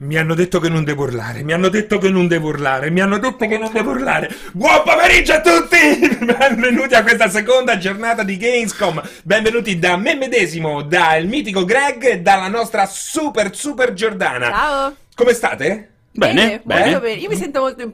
[0.00, 3.00] Mi hanno detto che non devo urlare, mi hanno detto che non devo urlare, mi
[3.00, 4.30] hanno detto che non devo urlare.
[4.52, 5.76] Buon pomeriggio a tutti!
[6.24, 9.02] Benvenuti a questa seconda giornata di Gamescom.
[9.24, 14.50] Benvenuti da me medesimo, dal mitico Greg e dalla nostra super super Giordana.
[14.50, 14.96] Ciao.
[15.16, 15.90] Come state?
[16.12, 17.00] Bene, molto bene.
[17.00, 17.12] bene.
[17.14, 17.92] Io mi sento molto in,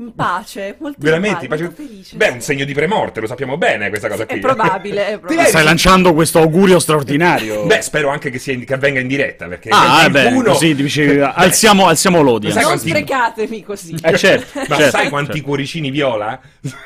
[0.00, 1.44] in pace, molto Veramente?
[1.44, 2.16] in pace, molto felice.
[2.16, 4.38] Beh, è un segno di premorte, lo sappiamo bene questa cosa È qui.
[4.40, 5.46] probabile, è probabile.
[5.48, 7.64] Stai lanciando questo augurio straordinario.
[7.70, 10.52] Beh, spero anche che, sia in- che avvenga in diretta, perché ah, eh, beh, qualcuno...
[10.52, 12.18] così dici, alziamo, alziamo.
[12.20, 13.96] Sai non quanti- sprecatemi così.
[14.02, 15.46] Eh, certo, Ma certo, sai quanti certo.
[15.46, 16.40] cuoricini viola?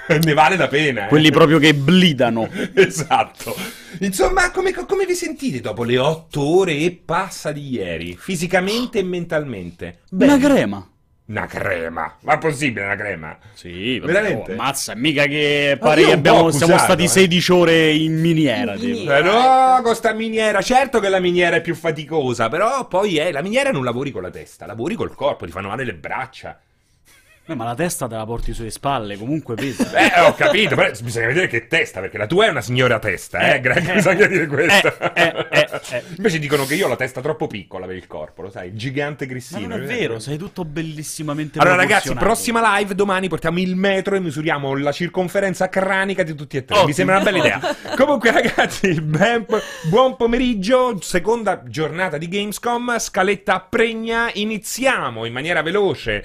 [0.07, 1.07] ne vale la pena.
[1.07, 1.09] eh.
[1.09, 2.49] Quelli proprio che blidano.
[2.74, 3.55] Esatto.
[4.01, 8.16] Insomma, come, come vi sentite dopo le otto ore e passa di ieri?
[8.19, 10.01] Fisicamente e mentalmente?
[10.10, 10.87] Una crema.
[11.27, 12.16] Una crema.
[12.20, 13.38] Ma è possibile una crema?
[13.55, 14.52] Sì, vabbè, Veramente?
[14.52, 17.09] oh, mazza, mica che pare che abbiamo, accusato, siamo stati eh.
[17.09, 18.74] 16 ore in miniera.
[18.74, 18.92] In tipo.
[18.98, 19.23] miniera.
[19.23, 23.40] Però con sta miniera, certo che la miniera è più faticosa, però poi è, la
[23.40, 26.60] miniera non lavori con la testa, lavori col corpo, ti fanno male le braccia.
[27.46, 29.92] Eh, ma la testa te la porti sulle spalle, comunque pesa.
[29.92, 33.38] Eh, ho capito, però bisogna vedere che testa, perché la tua è una signora testa,
[33.40, 34.95] eh, Eh, Greg, eh, bisogna dire questo.
[35.14, 36.02] eh, eh, eh.
[36.16, 39.26] Invece dicono che io ho la testa troppo piccola per il corpo, lo sai, gigante
[39.26, 39.66] Ma grissino.
[39.66, 44.20] non è vero, sei tutto bellissimamente Allora ragazzi, prossima live domani portiamo il metro e
[44.20, 46.76] misuriamo la circonferenza cranica di tutti e tre.
[46.76, 46.96] Mi Ottimo.
[46.96, 47.60] sembra una bella idea.
[47.95, 49.45] Comunque ragazzi, ben
[49.90, 56.24] buon pomeriggio, seconda giornata di Gamescom, scaletta pregna, iniziamo in maniera veloce,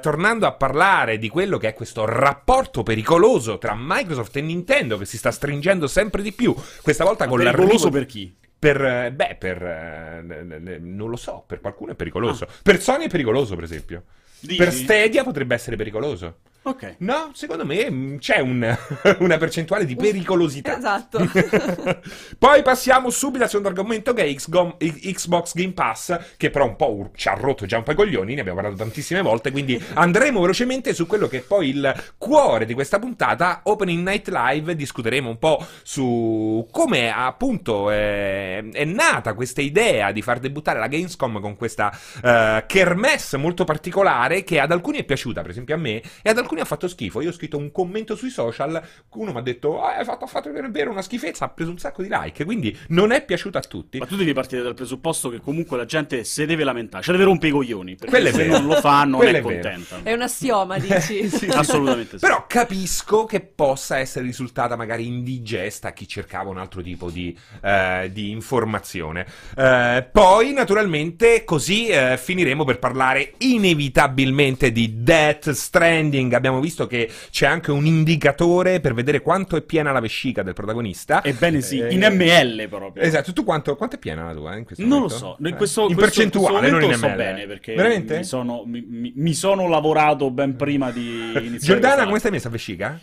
[0.00, 5.04] tornando a parlare di quello che è questo rapporto pericoloso tra Microsoft e Nintendo che
[5.04, 7.90] si sta stringendo sempre di più, questa volta Ma con pericoloso l'arrivo...
[7.90, 8.36] per chi?
[8.58, 9.62] Per, eh, beh, per...
[9.62, 12.44] eh, non lo so, per qualcuno è pericoloso.
[12.44, 12.48] Ah.
[12.62, 14.04] Per Sony è pericoloso, per esempio.
[14.40, 14.56] Dici?
[14.56, 16.38] Per Stadia potrebbe essere pericoloso.
[16.62, 16.96] Ok.
[16.98, 18.76] No, secondo me mh, c'è un-
[19.20, 20.76] una percentuale di pericolosità.
[20.76, 21.18] Esatto.
[22.38, 27.10] Poi passiamo subito al secondo argomento che è Xbox Game Pass, che però un po'
[27.14, 30.40] ci ha rotto già un po' i coglioni, ne abbiamo parlato tantissime volte, quindi andremo
[30.40, 35.30] velocemente su quello che è poi il cuore di questa puntata, Opening Night Live, discuteremo
[35.30, 41.40] un po' su come appunto è, è nata questa idea di far debuttare la Gamescom
[41.40, 46.02] con questa eh, kermesse molto particolare che ad alcuni è piaciuta, per esempio a me,
[46.22, 47.20] e ad alcuni ha fatto schifo.
[47.20, 48.80] Io ho scritto un commento sui social,
[49.14, 51.78] uno mi ha detto, ah, hai fatto, ha fatto vedere una schifezza, ha preso un
[51.78, 53.98] sacco di like, quindi non è piaciuta a tutti.
[53.98, 57.26] Ma tu devi partire dal presupposto che comunque la gente se deve lamentare, cioè deve
[57.26, 57.96] rompere i coglioni.
[57.96, 60.00] Perché se non lo fa non Quello è è contenta.
[60.02, 61.28] È un assioma, dici.
[61.50, 62.26] Assolutamente sì.
[62.26, 67.36] Però capisco che possa essere risultata magari indigesta a chi cercava un altro tipo di,
[67.62, 69.26] eh, di informazione.
[69.56, 76.32] Eh, poi, naturalmente, così eh, finiremo per parlare inevitabilmente di Death Stranding.
[76.38, 80.54] Abbiamo visto che c'è anche un indicatore per vedere quanto è piena la vescica del
[80.54, 81.22] protagonista.
[81.22, 83.02] Ebbene sì, Eh, in ml proprio.
[83.02, 85.16] Esatto, tu quanto, quanto è piena la tua eh, in questo Non lo momento?
[85.18, 86.96] so, in Eh, questo, in questo- percentuale, questo non in ml.
[86.96, 88.16] so bene perché Veramente?
[88.18, 91.58] Mi, sono, mi- mi- mi sono lavorato ben prima di iniziare.
[91.58, 92.98] Giordana, come stai messa vescica?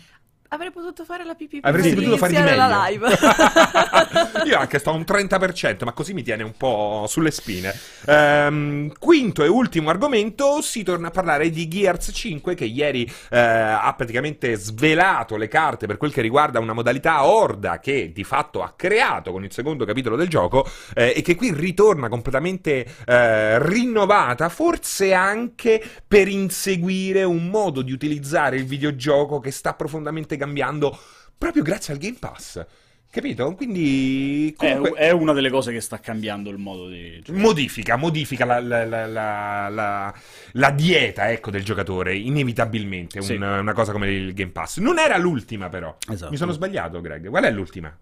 [0.48, 2.78] Avrei potuto fare la pipì Avresti prima potuto fare di iniziare meglio.
[2.78, 4.46] la live.
[4.50, 7.74] Io anche sto a un 30%, ma così mi tiene un po' sulle spine.
[8.06, 13.38] Ehm, quinto e ultimo argomento, si torna a parlare di Gears 5 che ieri eh,
[13.38, 18.62] ha praticamente svelato le carte per quel che riguarda una modalità horda che di fatto
[18.62, 23.58] ha creato con il secondo capitolo del gioco eh, e che qui ritorna completamente eh,
[23.66, 30.98] rinnovata, forse anche per inseguire un modo di utilizzare il videogioco che sta profondamente cambiando
[31.36, 32.64] proprio grazie al Game Pass.
[33.08, 33.54] Capito?
[33.54, 37.38] Quindi È, comunque, è una delle cose che sta cambiando il modo di giocare.
[37.44, 40.14] modifica, modifica la, la- la- la- la-
[40.52, 43.36] la dieta ecco, del giocatore, inevitabilmente, Sì.
[43.36, 44.78] un- una cosa come il Game Pass.
[44.78, 45.96] Non era l'ultima però.
[46.10, 46.30] Esatto.
[46.30, 47.28] Mi sono sbagliato, Greg.
[47.28, 47.96] Qual è l'ultima?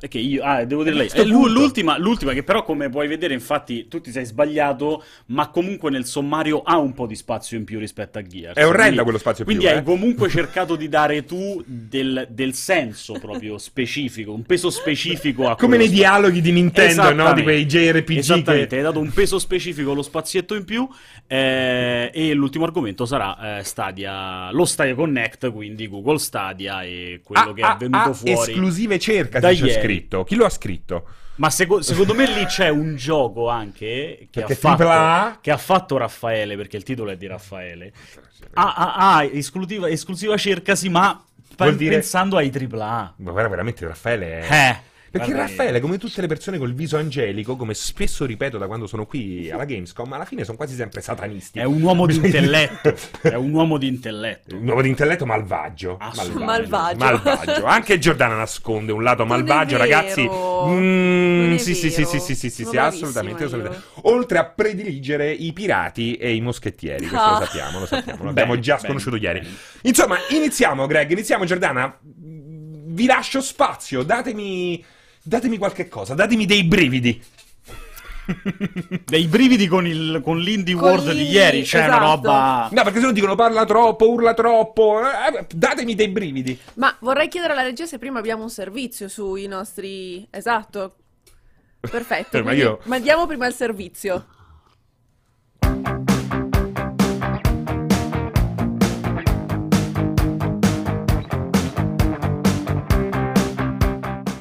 [0.00, 1.08] È che io, ah, devo dire lei.
[1.08, 5.90] È l'ultima, l'ultima che però, come puoi vedere, infatti, tu ti sei sbagliato, ma comunque
[5.90, 8.56] nel sommario ha un po' di spazio in più rispetto a Gears.
[8.56, 9.84] È orrenda Quindi- quello spazio in Quindi più, hai eh.
[9.84, 15.76] comunque cercato di dare tu del, del senso proprio specifico, un peso specifico a Come
[15.76, 16.02] nei spazio.
[16.04, 17.32] dialoghi di Nintendo, no?
[17.34, 18.76] Di quei JRPG Esattamente, che...
[18.76, 20.88] hai dato un peso specifico allo spazietto in più
[21.26, 27.50] eh, e l'ultimo argomento sarà eh, Stadia, lo Stadia Connect, quindi Google Stadia e quello
[27.50, 28.50] Ah, che ah, è venuto ah, fuori.
[28.52, 29.68] esclusive cerca, da ieri.
[29.90, 30.24] Scritto.
[30.24, 31.04] Chi lo ha scritto?
[31.36, 35.38] Ma seco- secondo me lì c'è un gioco anche che ha, fatto, AAA?
[35.40, 37.92] che ha fatto Raffaele, perché il titolo è di Raffaele.
[38.54, 41.22] Ah, ah, ah, esclusiva, esclusiva cercasi, ma
[41.56, 43.14] Vuol dire- pensando ai AAA.
[43.16, 44.52] Ma guarda, veramente Raffaele è...
[44.52, 48.66] Eh, Perché Guarda, Raffaele, come tutte le persone col viso angelico, come spesso ripeto da
[48.68, 51.58] quando sono qui alla Gamescom, alla fine sono quasi sempre satanisti.
[51.58, 52.94] È un uomo di intelletto.
[53.20, 54.54] È un uomo di intelletto.
[54.56, 55.96] Un uomo di intelletto malvagio.
[55.98, 56.68] Assolutamente.
[56.70, 57.04] Malvagio.
[57.04, 57.64] Malvagio.
[57.64, 60.28] Anche Giordana nasconde un lato Non malvagio, ragazzi.
[60.28, 63.46] Mm, sì, sì, sì, sì, sì, sì, sì, sì, assolutamente, io.
[63.48, 63.84] assolutamente.
[64.02, 67.38] Oltre a prediligere i pirati e i moschettieri, questo Ah.
[67.40, 69.40] lo sappiamo, lo sappiamo, lo abbiamo Bene, già bene, sconosciuto ieri.
[69.40, 69.54] bene.
[69.82, 71.98] Insomma, iniziamo, Greg, iniziamo, Giordana.
[72.02, 74.84] Vi lascio spazio, datemi,
[75.30, 77.22] datemi qualche cosa, datemi dei brividi.
[79.04, 82.04] Dei brividi con, il, con l'Indie Con World di ieri, c'è una esatto.
[82.04, 82.68] roba...
[82.72, 85.00] No, perché se no dicono parla troppo, urla troppo.
[85.00, 86.58] eh, datemi dei brividi.
[86.74, 90.26] Ma vorrei chiedere alla regia se prima abbiamo un servizio sui nostri...
[90.30, 90.96] Esatto.
[91.78, 92.38] Perfetto.
[92.38, 94.26] Eh, ma io- Mandiamo prima il servizio.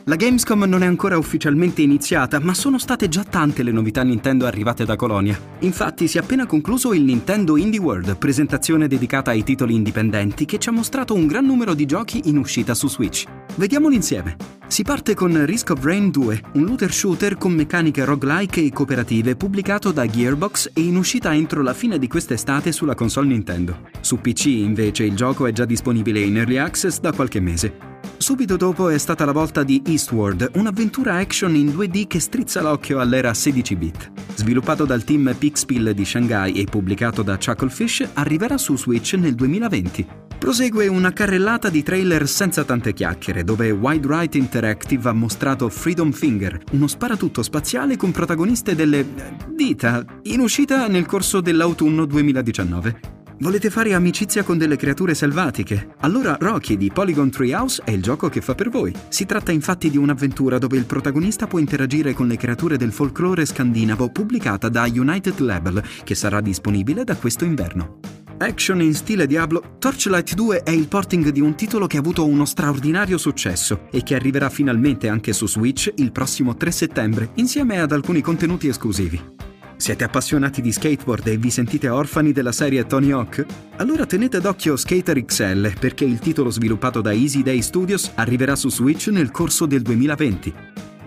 [0.09, 4.47] La Gamescom non è ancora ufficialmente iniziata, ma sono state già tante le novità Nintendo
[4.47, 5.39] arrivate da Colonia.
[5.59, 10.57] Infatti si è appena concluso il Nintendo Indie World, presentazione dedicata ai titoli indipendenti che
[10.57, 13.25] ci ha mostrato un gran numero di giochi in uscita su Switch.
[13.53, 14.35] Vediamoli insieme.
[14.65, 19.35] Si parte con Risk of Rain 2, un looter shooter con meccaniche roguelike e cooperative
[19.35, 23.81] pubblicato da Gearbox e in uscita entro la fine di quest'estate sulla console Nintendo.
[24.01, 27.98] Su PC invece il gioco è già disponibile in early access da qualche mese.
[28.19, 32.99] Subito dopo è stata la volta di Eastward, un'avventura action in 2D che strizza l'occhio
[32.99, 34.11] all'era 16-bit.
[34.35, 40.07] Sviluppato dal team Pixpill di Shanghai e pubblicato da Chucklefish, arriverà su Switch nel 2020.
[40.37, 46.11] Prosegue una carrellata di trailer senza tante chiacchiere, dove Wide Right Interactive ha mostrato Freedom
[46.11, 49.05] Finger, uno sparatutto spaziale con protagoniste delle eh,
[49.47, 53.18] dita, in uscita nel corso dell'autunno 2019.
[53.41, 55.95] Volete fare amicizia con delle creature selvatiche?
[55.99, 58.93] Allora Rocky di Polygon Treehouse è il gioco che fa per voi.
[59.07, 63.45] Si tratta infatti di un'avventura dove il protagonista può interagire con le creature del folklore
[63.45, 67.99] scandinavo pubblicata da United Label, che sarà disponibile da questo inverno.
[68.39, 72.25] Action in stile Diablo, Torchlight 2 è il porting di un titolo che ha avuto
[72.25, 77.79] uno straordinario successo e che arriverà finalmente anche su Switch il prossimo 3 settembre, insieme
[77.79, 79.38] ad alcuni contenuti esclusivi.
[79.79, 83.45] Siete appassionati di skateboard e vi sentite orfani della serie Tony Hawk?
[83.77, 88.69] Allora tenete d'occhio Skater XL perché il titolo sviluppato da Easy Day Studios arriverà su
[88.69, 90.53] Switch nel corso del 2020.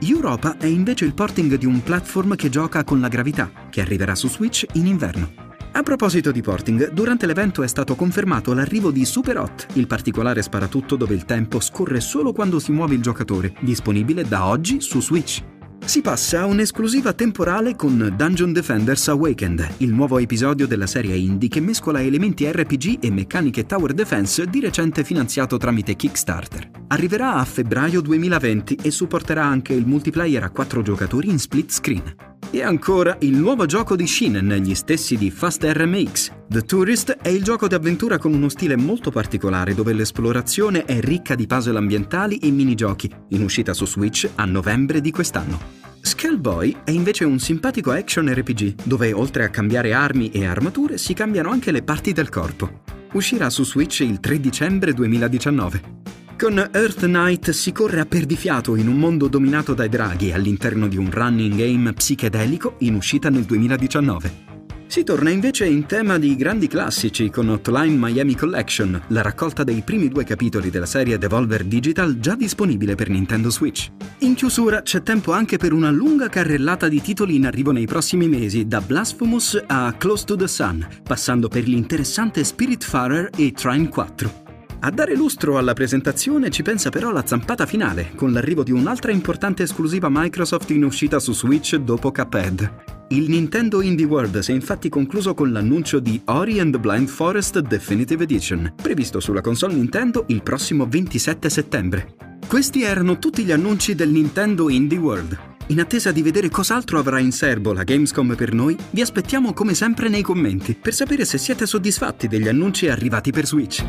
[0.00, 4.14] Europa è invece il porting di un platform che gioca con la gravità, che arriverà
[4.14, 5.30] su Switch in inverno.
[5.72, 10.40] A proposito di porting, durante l'evento è stato confermato l'arrivo di Super Hot, il particolare
[10.40, 15.02] sparatutto dove il tempo scorre solo quando si muove il giocatore, disponibile da oggi su
[15.02, 15.42] Switch.
[15.84, 21.48] Si passa a un'esclusiva temporale con Dungeon Defenders Awakened, il nuovo episodio della serie indie
[21.48, 26.70] che mescola elementi RPG e meccaniche Tower Defense di recente finanziato tramite Kickstarter.
[26.86, 32.31] Arriverà a febbraio 2020 e supporterà anche il multiplayer a 4 giocatori in split screen.
[32.54, 36.32] E ancora il nuovo gioco di Shinen, gli stessi di Fast RMX.
[36.50, 41.34] The Tourist è il gioco d'avventura con uno stile molto particolare dove l'esplorazione è ricca
[41.34, 45.58] di puzzle ambientali e minigiochi, in uscita su Switch a novembre di quest'anno.
[46.02, 51.14] Skullboy è invece un simpatico action RPG dove oltre a cambiare armi e armature si
[51.14, 52.82] cambiano anche le parti del corpo.
[53.12, 56.00] Uscirà su Switch il 3 dicembre 2019.
[56.38, 60.96] Con Earth Knight si corre a perdifiato in un mondo dominato dai draghi all'interno di
[60.96, 64.50] un running game psichedelico in uscita nel 2019.
[64.92, 69.80] Si torna invece in tema di grandi classici con Hotline Miami Collection, la raccolta dei
[69.80, 73.90] primi due capitoli della serie Devolver Digital già disponibile per Nintendo Switch.
[74.18, 78.28] In chiusura c'è tempo anche per una lunga carrellata di titoli in arrivo nei prossimi
[78.28, 84.41] mesi, da Blasphemous a Close to the Sun, passando per l'interessante Spiritfarer e Trine 4.
[84.84, 89.12] A dare lustro alla presentazione ci pensa però la zampata finale, con l'arrivo di un'altra
[89.12, 93.06] importante esclusiva Microsoft in uscita su Switch dopo Cuphead.
[93.10, 97.60] Il Nintendo Indie World si è infatti concluso con l'annuncio di Ori and Blind Forest
[97.60, 102.14] Definitive Edition, previsto sulla console Nintendo il prossimo 27 settembre.
[102.44, 105.38] Questi erano tutti gli annunci del Nintendo Indie World.
[105.68, 109.74] In attesa di vedere cos'altro avrà in serbo la Gamescom per noi, vi aspettiamo come
[109.74, 113.84] sempre nei commenti per sapere se siete soddisfatti degli annunci arrivati per Switch.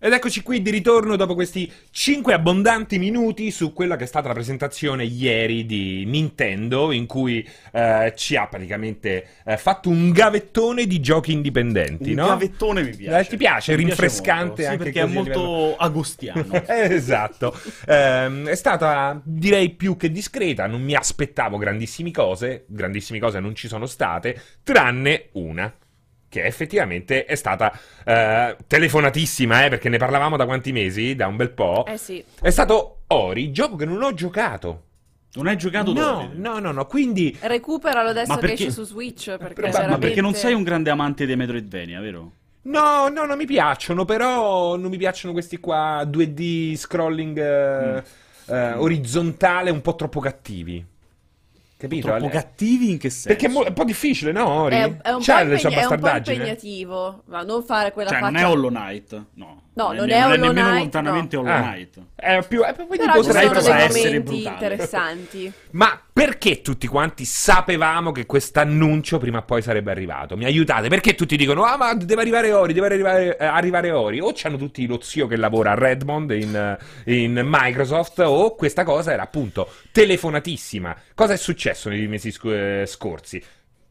[0.00, 4.28] Ed eccoci qui di ritorno dopo questi 5 abbondanti minuti su quella che è stata
[4.28, 10.86] la presentazione ieri di Nintendo, in cui eh, ci ha praticamente eh, fatto un gavettone
[10.86, 12.26] di giochi indipendenti, Un no?
[12.28, 13.18] gavettone mi piace.
[13.18, 13.76] Eh, ti piace?
[13.76, 16.46] Mi Rinfrescante molto, sì, anche perché così è molto agostiano.
[16.68, 23.18] Eh, esatto, Ehm, è stata direi più che discreta, non mi aspettavo grandissime cose, grandissime
[23.18, 25.74] cose non ci sono state, tranne una.
[26.28, 27.72] Che effettivamente è stata
[28.04, 31.14] eh, telefonatissima, eh, perché ne parlavamo da quanti mesi?
[31.14, 31.84] Da un bel po'.
[31.86, 32.22] Eh sì.
[32.40, 34.82] È stato Ori, gioco che non ho giocato.
[35.34, 36.34] Non hai giocato No, Davide?
[36.36, 37.36] no, no, no, quindi...
[37.40, 39.36] Recuperalo adesso Ma che perché- esce su Switch.
[39.36, 39.88] Perché Ma- veramente...
[39.90, 42.32] Ma perché non sei un grande amante dei Metroidvania, vero?
[42.62, 48.02] No, no, non mi piacciono, però non mi piacciono questi qua 2D scrolling eh,
[48.46, 50.84] eh, orizzontale un po' troppo cattivi.
[51.78, 52.08] Capito?
[52.08, 52.32] Troppo Ale?
[52.32, 53.28] cattivi in che senso?
[53.28, 54.74] Perché è, mo- è un po' difficile, no, Ori?
[54.74, 56.36] È, è un, C'ha po le sue impegna- è un po' bastardaggini?
[56.36, 57.22] impegnativo.
[57.26, 58.50] Ma non fare quella Cioè, non è faccia.
[58.50, 59.24] Hollow Knight?
[59.34, 59.62] No.
[59.78, 61.42] No, non ne- è Hollow nemmeno Knight, lontanamente no.
[61.42, 61.60] Hollow Ah.
[61.60, 61.98] Knight.
[62.16, 62.62] È più...
[62.62, 64.48] È, quindi Però ci potrei sono dei essere brutale.
[64.54, 65.52] interessanti.
[65.70, 70.36] Ma perché tutti quanti sapevamo che questo annuncio prima o poi sarebbe arrivato?
[70.36, 70.88] Mi aiutate?
[70.88, 74.18] Perché tutti dicono, ah ma deve arrivare Ori, deve arrivare, eh, arrivare Ori?
[74.18, 76.56] O c'hanno tutti lo zio che lavora a Redmond in,
[77.04, 80.96] eh, in Microsoft, o questa cosa era appunto telefonatissima.
[81.14, 83.42] Cosa è successo nei mesi sc- eh, scorsi?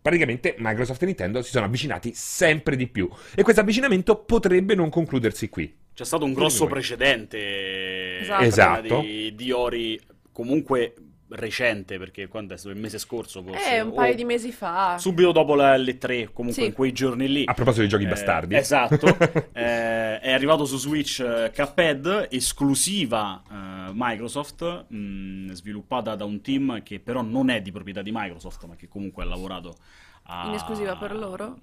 [0.02, 4.90] Praticamente Microsoft e Nintendo si sono avvicinati sempre di più e questo avvicinamento potrebbe non
[4.90, 5.76] concludersi qui.
[5.94, 8.44] C'è stato un grosso precedente Esatto.
[8.44, 9.02] Esatto.
[9.02, 10.00] Di, di Ori
[10.32, 10.94] comunque
[11.30, 13.76] recente, perché quando è stato il mese scorso forse.
[13.76, 14.98] Eh, un paio o di mesi fa.
[14.98, 16.68] Subito dopo la L3, comunque Sì.
[16.70, 17.44] in quei giorni lì.
[17.46, 18.56] A proposito dei giochi Eh, bastardi.
[18.56, 19.06] Esatto.
[19.58, 26.82] Eh, è arrivato su Switch eh, Cuphead, esclusiva eh, Microsoft, mh, sviluppata da un team
[26.84, 29.76] che però non è di proprietà di Microsoft, ma che comunque ha lavorato
[30.24, 30.48] a...
[30.48, 31.58] In esclusiva per loro?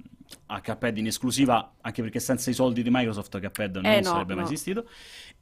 [0.47, 4.03] A Cuphead in esclusiva, anche perché senza i soldi di Microsoft Cuphead non Eh, no,
[4.11, 4.51] sarebbe mai no.
[4.51, 4.89] esistito.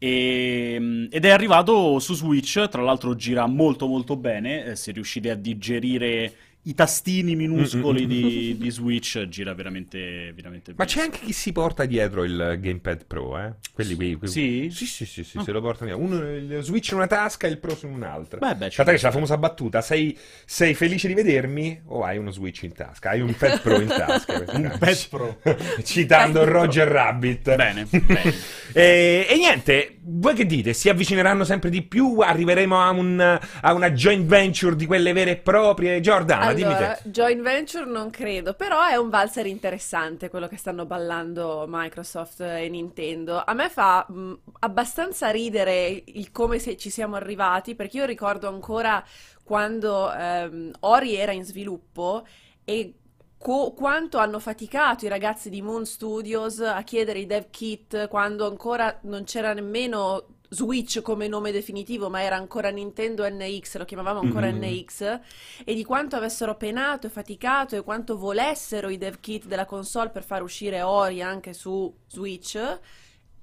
[0.05, 4.91] E, mh, ed è arrivato su Switch, tra l'altro gira molto molto bene, eh, se
[4.91, 11.19] riuscite a digerire i tastini minuscoli di, di Switch, gira veramente, veramente Ma c'è anche
[11.25, 13.55] chi si porta dietro il Gamepad Pro, eh?
[13.73, 14.15] Quelli qui.
[14.15, 14.69] quelli- Sì?
[14.71, 15.43] Sì, sì, sì, sì, Ah.
[15.43, 16.05] se lo portano via.
[16.05, 18.39] Uno, il Switch in una tasca e il Pro in un'altra.
[18.39, 22.31] Beh, beh, ci- c'è la famosa battuta, sei, sei felice di vedermi o hai uno
[22.31, 23.11] Switch in tasca?
[23.11, 24.45] Hai un Pad Pro in tasca.
[24.55, 25.39] Un Pad Pro.
[25.83, 27.57] Citando Roger Rabbit.
[27.57, 28.35] Bene, bene.
[28.73, 30.73] E, e niente, voi che dite?
[30.75, 32.21] Si avvicineranno sempre di più?
[32.21, 33.21] Arriveremo a, un-
[33.61, 36.01] a una joint venture di quelle vere e proprie?
[36.01, 40.87] Giordana, dimmi Allora, joint venture non credo, però è un valzer interessante quello che stanno
[40.87, 43.43] ballando Microsoft e Nintendo.
[43.45, 48.49] A me fa mh, abbastanza ridere il come se ci siamo arrivati, perché io ricordo
[48.49, 49.03] ancora
[49.45, 52.27] quando ehm, Ori era in sviluppo
[52.65, 52.95] e
[53.39, 58.47] co- quanto hanno faticato i ragazzi di Moon Studios a chiedere i dev kit quando
[58.47, 64.21] ancora non c'era nemmeno Switch come nome definitivo, ma era ancora Nintendo NX, lo chiamavamo
[64.21, 64.59] ancora Mhm.
[64.59, 65.21] NX,
[65.65, 70.11] e di quanto avessero penato e faticato e quanto volessero i dev kit della console
[70.11, 72.59] per far uscire Ori anche su Switch.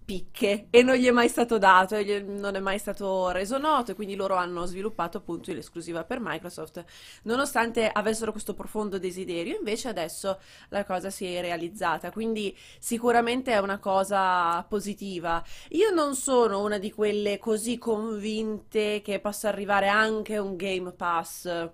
[0.09, 3.91] Picche e non gli è mai stato dato, gli- non è mai stato reso noto,
[3.91, 6.83] e quindi loro hanno sviluppato appunto l'esclusiva per Microsoft,
[7.25, 9.55] nonostante avessero questo profondo desiderio.
[9.55, 10.39] Invece adesso
[10.69, 15.45] la cosa si è realizzata, quindi sicuramente è una cosa positiva.
[15.73, 21.69] Io non sono una di quelle così convinte che possa arrivare anche un Game Pass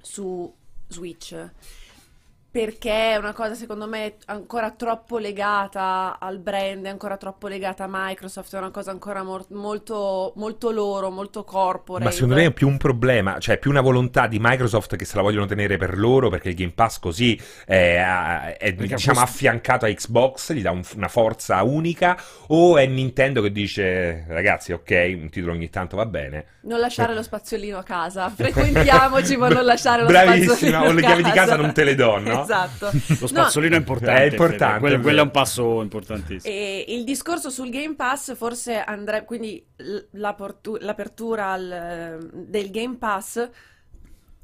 [0.00, 0.52] su
[0.88, 1.50] Switch.
[2.56, 7.84] Perché è una cosa secondo me ancora troppo legata al brand, è ancora troppo legata
[7.84, 12.04] a Microsoft, è una cosa ancora mor- molto, molto loro, molto corporate.
[12.04, 15.16] Ma secondo me è più un problema, cioè più una volontà di Microsoft che se
[15.16, 19.20] la vogliono tenere per loro perché il Game Pass così è, è, Perché diciamo questo-
[19.20, 24.72] affiancato a Xbox, gli dà un- una forza unica, o è Nintendo che dice ragazzi
[24.72, 26.46] ok, un titolo ogni tanto va bene.
[26.62, 31.02] Non lasciare lo spazzolino a casa, frequentiamoci ma non lasciare lo Bravissima, spazzolino o le
[31.02, 32.44] a chiavi di casa non te le do, no?
[32.52, 32.90] Esatto.
[33.20, 34.22] Lo spazzolino è importante.
[34.22, 34.80] È importante.
[34.80, 36.52] Quello, è quello è un passo importantissimo.
[36.52, 39.66] E il discorso sul Game Pass forse andrebbe, quindi
[40.12, 43.50] l'apertura al- del Game Pass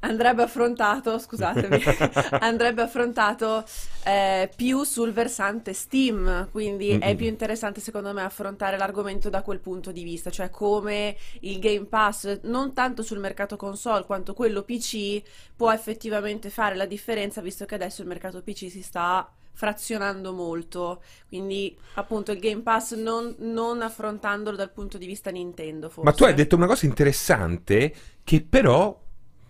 [0.03, 1.81] andrebbe affrontato, scusatemi,
[2.39, 3.63] andrebbe affrontato
[4.05, 7.15] eh, più sul versante Steam, quindi è Mm-mm.
[7.15, 11.85] più interessante secondo me affrontare l'argomento da quel punto di vista, cioè come il Game
[11.85, 15.21] Pass non tanto sul mercato console quanto quello PC
[15.55, 21.03] può effettivamente fare la differenza visto che adesso il mercato PC si sta frazionando molto,
[21.27, 26.09] quindi appunto il Game Pass non, non affrontandolo dal punto di vista Nintendo forse.
[26.09, 27.93] Ma tu hai detto una cosa interessante
[28.23, 28.99] che però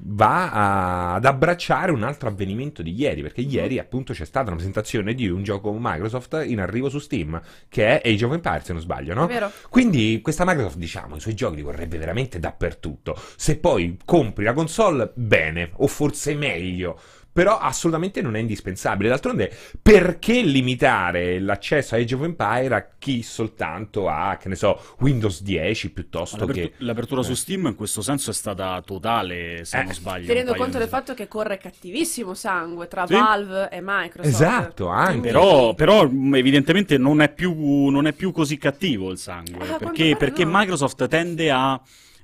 [0.05, 4.55] va a- ad abbracciare un altro avvenimento di ieri, perché ieri appunto c'è stata una
[4.55, 8.73] presentazione di un gioco Microsoft in arrivo su Steam, che è Age of Empires, se
[8.73, 9.25] non sbaglio, no?
[9.25, 9.51] È vero?
[9.69, 13.15] Quindi questa Microsoft, diciamo, i suoi giochi li vorrebbe veramente dappertutto.
[13.35, 16.99] Se poi compri la console, bene, o forse meglio.
[17.33, 19.09] Però assolutamente non è indispensabile.
[19.09, 24.79] D'altronde, perché limitare l'accesso a Age of Empire a chi soltanto ha, che ne so,
[24.99, 26.83] Windows 10 piuttosto L'apertu- che...
[26.83, 27.23] L'apertura eh.
[27.23, 30.27] su Steam in questo senso è stata totale, se Eh, non sbaglio.
[30.27, 33.13] Tenendo conto del fatto che corre cattivissimo sangue tra Sì.
[33.13, 34.33] Valve e Microsoft.
[34.33, 35.27] Esatto, anche.
[35.29, 39.77] Però, però, mh, evidentemente non è, più, non è più così cattivo il sangue, Ah,
[39.77, 40.51] perché, perché no.
[40.53, 41.81] Microsoft tende a,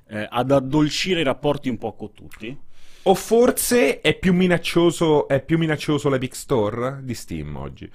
[0.08, 2.56] eh, ad addolcire i rapporti un po' con tutti.
[3.02, 7.90] O forse è più minaccioso, è più minaccioso l'Epic Store di Steam oggi.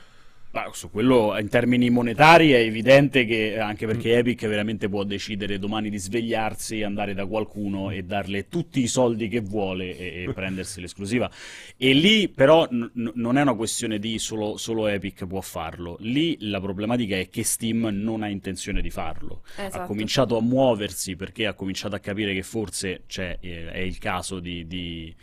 [0.56, 4.18] Ma su quello in termini monetari è evidente che anche perché Mm.
[4.20, 9.28] Epic veramente può decidere domani di svegliarsi, andare da qualcuno e darle tutti i soldi
[9.28, 11.30] che vuole e, e prendersi l'esclusiva.
[11.76, 15.98] E lì però n- non è una questione di solo, solo Epic può farlo.
[16.00, 19.42] Lì la problematica è che Steam non ha intenzione di farlo.
[19.58, 19.88] Ha Esatto.
[19.88, 24.40] cominciato a muoversi perché ha cominciato a capire che forse c'è, eh, è il caso
[24.40, 25.14] di, di,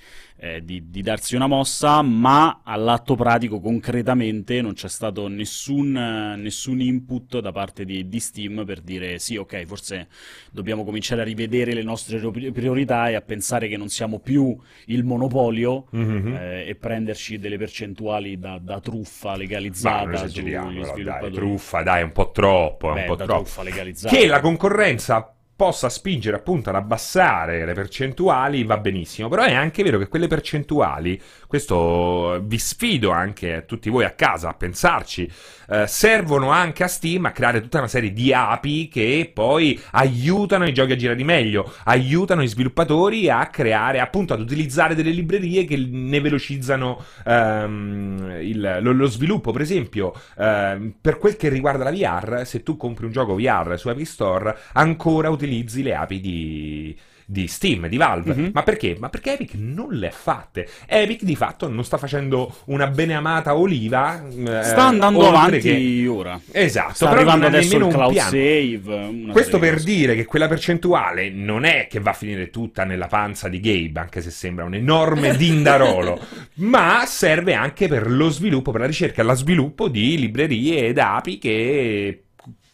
[0.44, 6.34] eh, di- di darsi una mossa, ma all'atto pratico concretamente non c'è stato nessun, eh,
[6.36, 10.08] nessun input da parte di, di Steam per dire sì, ok, forse
[10.50, 14.56] dobbiamo cominciare a rivedere le nostre ri- priorità e a pensare che non siamo più
[14.86, 16.34] il monopolio Mhm.
[16.34, 21.34] eh, e prenderci delle percentuali da, da truffa legalizzata sugli esageriamo, però, dai, sviluppatori.
[21.34, 23.62] truffa, dai, è un po' troppo, è Beh, un po' troppo.
[23.62, 24.14] legalizzata.
[24.16, 29.82] Che la concorrenza possa spingere appunto ad abbassare le percentuali va benissimo, però è anche
[29.82, 35.30] vero che quelle percentuali, questo vi sfido anche a tutti voi a casa a pensarci,
[35.72, 40.66] eh, servono anche a Steam a creare tutta una serie di api che poi aiutano
[40.66, 45.64] i giochi a girare meglio, aiutano i sviluppatori a creare, appunto ad utilizzare delle librerie
[45.64, 49.52] che ne velocizzano ehm, il- lo, lo sviluppo.
[49.52, 53.74] Per esempio, ehm, per quel che riguarda la VR, se tu compri un gioco VR
[53.78, 56.96] su Epic Store, ancora utilizzi le api di,
[57.32, 58.34] di Steam, di Valve.
[58.34, 58.50] Mhm.
[58.52, 58.94] Ma perché?
[58.98, 60.68] Ma perché Epic non le ha fatte.
[60.86, 64.22] Epic di fatto non sta facendo una beneamata oliva.
[64.28, 66.38] eh, Sta andando avanti che- ora.
[66.52, 69.30] Esatto, Sta però arrivando adesso il cloud save.
[69.32, 69.84] Questo per cose.
[69.84, 73.98] dire che quella percentuale non è che va a finire tutta nella panza di Gabe,
[74.00, 76.20] anche se sembra un enorme dindarolo,
[76.56, 80.98] ma serve anche per lo sviluppo, per la ricerca e lo sviluppo di librerie ed
[80.98, 82.24] api che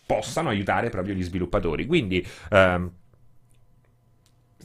[0.04, 1.86] possano aiutare proprio gli sviluppatori.
[1.86, 2.90] Quindi ehm,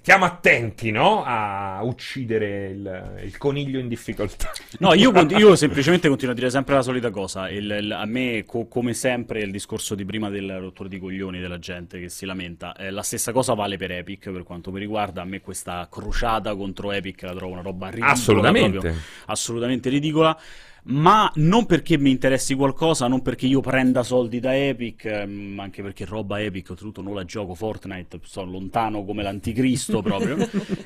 [0.03, 1.23] stiamo attenti, no?
[1.25, 4.51] A uccidere il, il coniglio in difficoltà.
[4.79, 7.49] No, io, io semplicemente continuo a dire sempre la solita cosa.
[7.49, 11.39] Il- il- a me, co- come sempre, il discorso di prima del rottura di coglioni
[11.39, 12.75] della gente che si lamenta.
[12.75, 15.21] eh, la stessa cosa vale per Epic per quanto mi riguarda.
[15.21, 18.11] A me questa crociata contro Epic la trovo una roba ridicola.
[18.11, 18.77] Assolutamente.
[18.79, 20.37] proprio, assolutamente ridicola.
[20.85, 25.81] Ma non perché mi interessi qualcosa, non perché io prenda soldi da Epic, ehm, anche
[25.81, 30.37] perché roba Epic, oltretutto non la gioco Fortnite, sto lontano come l'anticristo proprio.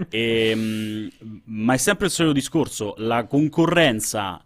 [0.09, 1.09] Ehm,
[1.45, 4.43] ma è sempre il solito discorso, la concorrenza,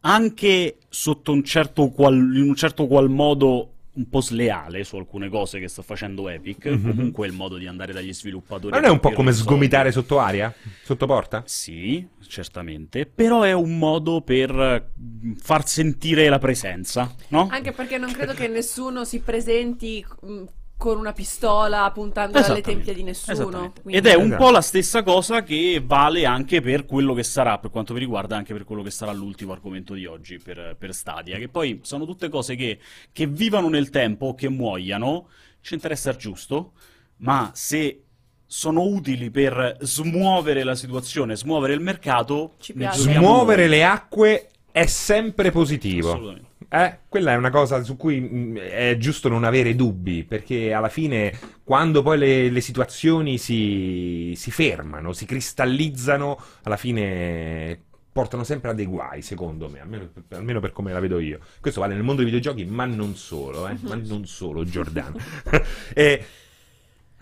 [0.00, 5.28] anche sotto un certo qual, in un certo qual modo un po' sleale su alcune
[5.28, 6.82] cose che sta facendo Epic, Mhm.
[6.88, 8.70] comunque il modo di andare dagli sviluppatori.
[8.72, 9.48] Ma non è un po' come i soldi.
[9.48, 10.54] sgomitare sotto aria?
[10.82, 11.42] Sotto porta?
[11.46, 17.48] Sì, certamente, però è un modo per eh, far sentire la presenza, no?
[17.50, 20.42] Anche perché non credo che nessuno si presenti mh,
[20.80, 23.74] con una pistola puntando alle tempie di nessuno.
[23.82, 24.42] quindi- Ed è un Esatto.
[24.44, 28.34] po' la stessa cosa che vale anche per quello che sarà, per quanto mi riguarda,
[28.34, 32.06] anche per quello che sarà l'ultimo argomento di oggi per, per Stadia, che poi sono
[32.06, 32.78] tutte cose che,
[33.12, 35.28] che vivano nel tempo o che muoiano,
[35.60, 36.72] ci interessa il giusto,
[37.18, 38.04] ma se
[38.46, 43.00] sono utili per smuovere la situazione, smuovere il mercato, Ci piace.
[43.00, 43.70] Smuovere noi.
[43.76, 46.12] le acque è sempre positivo.
[46.12, 46.48] Assolutamente.
[46.72, 50.88] Eh, quella è una cosa su cui mh, è giusto non avere dubbi, perché alla
[50.88, 58.70] fine, quando poi le, le situazioni si, si fermano, si cristallizzano, alla fine portano sempre
[58.70, 61.40] a dei guai, secondo me, almeno, almeno per come la vedo io.
[61.60, 65.16] Questo vale nel mondo dei videogiochi, ma non solo, eh, ma non solo, Giordano.
[65.92, 66.24] e,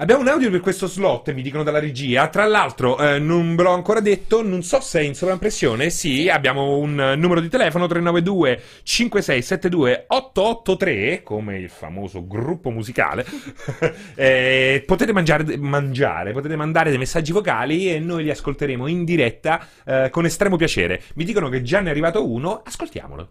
[0.01, 2.29] Abbiamo un audio per questo slot, mi dicono dalla regia.
[2.29, 5.91] Tra l'altro, eh, non ve l'ho ancora detto, non so se è in sovraimpressione.
[5.91, 13.27] Sì, abbiamo un eh, numero di telefono 392 5672 883, come il famoso gruppo musicale.
[14.15, 19.67] Eh, potete mangiare, mangiare, potete mandare dei messaggi vocali e noi li ascolteremo in diretta
[19.85, 21.03] eh, con estremo piacere.
[21.15, 23.29] Mi dicono che già ne è arrivato uno, ascoltiamolo.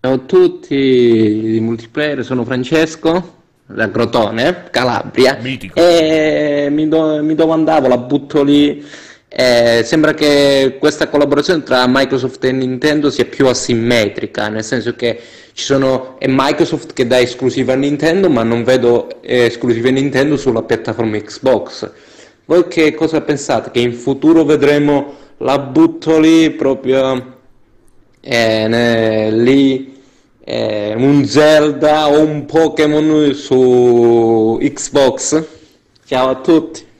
[0.00, 3.40] Ciao a tutti di multiplayer, sono Francesco
[3.74, 5.38] da Crotone, Calabria.
[5.40, 5.78] Mitico.
[5.78, 8.84] E mi, do- mi domandavo, la butto lì.
[9.28, 15.18] eh, sembra che questa collaborazione tra Microsoft e Nintendo sia più asimmetrica, nel senso che
[15.54, 20.36] ci sono, è Microsoft che dà esclusiva a Nintendo, ma non vedo eh, esclusive Nintendo
[20.36, 21.90] sulla piattaforma Xbox.
[22.44, 23.70] Voi che cosa pensate?
[23.70, 27.38] Che in futuro vedremo la butto lì proprio
[28.20, 29.91] eh, ne- lì
[30.44, 35.44] eh, un Zelda o un Pokémon su Xbox.
[36.04, 36.91] Ciao a tutti.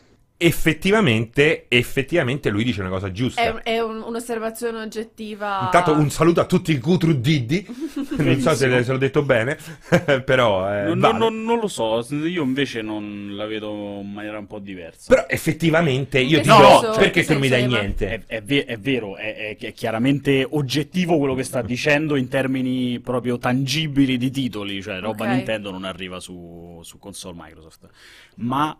[0.44, 3.40] Effettivamente, effettivamente lui dice una cosa giusta.
[3.40, 5.60] È, è un- un'osservazione oggettiva.
[5.64, 7.64] Intanto un saluto a tutti i Gutru Diddi,
[8.18, 9.56] non so se, se l'ho detto bene,
[10.24, 11.18] però eh, Non, vale.
[11.18, 15.14] non- non lo so, io invece non la vedo in maniera un po' diversa.
[15.14, 16.54] Però effettivamente io ti do
[16.86, 18.24] In perché tu non mi dai niente.
[18.26, 22.98] È, è è vero, è, è- è chiaramente oggettivo quello che sta dicendo in termini
[23.00, 25.30] proprio tangibili di titoli, cioè roba Ok.
[25.34, 27.88] Nintendo non arriva su, su console Microsoft.
[28.36, 28.76] Ma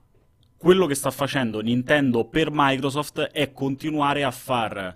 [0.63, 4.95] quello che sta facendo Nintendo per Microsoft è continuare a far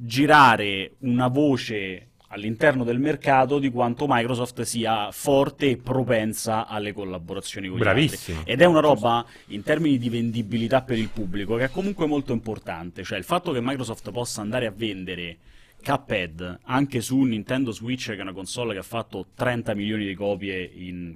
[0.00, 7.68] girare una voce all'interno del mercato di quanto Microsoft sia forte e propensa alle collaborazioni
[7.68, 8.06] con gli altri.
[8.06, 8.40] Bravissimo.
[8.46, 12.32] Ed è una roba in termini di vendibilità per il pubblico che è comunque molto
[12.32, 13.02] importante.
[13.02, 15.36] Cioè il fatto che Microsoft possa andare a vendere
[15.84, 20.14] Cuphead anche su Nintendo Switch, che è una console che ha fatto 30 milioni di
[20.14, 21.14] copie in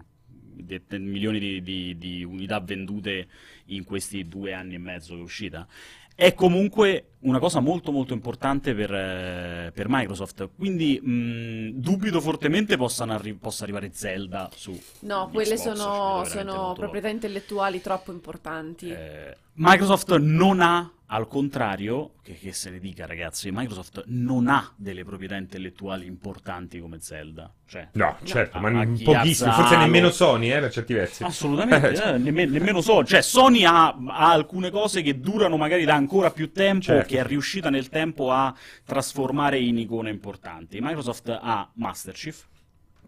[0.54, 3.28] de- de- milioni di, di- di unità vendute
[3.66, 5.66] in questi due anni e mezzo è uscita.
[6.14, 12.76] È comunque una cosa molto molto importante per, eh, per Microsoft, quindi mh, dubito fortemente
[12.76, 18.12] possano arri- possa arrivare Zelda su No, quelle Xbox, sono, sono molto proprietà intellettuali troppo
[18.12, 18.90] importanti.
[18.90, 24.72] eh, Microsoft non ha, al contrario, che, che se ne dica ragazzi, Microsoft non ha
[24.76, 27.52] delle proprietà intellettuali importanti come Zelda.
[27.66, 31.22] Cioè, No, certo, a- ma a pochissimo, alza forse nemmeno Sony, eh, per certi versi.
[31.24, 33.04] Assolutamente, Eh, nemme- nemmeno so.
[33.04, 37.11] Cioè, Sony ha, ha alcune cose che durano magari da ancora più tempo, Certo.
[37.12, 38.54] Che è riuscita nel tempo a
[38.86, 40.78] trasformare in icone importanti.
[40.80, 42.46] Microsoft ha Master Chief,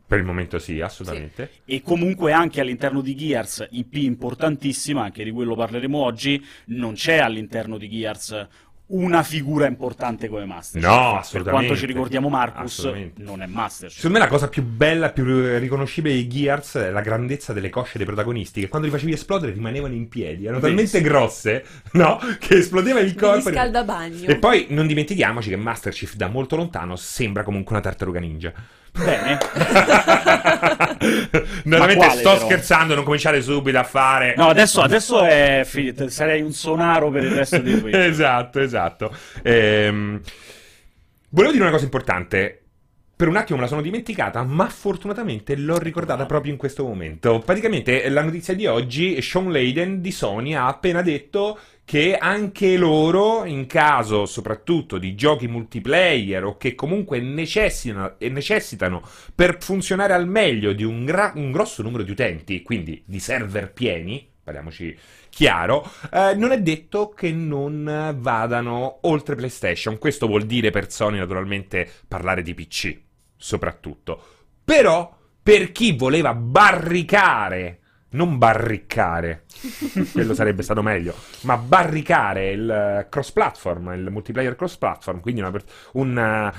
[0.07, 1.51] Per il momento sì, assolutamente.
[1.64, 7.17] e comunque anche all'interno di Gears, IP importantissima, anche di quello parleremo oggi, non c'è
[7.17, 8.47] all'interno di Gears
[8.87, 10.99] una figura importante come Master No, Chief.
[11.11, 11.66] Per assolutamente.
[11.66, 13.23] quanto ci ricordiamo Marcus, Assolutamente.
[13.23, 13.97] non è Master Chief.
[13.99, 15.25] Secondo me la cosa più bella, più
[15.59, 19.53] riconoscibile di Gears è la grandezza delle cosce dei protagonisti, che quando li facevi esplodere
[19.53, 22.18] rimanevano in piedi, erano talmente grosse, no?
[22.38, 23.51] Che esplodeva il corpo.
[23.51, 24.29] scaldabagno.
[24.29, 28.53] E poi non dimentichiamoci che Master Chief da molto lontano sembra comunque una tartaruga ninja.
[28.96, 29.38] Bene.
[31.64, 32.38] Quale, sto però?
[32.38, 34.35] scherzando, non cominciare subito a fare.
[34.37, 36.09] No, adesso, adesso è finito.
[36.09, 37.96] Sarei un sonaro per il resto dei Twitch.
[37.98, 39.12] esatto, esatto.
[39.42, 40.20] Ehm,
[41.30, 42.63] volevo dire una cosa importante.
[43.16, 47.38] Per un attimo me la sono dimenticata, ma fortunatamente l'ho ricordata proprio in questo momento.
[47.38, 53.44] Praticamente la notizia di oggi, Sean Layden di Sony ha appena detto che anche loro,
[53.44, 59.00] in caso soprattutto di giochi multiplayer o che comunque necessitano, necessitano
[59.33, 63.72] per funzionare al meglio di un, gra- un grosso numero di utenti, quindi di server
[63.72, 64.96] pieni, parliamoci
[65.35, 69.99] chiaro, eh, non è detto che non vadano oltre PlayStation.
[69.99, 72.99] Questo vuol dire per Sony naturalmente parlare di PC,
[73.37, 74.23] soprattutto.
[74.64, 79.44] Però, per chi voleva barricare, non barricare,
[80.12, 85.53] quello sarebbe stato meglio, ma barricare il eh, cross-platform, il multiplayer cross-platform, quindi una,
[85.92, 86.55] una-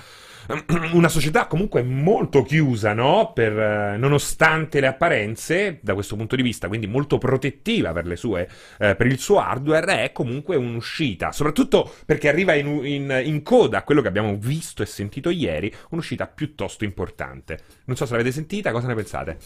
[0.93, 3.31] una società comunque molto chiusa, no?
[3.33, 8.47] Per, eh, nonostante le apparenze, da questo punto di vista, quindi molto protettiva per, sue,
[8.79, 13.79] eh, per il suo hardware, è comunque un'uscita, soprattutto perché arriva in, in- in coda
[13.79, 17.59] a quello che abbiamo visto e sentito ieri, un'uscita piuttosto importante.
[17.85, 19.37] Non so se l'avete sentita, cosa ne pensate?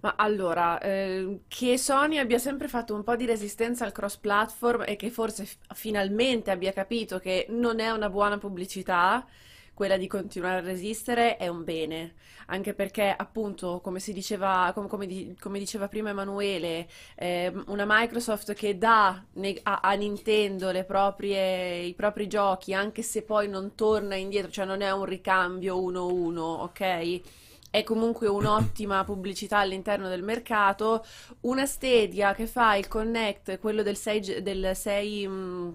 [0.00, 4.94] Ma allora, eh, che Sony abbia sempre fatto un po' di resistenza al cross-platform e
[4.96, 9.26] che forse f- finalmente abbia capito che non è una buona pubblicità,
[9.76, 12.14] quella di continuare a resistere, è un bene.
[12.46, 18.54] Anche perché, appunto, come diceva, com- come, di- come diceva prima Emanuele, ehm, una Microsoft
[18.54, 24.14] che dà ne- a, a Nintendo proprie- i propri giochi, anche se poi non torna
[24.16, 27.20] indietro, cioè non è un ricambio 1-1, ok?
[27.70, 31.04] è comunque un'ottima pubblicità all'interno del mercato.
[31.40, 35.72] Una Stadia che fa il Connect, quello del 6, ge- del 6 mm,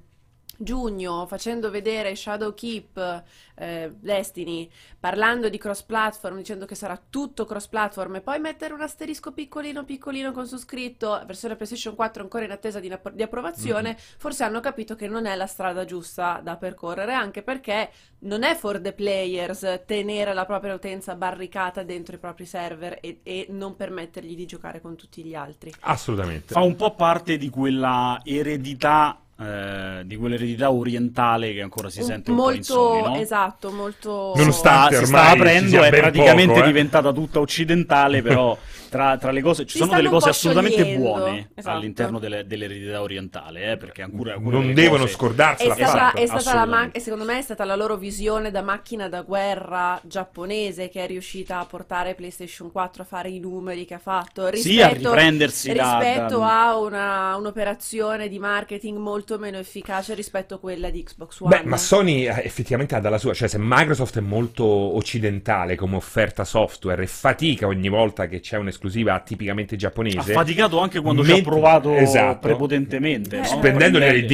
[0.62, 3.24] giugno, facendo vedere Shadowkeep,
[3.56, 4.70] eh, Destiny,
[5.00, 10.32] parlando di cross-platform, dicendo che sarà tutto cross-platform, e poi mettere un asterisco piccolino piccolino
[10.32, 14.60] con su scritto versione PlayStation 4 ancora in attesa di, napp- di approvazione, forse hanno
[14.60, 18.94] capito che non è la strada giusta da percorrere, anche perché non è for the
[18.94, 24.46] players tenere la propria utenza barricata dentro i propri server e, e non permettergli di
[24.46, 25.74] giocare con tutti gli altri.
[25.82, 26.54] Assolutamente.
[26.54, 32.30] Fa un po' parte di quella eredità, eh, di quell'eredità orientale che ancora si sente
[32.32, 33.16] un po' in molto Sony, no?
[33.16, 36.68] esatto, molto Nonostante sta, si sta aprendo, è praticamente poco, eh.
[36.68, 38.58] diventata tutta occidentale, però
[38.90, 41.02] tra, tra le cose, ci Si sono delle cose po' assolutamente sciogliendo.
[41.08, 41.78] buone Esatto.
[41.78, 46.26] all'interno delle- dell'eredità orientale, eh, perché ancora, Non devono cose- È scordarsela stata, Esatto, è
[46.40, 50.90] stata la ma- secondo me è stata la loro visione da macchina da guerra giapponese
[50.90, 54.82] che è riuscita a portare PlayStation 4 a fare i numeri che ha fatto Sì,
[54.82, 60.56] a rispetto, riprendersi da- rispetto da- a una- un'operazione di marketing molto meno efficace rispetto
[60.56, 61.58] a quella di Xbox One.
[61.62, 65.96] Beh, ma Sony eh, effettivamente ha dalla sua, cioè se Microsoft è molto occidentale come
[65.96, 71.24] offerta software e fatica ogni volta che c'è un'esclusiva tipicamente Ha giapponese, faticato anche quando
[71.24, 72.40] ci ha provato Esatto.
[72.40, 73.38] prepotentemente.
[73.38, 73.46] Eh, no?
[73.46, 74.34] spendendone il Esatto.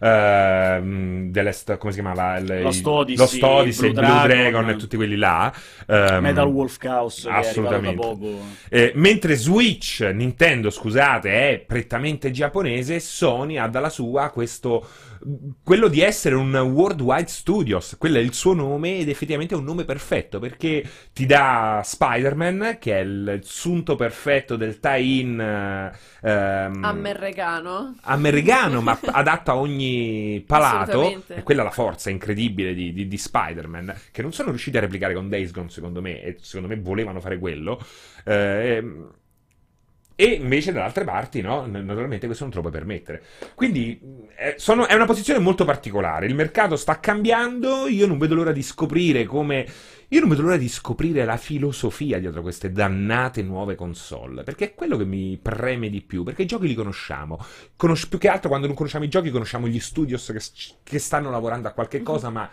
[0.00, 4.28] dio delle st- come si chiamava Il- Lost il- Odyssey, Lost Odyssey, Blue Blue Dragon,
[4.50, 5.52] Dragon, e tutti quelli là
[5.86, 7.96] ehm, Metal Wolf Chaos che è arrivato da assolutamente.
[7.96, 8.38] poco.
[8.68, 14.86] Eh, mentre Switch, Nintendo, scusate, è prettamente giapponese, Sony ha dalla sua questo
[15.62, 19.64] quello di essere un Worldwide Studios, quello è il suo nome ed effettivamente è un
[19.64, 27.96] nome perfetto perché ti dà Spider-Man, che è il sunto perfetto del tie-in ehm, Americano.
[28.02, 31.22] americano, ma adatto a ogni palato.
[31.28, 34.80] E quella è la forza incredibile di, di- di Spider-Man, che non sono riusciti a
[34.80, 37.82] replicare con Days Gone, secondo me, e secondo me volevano fare quello.
[38.24, 38.84] Eh,
[40.18, 43.22] e invece dalle altre parti, no, naturalmente questo non te lo puoi permettere.
[43.54, 44.00] Quindi
[44.38, 46.24] eh, sono- è una posizione molto particolare.
[46.24, 47.86] Il mercato sta cambiando.
[47.86, 49.66] Io non vedo l'ora di scoprire come.
[50.08, 54.42] Io non vedo l'ora di scoprire la filosofia dietro queste dannate nuove console.
[54.42, 56.22] Perché è quello che mi preme di più.
[56.22, 57.38] Perché i giochi li conosciamo.
[57.76, 60.40] Conosci- più che altro quando non conosciamo i giochi, conosciamo gli studios che,
[60.82, 62.50] che stanno lavorando a qualche cosa, ma.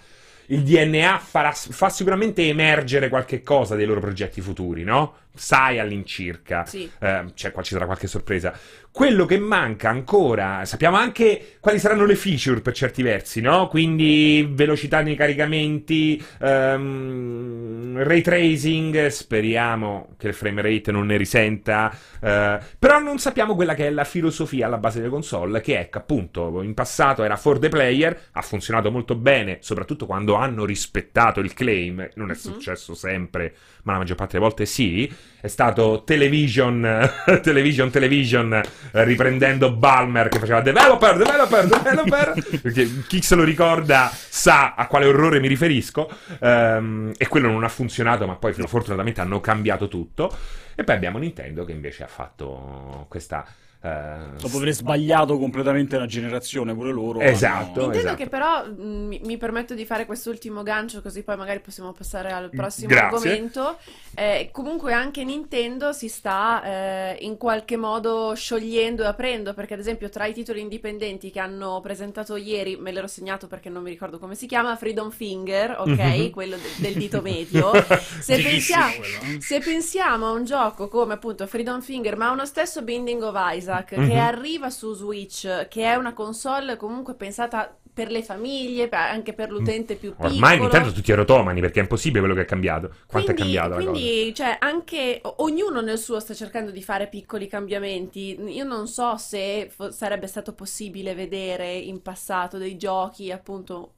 [0.48, 5.16] Il DNA farà, fa sicuramente emergere qualche cosa dei loro progetti futuri, no?
[5.36, 6.66] Sai all'incirca.
[6.66, 6.90] Sì.
[7.00, 8.54] Eh, c'è qua ci sarà qualche sorpresa.
[8.96, 13.68] Quello che manca ancora, sappiamo anche quali saranno le feature per certi versi, no?
[13.68, 21.92] Quindi velocità nei caricamenti, ehm, ray tracing, speriamo che il frame rate non ne risenta,
[22.22, 25.90] eh, però non sappiamo quella che è la filosofia alla base delle console, che è
[25.90, 30.66] che appunto in passato era for the player, ha funzionato molto bene, soprattutto quando hanno
[30.66, 35.48] rispettato il claim, non è successo sempre, ma la maggior parte delle volte sì, è
[35.48, 37.10] stato Television,
[37.42, 44.74] Television, Television, riprendendo Balmer che faceva developer, developer, developer, perché chi se lo ricorda sa
[44.76, 49.42] a quale orrore mi riferisco, ehm, e quello non ha funzionato, ma poi fortunatamente hanno
[49.42, 50.34] cambiato tutto,
[50.76, 53.46] e poi abbiamo Nintendo che invece ha fatto questa...
[53.84, 57.20] eh, Dopo aver sbagliato completamente la generazione, pure loro.
[57.20, 57.82] Esatto.
[57.82, 58.16] hanno- Nintendo esatto.
[58.16, 62.32] che però mh, mi, mi permetto di fare quest'ultimo gancio così poi magari possiamo passare
[62.32, 63.06] al prossimo Grazie.
[63.32, 63.78] argomento.
[64.16, 69.80] Eh, comunque anche Nintendo si sta eh, in qualche modo sciogliendo e aprendo perché ad
[69.82, 73.90] esempio tra i titoli indipendenti che hanno presentato ieri, me l'ero segnato perché non mi
[73.90, 75.88] ricordo come si chiama, Freedom Finger, ok?
[75.90, 76.30] Mhm.
[76.30, 77.72] Quello de- del dito medio.
[78.24, 78.94] Se pensiamo,
[79.40, 83.36] se pensiamo a un gioco come appunto Freedom Finger, ma a uno stesso Binding of
[83.36, 84.08] Isaac Mhm.
[84.08, 89.52] che arriva su Switch, che è una console comunque pensata per le famiglie, anche per
[89.52, 90.34] l'utente più piccolo.
[90.34, 92.90] Ormai Nintendo tutti erotomani perché è impossibile quello che è cambiato.
[93.06, 94.00] Quanto è Quindi, cambiato la cosa?
[94.02, 98.36] quindi, cioè, anche ognuno nel suo sta cercando di fare piccoli cambiamenti.
[98.48, 103.94] Io non so se fo- sarebbe stato possibile vedere in passato dei giochi, appunto,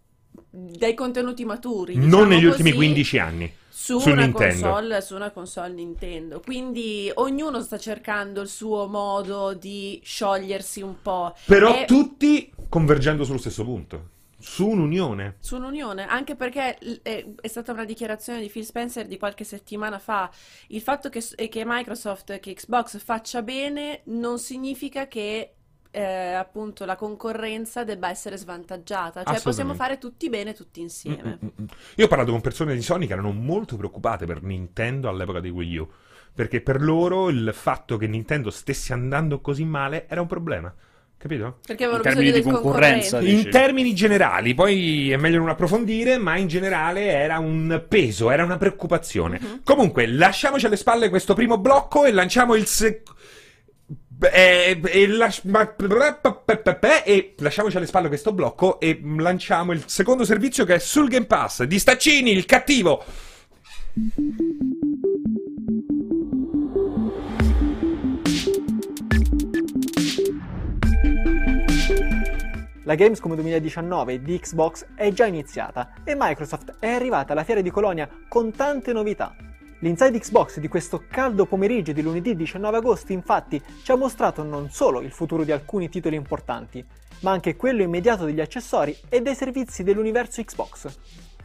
[0.50, 3.54] dai contenuti maturi, Non diciamo negli ultimi così, 15 anni.
[3.78, 6.40] Su su una console, su una console Nintendo.
[6.40, 11.36] Quindi ognuno sta cercando il suo modo di sciogliersi un po'.
[11.44, 14.12] Però E- tutti convergendo sullo stesso punto.
[14.40, 15.36] Su un'unione.
[15.40, 20.30] su un'unione, anche perché è, stata una dichiarazione di Phil Spencer di qualche settimana fa.
[20.68, 25.56] Il fatto che, che Microsoft, che Xbox faccia bene non significa che
[25.96, 29.24] eh, appunto la concorrenza debba essere svantaggiata.
[29.24, 31.40] Cioè possiamo fare tutti bene, tutti insieme.
[31.42, 31.66] Mm, mm, mm.
[31.96, 35.50] Io ho parlato con persone di Sony che erano molto preoccupate per Nintendo all'epoca di
[35.50, 35.90] Wii U.
[36.34, 40.74] Perché per loro il fatto che Nintendo stesse andando così male era un problema.
[41.18, 41.60] Capito?
[41.66, 43.22] Perché avevano In termini bisogno di del concorrenza?
[43.22, 48.44] In termini generali, poi è meglio non approfondire, ma in generale era un peso, era
[48.44, 49.40] una preoccupazione.
[49.42, 49.62] Mhm.
[49.64, 53.15] Comunque, lasciamoci alle spalle questo primo blocco e lanciamo il secondo.
[54.22, 55.76] E, e las- ma-
[57.04, 61.26] e lasciamoci alle spalle questo blocco e lanciamo il secondo servizio che è sul Game
[61.26, 63.04] Pass di Staccini, il cattivo.
[72.84, 77.72] La Gamescom 2019 di Xbox è già iniziata e Microsoft è arrivata alla fiera di
[77.72, 79.36] Colonia con tante novità.
[79.86, 84.72] L'inside Xbox di questo caldo pomeriggio di lunedì 19 agosto infatti ci ha mostrato non
[84.72, 86.84] solo il futuro di alcuni titoli importanti,
[87.20, 90.88] ma anche quello immediato degli accessori e dei servizi dell'universo Xbox.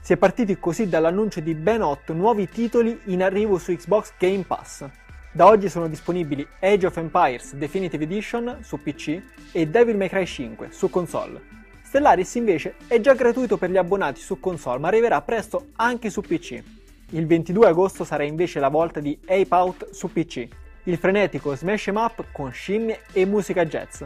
[0.00, 4.44] Si è partiti così dall'annuncio di ben 8 nuovi titoli in arrivo su Xbox Game
[4.44, 4.88] Pass.
[5.32, 9.20] Da oggi sono disponibili Age of Empires Definitive Edition su PC
[9.52, 11.42] e Devil May Cry 5 su console.
[11.82, 16.22] Stellaris invece è già gratuito per gli abbonati su console ma arriverà presto anche su
[16.22, 16.79] PC.
[17.12, 20.46] Il 22 agosto sarà invece la volta di Ape Out su PC,
[20.84, 24.04] il frenetico smash em up con scimmie e musica jazz,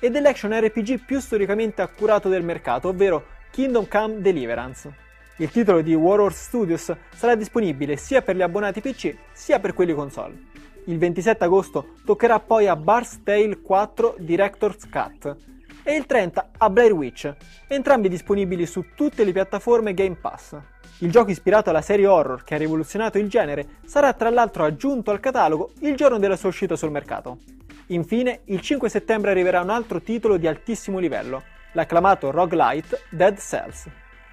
[0.00, 4.90] e dell'action RPG più storicamente accurato del mercato, ovvero Kingdom Come Deliverance.
[5.36, 9.92] Il titolo di Warhorse Studios sarà disponibile sia per gli abbonati PC sia per quelli
[9.92, 10.44] console.
[10.86, 15.36] Il 27 agosto toccherà poi a Bar's Tale 4 Director's Cut
[15.82, 17.30] e il 30 a Blair Witch,
[17.68, 20.56] entrambi disponibili su tutte le piattaforme Game Pass.
[21.00, 25.10] Il gioco ispirato alla serie horror che ha rivoluzionato il genere sarà tra l'altro aggiunto
[25.10, 27.40] al catalogo il giorno della sua uscita sul mercato.
[27.88, 33.86] Infine, il 5 settembre arriverà un altro titolo di altissimo livello, l'acclamato roguelite Dead Cells.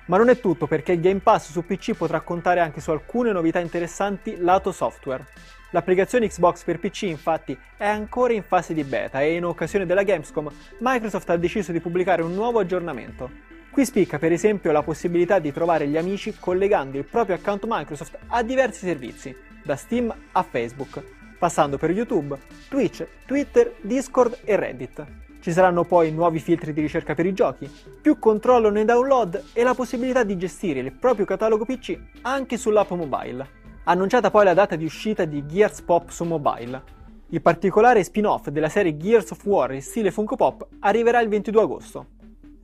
[0.06, 3.34] Ma non è tutto perché il Game Pass su PC potrà contare anche su alcune
[3.34, 5.26] novità interessanti lato software.
[5.72, 10.04] L'applicazione Xbox per PC infatti è ancora in fase di beta e in occasione della
[10.04, 10.50] Gamescom
[10.80, 13.52] Microsoft ha deciso di pubblicare un nuovo aggiornamento.
[13.74, 18.20] Qui spicca per esempio la possibilità di trovare gli amici collegando il proprio account Microsoft
[18.28, 21.04] a diversi servizi, da Steam a Facebook,
[21.40, 22.38] passando per YouTube,
[22.70, 25.04] Twitch, Twitter, Discord e Reddit.
[25.40, 27.68] Ci saranno poi nuovi filtri di ricerca per i giochi,
[28.00, 32.92] più controllo nei download e la possibilità di gestire il proprio catalogo PC anche sull'app
[32.92, 37.02] mobile annunciata poi la data di uscita di Gears Pop su mobile.
[37.30, 41.62] Il particolare spin-off della serie Gears of War in stile Funko Pop arriverà il 22
[41.62, 42.06] agosto.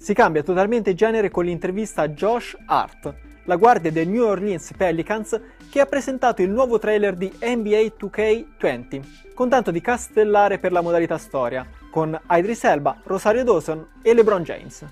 [0.01, 5.37] Si cambia totalmente genere con l'intervista a Josh Hart, la guardia dei New Orleans Pelicans,
[5.69, 9.01] che ha presentato il nuovo trailer di NBA 2K20,
[9.33, 14.41] con tanto di castellare per la modalità storia, con Idris Elba, Rosario Dawson e LeBron
[14.43, 14.85] James.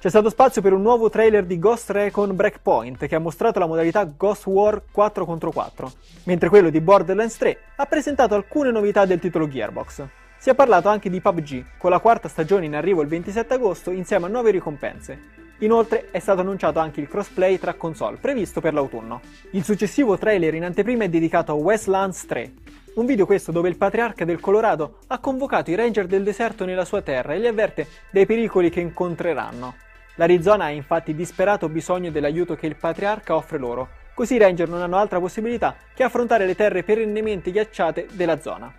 [0.00, 3.66] C'è stato spazio per un nuovo trailer di Ghost Recon Breakpoint che ha mostrato la
[3.66, 5.92] modalità Ghost War 4 contro 4,
[6.24, 10.06] mentre quello di Borderlands 3 ha presentato alcune novità del titolo Gearbox.
[10.40, 13.90] Si è parlato anche di PUBG, con la quarta stagione in arrivo il 27 agosto
[13.90, 15.46] insieme a nuove ricompense.
[15.58, 19.20] Inoltre è stato annunciato anche il crossplay tra console, previsto per l'autunno.
[19.50, 22.52] Il successivo trailer in anteprima è dedicato a Westlands 3,
[22.94, 26.84] un video questo dove il patriarca del Colorado ha convocato i ranger del deserto nella
[26.84, 29.74] sua terra e li avverte dei pericoli che incontreranno.
[30.16, 34.82] L'Arizona ha infatti disperato bisogno dell'aiuto che il patriarca offre loro, così i Ranger non
[34.82, 38.72] hanno altra possibilità che affrontare le terre perennemente ghiacciate della zona.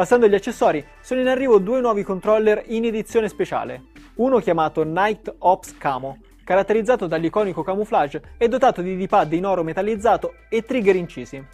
[0.00, 3.88] Passando agli accessori, sono in arrivo due nuovi controller in edizione speciale.
[4.14, 10.36] Uno chiamato Night Ops Camo, caratterizzato dall'iconico camouflage e dotato di D-pad in oro metallizzato
[10.48, 11.46] e trigger incisi.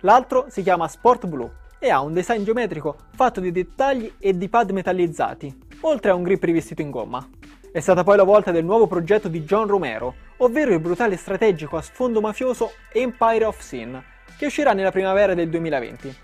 [0.00, 4.72] L'altro si chiama Sport Blue e ha un design geometrico fatto di dettagli e D-pad
[4.72, 7.26] metallizzati, oltre a un grip rivestito in gomma.
[7.72, 11.78] È stata poi la volta del nuovo progetto di John Romero, ovvero il brutale strategico
[11.78, 13.98] a sfondo mafioso Empire of Sin,
[14.36, 16.23] che uscirà nella primavera del 2020.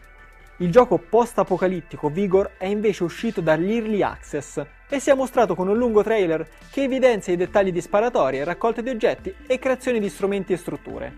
[0.60, 5.78] Il gioco post-apocalittico Vigor è invece uscito dall'Early Access e si è mostrato con un
[5.78, 10.52] lungo trailer che evidenzia i dettagli di sparatorie, raccolte di oggetti e creazione di strumenti
[10.52, 11.14] e strutture.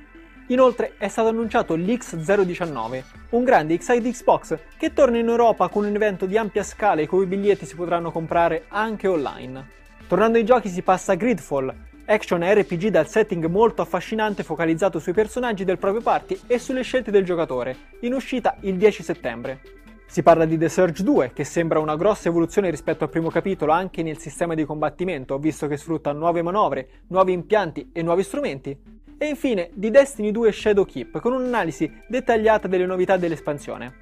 [0.47, 5.95] Inoltre è stato annunciato l'X019, un grande X-Side Xbox che torna in Europa con un
[5.95, 9.71] evento di ampia scala i cui biglietti si potranno comprare anche online.
[10.07, 11.75] Tornando ai giochi si passa a Gridfall,
[12.13, 17.11] action RPG dal setting molto affascinante focalizzato sui personaggi del proprio party e sulle scelte
[17.11, 19.61] del giocatore, in uscita il 10 settembre.
[20.05, 23.73] Si parla di The Surge 2, che sembra una grossa evoluzione rispetto al primo capitolo
[23.73, 28.79] anche nel sistema di combattimento, visto che sfrutta nuove manovre, nuovi impianti e nuovi strumenti.
[29.17, 33.95] E infine di Destiny 2 Shadow Keep, con un'analisi dettagliata delle novità dell'espansione.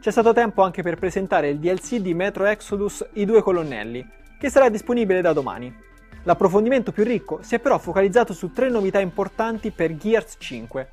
[0.00, 4.06] C'è stato tempo anche per presentare il DLC di Metro Exodus I due colonnelli,
[4.38, 5.84] che sarà disponibile da domani.
[6.26, 10.88] L'approfondimento più ricco si è però focalizzato su tre novità importanti per Gears 5.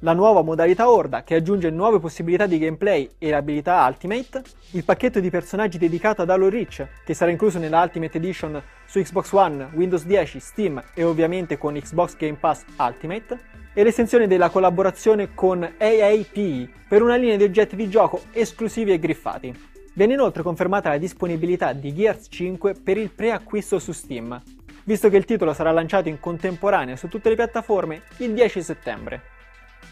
[0.00, 4.42] La nuova modalità Horda che aggiunge nuove possibilità di gameplay e l'abilità Ultimate,
[4.72, 9.00] il pacchetto di personaggi dedicato ad Halo Reach che sarà incluso nella Ultimate Edition su
[9.00, 13.38] Xbox One, Windows 10, Steam e ovviamente con Xbox Game Pass Ultimate,
[13.72, 18.98] e l'estensione della collaborazione con AAPE per una linea di oggetti di gioco esclusivi e
[18.98, 19.70] griffati.
[19.94, 24.42] Viene inoltre confermata la disponibilità di Gears 5 per il preacquisto su Steam,
[24.84, 29.22] visto che il titolo sarà lanciato in contemporanea su tutte le piattaforme il 10 settembre.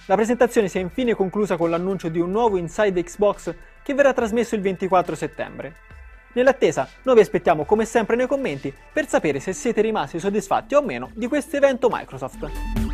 [0.06, 4.12] La presentazione si è infine conclusa con l'annuncio di un nuovo Inside Xbox che verrà
[4.12, 5.74] trasmesso il 24 settembre.
[6.32, 10.82] Nell'attesa, noi vi aspettiamo come sempre nei commenti per sapere se siete rimasti soddisfatti o
[10.82, 12.89] meno di questo evento Microsoft.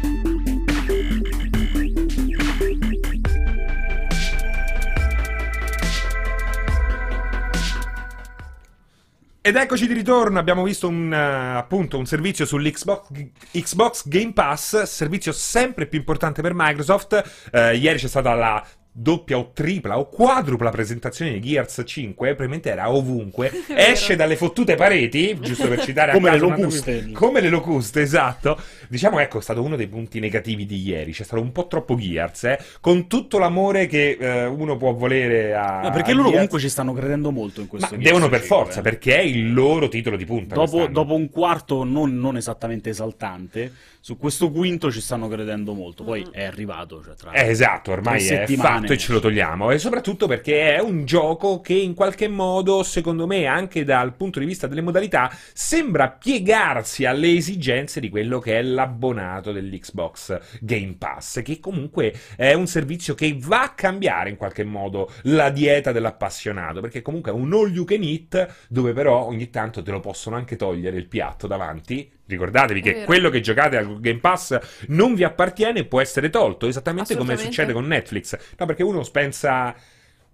[9.46, 13.06] Ed eccoci di ritorno, abbiamo visto un, uh, appunto, un servizio sull'Xbox
[13.52, 17.48] Xbox Game Pass, servizio sempre più importante per Microsoft.
[17.52, 18.66] Uh, ieri c'è stata la
[18.98, 24.74] doppia o tripla o quadrupla presentazione di Gears 5, probabilmente era ovunque, esce dalle fottute
[24.74, 27.10] pareti, giusto per citare Come le locuste.
[27.12, 28.58] Come le locuste, esatto.
[28.88, 31.94] Diciamo, ecco, è stato uno dei punti negativi di ieri, c'è stato un po' troppo
[31.96, 35.82] Gears, eh, con tutto l'amore che eh, uno può volere a...
[35.82, 36.32] No, perché a loro Gears.
[36.32, 38.82] comunque ci stanno credendo molto in questo Ma Gears devono per 5, forza, eh.
[38.82, 40.54] perché è il loro titolo di punta.
[40.54, 46.04] Dopo, dopo un quarto non, non esattamente esaltante, su questo quinto ci stanno credendo molto.
[46.04, 46.32] Poi Mm.
[46.32, 48.80] è arrivato, cioè tra Eh, esatto, ormai è settimane.
[48.80, 49.70] fatto e ce lo togliamo.
[49.70, 54.38] E soprattutto perché è un gioco che in qualche modo, secondo me, anche dal punto
[54.38, 60.96] di vista delle modalità, sembra piegarsi alle esigenze di quello che è l'abbonato dell'Xbox Game
[60.98, 65.92] Pass, che comunque è un servizio che va a cambiare in qualche modo la dieta
[65.92, 70.00] dell'appassionato, perché comunque è un all you can eat dove però ogni tanto te lo
[70.00, 72.15] possono anche togliere il piatto davanti.
[72.26, 74.58] Ricordatevi che quello che giocate al Game Pass
[74.88, 78.36] non vi appartiene e può essere tolto, esattamente come succede con Netflix.
[78.58, 79.74] No, perché uno pensa.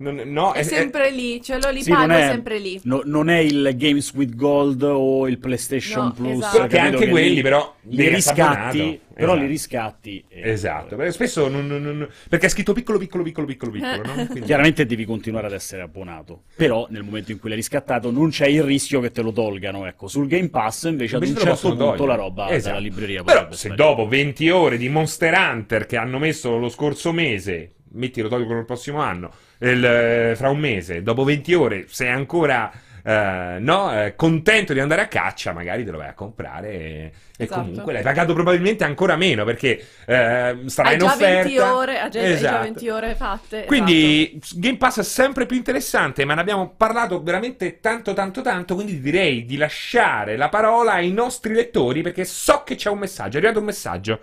[0.03, 2.80] Non- no, È sempre lì, ce l'ho lì, Sì, pago non è- sempre lì.
[2.84, 6.38] no- non è il Games with Gold o il PlayStation No, Plus.
[6.38, 6.59] esatto.
[6.59, 8.98] Perché anche Che quelli, li- però, li riscatti, abbonato.
[9.14, 9.40] però Esatto.
[9.40, 10.24] li riscatti.
[10.28, 14.03] e- Esatto, perché spesso non- non- non- perché è scritto piccolo, piccolo, piccolo, piccolo, piccolo,
[14.05, 14.14] no?
[14.26, 18.30] Quindi- Chiaramente devi continuare ad essere abbonato, però nel momento in cui l'hai riscattato non
[18.30, 19.86] c'è il rischio che te lo tolgano.
[19.86, 22.16] Ecco, sul Game Pass invece ad Invece un te lo certo punto la togliere.
[22.16, 22.74] roba Esatto.
[22.74, 23.76] dalla libreria Però se sparire.
[23.84, 28.59] dopo 20 ore di Monster Hunter che hanno messo lo scorso mese, metti lo tolgono
[28.61, 29.30] il prossimo anno,
[29.70, 32.70] il, eh, fra un mese, dopo 20 ore sei ancora
[33.04, 37.12] eh, no, eh, contento di andare a caccia, magari te lo vai a comprare e,
[37.36, 37.60] e Esatto.
[37.60, 41.42] comunque l'hai pagato probabilmente ancora meno perché eh, sarà Hai in offerta.
[41.42, 42.62] 20 ore, hai già, hai già Esatto.
[42.62, 43.64] 20 ore fatte.
[43.64, 48.74] Quindi Game Pass è sempre più interessante, ma ne abbiamo parlato veramente tanto tanto tanto,
[48.74, 53.34] quindi direi di lasciare la parola ai nostri lettori perché so che c'è un messaggio,
[53.34, 54.20] è arrivato un messaggio.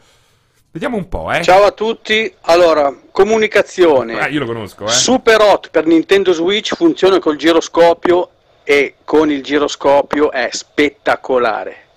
[0.71, 1.41] Vediamo un po', eh.
[1.41, 4.19] Ciao a tutti, allora, comunicazione.
[4.19, 4.89] Ah, io lo conosco, eh.
[4.89, 8.29] Super Hot per Nintendo Switch funziona col giroscopio
[8.63, 11.87] e con il giroscopio è spettacolare.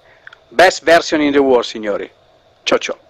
[0.48, 2.10] Best version in the world, signori.
[2.62, 3.01] Ciao ciao.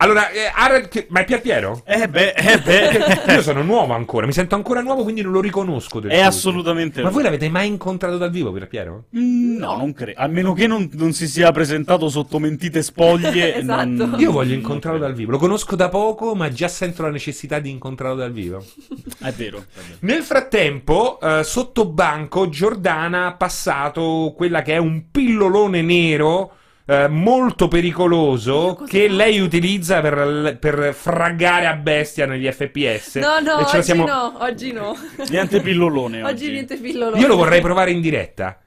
[0.00, 1.82] Allora, eh, che- ma è Pier Piero?
[1.84, 3.32] Eh beh, eh beh.
[3.34, 5.98] Io sono nuovo ancora, mi sento ancora nuovo, quindi non lo riconosco.
[5.98, 6.28] del È tutto.
[6.28, 9.04] assolutamente Ma voi l'avete mai incontrato dal vivo, Pier Piero?
[9.16, 10.20] Mm, No, non credo.
[10.20, 13.56] A meno che non, non si sia presentato sotto mentite spoglie.
[13.58, 13.84] Esatto.
[13.86, 15.12] non- Io voglio non incontrarlo credo.
[15.12, 15.30] dal vivo.
[15.32, 18.64] Lo conosco da poco, ma già sento la necessità di incontrarlo dal vivo.
[19.18, 19.58] È vero.
[19.58, 19.96] è vero.
[20.00, 26.52] Nel frattempo, eh, sotto banco, Giordana ha passato quella che è un pillolone nero.
[26.90, 33.16] Eh, molto pericoloso che lei utilizza per, per fraggare a bestia negli FPS.
[33.16, 34.96] No, no, E oggi siamo- no, oggi no.
[35.28, 36.22] Niente pillolone.
[36.24, 37.20] Oggi Oggi, niente pillolone.
[37.20, 38.58] Io lo vorrei provare in diretta.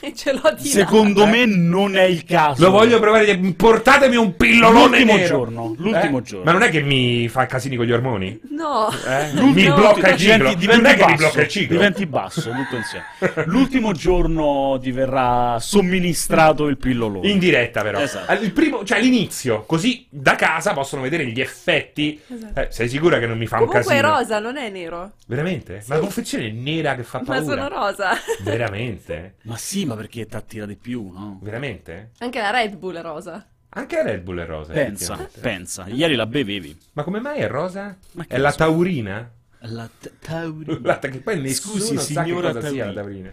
[0.00, 0.70] E ce l'ho di là.
[0.70, 2.62] Secondo me non è il caso.
[2.64, 3.36] Lo voglio provare.
[3.56, 5.26] Portatemi un pillolone L'ultimo nero.
[5.26, 6.22] giorno, l'ultimo Eh?
[6.22, 6.44] giorno.
[6.44, 8.38] Ma non è che mi fa casini con gli ormoni?
[8.50, 8.88] No.
[8.90, 9.32] Eh?
[9.56, 10.36] Mi blocca il ciclo.
[10.50, 11.76] diventi, non diventi è che mi basso, blocca il ciclo.
[11.76, 13.04] diventi basso tutto insieme.
[13.46, 17.28] L'ultimo giorno ti verrà somministrato il pillolone.
[17.28, 17.98] In diretta, però.
[18.00, 18.32] Esatto.
[18.42, 22.20] Il primo, cioè all'inizio, così da casa possono vedere gli effetti.
[22.26, 22.60] Esatto.
[22.60, 24.14] Eh, sei sicura che non mi fa Comunque un è casino?
[24.14, 25.12] rosa, non è nero.
[25.26, 25.82] Veramente?
[25.86, 27.44] Ma la confezione è nera che fa Ma paura.
[27.44, 28.10] sono rosa.
[28.42, 29.34] Veramente?
[29.42, 31.38] Ma sì, ma perché ti attira di più, no?
[31.42, 32.10] Veramente?
[32.18, 33.46] Anche la Red Bull è rosa.
[33.70, 34.72] Anche la Red Bull è rosa.
[34.72, 35.86] Pensa, pensa.
[35.88, 36.76] Ieri la bevevi.
[36.92, 37.96] Ma come mai è rosa?
[38.26, 38.56] È la so.
[38.58, 39.30] taurina?
[39.60, 40.78] La t- taurina.
[40.82, 43.30] La- che poi nessuno Scusi, sa che signora cosa sia la taurina.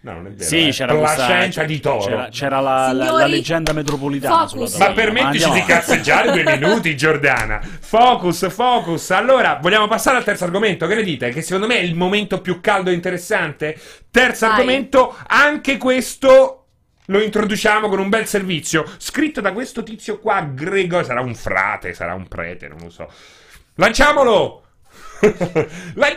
[0.00, 0.44] No, non è vero.
[0.48, 2.04] Sì, è c'era questa Placenta di toro.
[2.04, 6.96] C'era, c'era la, la- Signori, la leggenda metropolitana Ma permettici andiamo di cazzeggiare due minuti,
[6.96, 7.60] Giordana.
[7.80, 9.10] Focus, focus.
[9.10, 10.86] Allora, vogliamo passare al terzo argomento.
[10.86, 11.30] Che ne dite?
[11.30, 13.76] Che secondo me è il momento più caldo e interessante.
[14.10, 14.54] Terzo Vai.
[14.56, 16.66] argomento, anche questo
[17.06, 18.84] lo introduciamo con un bel servizio.
[18.98, 21.02] Scritto da questo tizio qua, Grego.
[21.02, 23.10] Sarà un frate, sarà un prete, non lo so.
[23.74, 24.62] Lanciamolo!
[25.94, 26.15] Lan-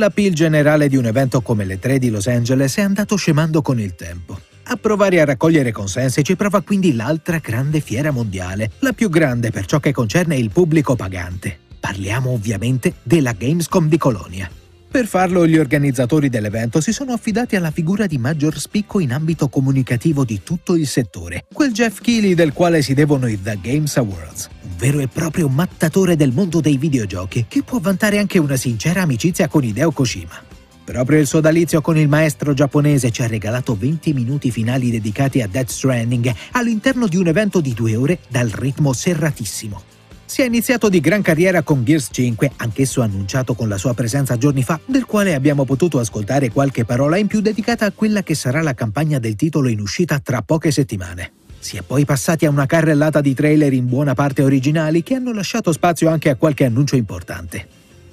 [0.00, 3.78] L'appeal generale di un evento come le 3 di Los Angeles è andato scemando con
[3.78, 4.40] il tempo.
[4.62, 9.50] A provare a raccogliere consensi ci prova quindi l'altra grande fiera mondiale, la più grande
[9.50, 11.58] per ciò che concerne il pubblico pagante.
[11.78, 14.50] Parliamo ovviamente della Gamescom di Colonia.
[14.90, 19.48] Per farlo gli organizzatori dell'evento si sono affidati alla figura di maggior spicco in ambito
[19.48, 23.96] comunicativo di tutto il settore, quel Jeff Keighley del quale si devono i The Games
[23.96, 28.56] Awards, un vero e proprio mattatore del mondo dei videogiochi che può vantare anche una
[28.56, 30.42] sincera amicizia con Hideo Kojima.
[30.82, 35.46] Proprio il sodalizio con il maestro giapponese ci ha regalato 20 minuti finali dedicati a
[35.46, 39.89] Death Stranding all'interno di un evento di due ore dal ritmo serratissimo.
[40.30, 44.36] Si è iniziato di gran carriera con Gears 5, anch'esso annunciato con la sua presenza
[44.36, 48.36] giorni fa, del quale abbiamo potuto ascoltare qualche parola in più dedicata a quella che
[48.36, 51.32] sarà la campagna del titolo in uscita tra poche settimane.
[51.58, 55.32] Si è poi passati a una carrellata di trailer in buona parte originali che hanno
[55.32, 57.66] lasciato spazio anche a qualche annuncio importante.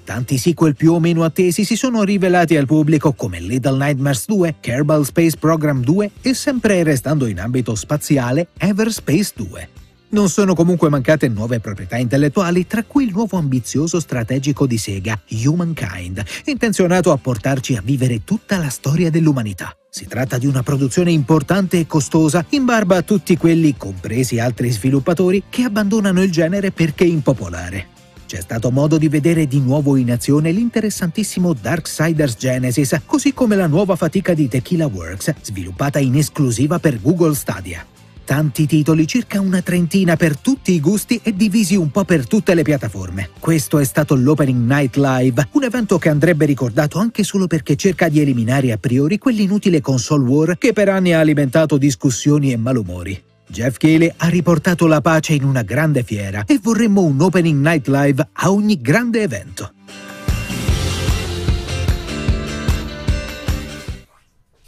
[0.03, 4.55] Tanti sequel più o meno attesi si sono rivelati al pubblico come Little Nightmares 2,
[4.59, 9.69] Kerbal Space Program 2 e sempre restando in ambito spaziale Everspace 2.
[10.09, 15.19] Non sono comunque mancate nuove proprietà intellettuali, tra cui il nuovo ambizioso strategico di Sega,
[15.29, 19.75] Humankind, intenzionato a portarci a vivere tutta la storia dell'umanità.
[19.89, 24.69] Si tratta di una produzione importante e costosa, in barba a tutti quelli, compresi altri
[24.71, 27.87] sviluppatori, che abbandonano il genere perché impopolare.
[28.27, 33.67] C'è stato modo di vedere di nuovo in azione l'interessantissimo Darksiders Genesis, così come la
[33.67, 37.85] nuova fatica di Tequila Works, sviluppata in esclusiva per Google Stadia.
[38.27, 42.55] Tanti titoli, circa una trentina per tutti i gusti e divisi un po' per tutte
[42.55, 43.29] le piattaforme.
[43.39, 48.09] Questo è stato l'Opening Night Live, un evento che andrebbe ricordato anche solo perché cerca
[48.09, 53.23] di eliminare a priori quell'inutile console war che per anni ha alimentato discussioni e malumori.
[53.47, 57.87] Jeff Keighley ha riportato la pace in una grande fiera e vorremmo un Opening Night
[57.87, 59.71] Live a ogni grande evento.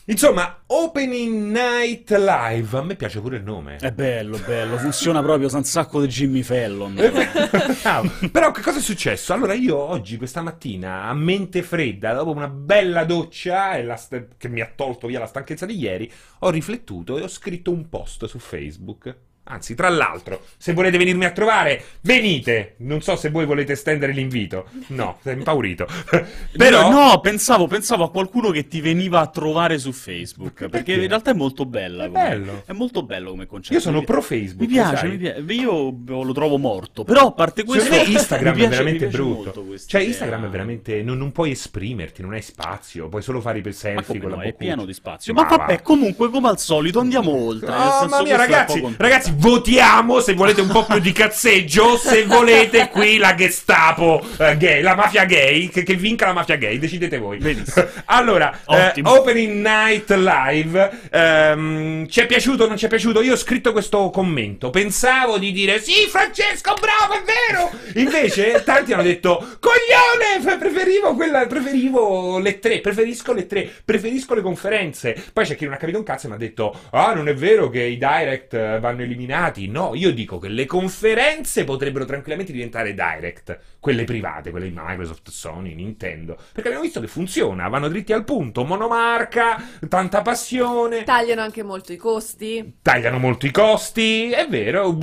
[0.09, 2.75] Insomma, Opening Night Live.
[2.75, 3.75] A me piace pure il nome.
[3.75, 6.95] È bello, bello, funziona proprio, sa un sacco di Jimmy Fallon.
[7.83, 8.11] Bravo.
[8.31, 9.33] Però che cosa è successo?
[9.33, 14.49] Allora io oggi, questa mattina, a mente fredda, dopo una bella doccia e st- che
[14.49, 18.25] mi ha tolto via la stanchezza di ieri, ho riflettuto e ho scritto un post
[18.25, 19.15] su Facebook.
[19.51, 22.75] Anzi, tra l'altro, se volete venirmi a trovare, venite!
[22.77, 24.65] Non so se voi volete estendere l'invito.
[24.87, 25.87] No, sei impaurito.
[26.55, 26.89] Però...
[26.91, 30.69] No, pensavo, pensavo a qualcuno che ti veniva a trovare su Facebook.
[30.69, 32.03] Perché in realtà è molto bella.
[32.03, 32.63] È come- bello.
[32.65, 33.73] È molto bello come concetto.
[33.73, 34.67] Io sono pro Facebook.
[34.67, 35.39] Mi piace, mi piace.
[35.53, 37.03] Io lo trovo morto.
[37.03, 37.95] Però a parte questo.
[38.05, 39.65] Instagram piace- è veramente brutto.
[39.87, 40.01] Cioè.
[40.01, 41.01] Instagram è veramente.
[41.01, 43.09] Non, non puoi esprimerti, non hai spazio.
[43.09, 45.33] Puoi solo fare i selfie con la no, è pieno di spazio.
[45.33, 45.81] Ma Ma vabbè, va.
[45.81, 47.71] comunque, come al solito, andiamo oltre.
[47.71, 51.97] Oh, mamma mia, ragazzi, ragazzi, votiamo se volete un po' più di cazzeggio.
[51.97, 56.55] Se volete qui la Gestapo eh, gay, la mafia gay, che, che vinca la mafia
[56.55, 57.37] gay, decidete voi.
[57.37, 57.87] Benissimo.
[58.05, 59.01] allora, eh.
[59.03, 63.21] Opening Night Live, ehm, ci è piaciuto o non ci è piaciuto?
[63.21, 64.69] Io ho scritto questo commento.
[64.69, 67.71] Pensavo di dire sì, Francesco, bravo, è vero.
[67.95, 74.41] Invece, tanti hanno detto coglione, preferivo quella, preferivo le tre, preferisco le tre, preferisco le
[74.41, 75.15] conferenze.
[75.31, 77.33] Poi c'è chi non ha capito un cazzo e mi ha detto ah, non è
[77.33, 79.18] vero che i direct eh, vanno eliminati.
[79.67, 85.29] No, io dico che le conferenze potrebbero tranquillamente diventare direct, quelle private, quelle di Microsoft,
[85.29, 91.41] Sony, Nintendo, perché abbiamo visto che funziona, vanno dritti al punto, monomarca, tanta passione Tagliano
[91.41, 92.77] anche molto i costi.
[92.81, 94.97] tagliano molto i costi, è vero,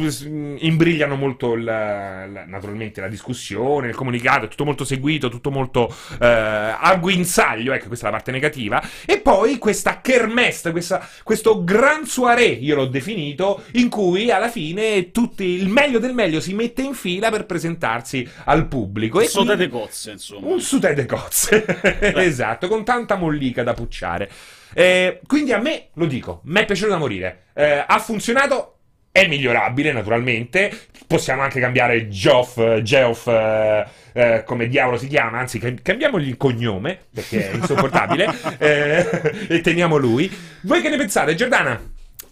[0.59, 5.89] imbrigliano molto il- la- naturalmente la discussione, il comunicato, è tutto molto seguito, tutto molto
[6.21, 11.65] eh, a guinzaglio, ecco questa è la parte negativa, e poi questa kermesse, questa- questo
[11.65, 16.55] gran soirée, io l'ho definito, in cui alla fine tutti, il meglio del meglio si
[16.55, 19.21] mette in fila per presentarsi al pubblico.
[19.23, 20.49] Sote quindi- de cozze, insomma.
[20.49, 21.65] un sutè de cozze,
[22.23, 24.31] esatto, con tanta mollica da pucciare.
[24.75, 27.45] Eh, quindi a me, lo dico, mi è piaciuto da morire.
[27.55, 28.79] Eh, ha funzionato,
[29.11, 30.71] è migliorabile naturalmente.
[31.07, 36.37] Possiamo anche cambiare Geoff, Geoff eh, eh, come diavolo si chiama, anzi cam- cambiamogli il
[36.37, 38.27] cognome, perché è insopportabile,
[38.59, 40.31] eh, e teniamo lui.
[40.63, 41.81] Voi che ne pensate, Giordana?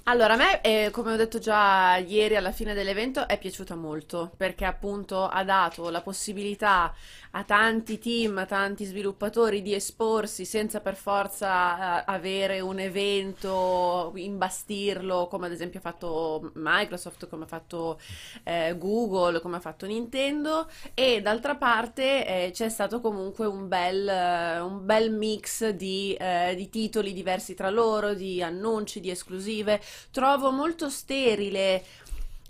[0.06, 4.32] Allora, a me, eh, come ho detto già ieri alla fine dell'evento, è piaciuta molto
[4.36, 6.94] perché appunto ha dato la possibilità
[7.36, 14.12] a tanti team, a tanti sviluppatori di esporsi senza per forza eh, avere un evento,
[14.14, 17.98] imbastirlo, come ad esempio ha fatto Microsoft, come ha fatto
[18.44, 20.68] eh, Google, come ha fatto Nintendo.
[20.92, 26.54] E d'altra parte eh, c'è stato comunque un bel, eh, un bel mix di, eh,
[26.54, 29.80] di titoli diversi tra loro, di annunci, di esclusive.
[30.10, 31.82] Trovo molto sterile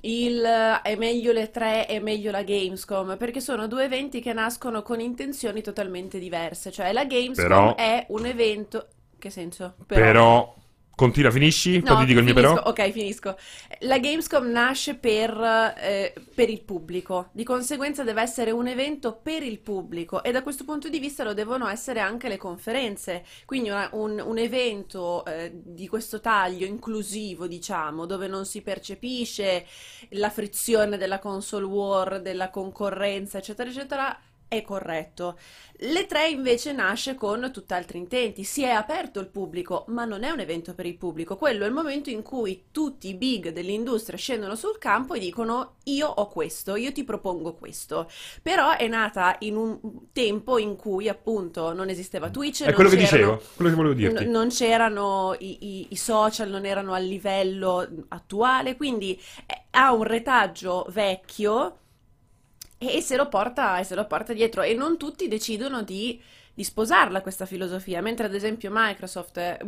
[0.05, 4.33] il eh, è meglio le tre, è meglio la Gamescom, perché sono due eventi che
[4.33, 6.71] nascono con intenzioni totalmente diverse.
[6.71, 8.89] Cioè la Gamescom Però- è un evento...
[9.19, 9.75] Che senso?
[9.87, 10.55] Però,
[10.95, 11.83] continua, finisci?
[11.83, 12.55] Poi No, ti dico il mio però.
[12.65, 13.37] Ok, finisco.
[13.81, 15.31] La Gamescom nasce per,
[15.79, 20.43] eh, per il pubblico, di conseguenza deve essere un evento per il pubblico e da
[20.43, 23.25] questo punto di vista lo devono essere anche le conferenze.
[23.45, 29.67] Quindi una- un, un evento eh, di questo taglio inclusivo, diciamo, dove non si percepisce
[30.11, 34.19] la frizione della console war, della concorrenza, eccetera, eccetera.
[34.57, 35.37] È corretto.
[35.79, 40.31] Le 3 invece nasce con tutt'altri intenti, si è aperto il pubblico, ma non è
[40.31, 44.17] un evento per il pubblico, quello è il momento in cui tutti i big dell'industria
[44.17, 48.09] scendono sul campo e dicono io ho questo, io ti propongo questo.
[48.41, 49.81] Però è nata in un
[50.13, 53.77] tempo in cui appunto non esisteva Twitch, È non quello che c'erano- dicevo, quello che
[53.77, 54.25] volevo dirti.
[54.27, 59.93] n- non c'erano i, i- i social, non erano a livello attuale, quindi eh, ha
[59.93, 61.79] un retaggio vecchio
[62.79, 64.63] e se lo porta, e se lo porta dietro.
[64.63, 66.21] E non tutti decidono di,
[66.53, 69.37] di sposarla questa filosofia, mentre ad esempio Microsoft.
[69.39, 69.59] eh,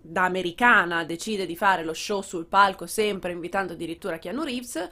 [0.00, 4.88] Da americana decide di fare lo show sul palco sempre invitando addirittura Keanu Reeves.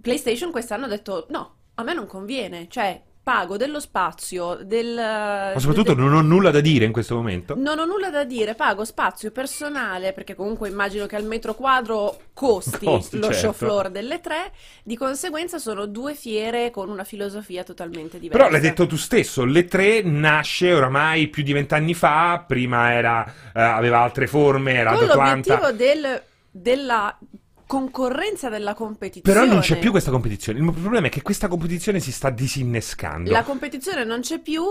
[0.00, 2.66] PlayStation quest'anno ha detto: No, a me non conviene.
[2.68, 4.94] Cioè, pago dello spazio, del.
[4.94, 7.54] Ma soprattutto non ho nulla da dire in questo momento.
[7.56, 12.18] Non ho nulla da dire, pago spazio personale perché comunque immagino che al metro quadro
[12.34, 13.38] costi, Costi, lo certo.
[13.38, 14.52] show floor delle tre,
[14.82, 18.38] di conseguenza sono due fiere con una filosofia totalmente diversa.
[18.38, 23.24] Però l'hai detto tu stesso, le tre nasce oramai più di vent'anni fa, prima era,
[23.54, 25.54] eh, aveva altre forme, era con ad Atlanta.
[25.60, 27.16] l'obiettivo del- della
[27.72, 29.38] concorrenza della competizione.
[29.38, 30.58] Però non c'è più questa competizione.
[30.58, 33.30] Il problema è che questa competizione si sta disinnescando.
[33.30, 34.62] La competizione non c'è più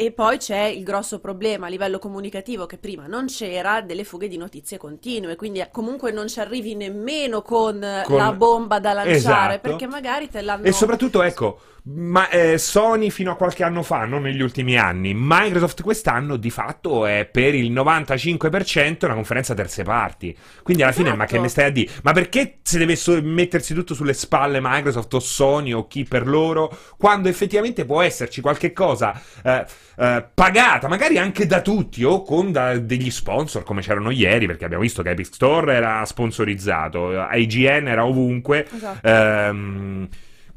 [0.00, 4.28] e poi c'è il grosso problema a livello comunicativo che prima non c'era delle fughe
[4.28, 9.56] di notizie continue, quindi comunque non ci arrivi nemmeno con, Con- la bomba da lanciare
[9.56, 9.60] Esatto.
[9.60, 14.04] perché magari te l'hanno E soprattutto, ecco, ma, eh, Sony fino a qualche anno fa,
[14.06, 19.56] non negli ultimi anni, Microsoft quest'anno di fatto è per il 95% una conferenza a
[19.56, 20.36] terze parti.
[20.62, 21.22] Quindi alla fine, Esatto.
[21.22, 21.90] ma che ne stai a dire?
[22.02, 26.26] Ma perché se deve so- mettersi tutto sulle spalle Microsoft o Sony o chi per
[26.26, 29.64] loro, quando effettivamente può esserci qualche cosa eh,
[29.96, 34.64] eh, pagata, magari anche da tutti o con da- degli sponsor come c'erano ieri, perché
[34.64, 38.66] abbiamo visto che Epic Store era sponsorizzato, IGN era ovunque.
[38.70, 39.06] Esatto.
[39.06, 40.08] Ehm,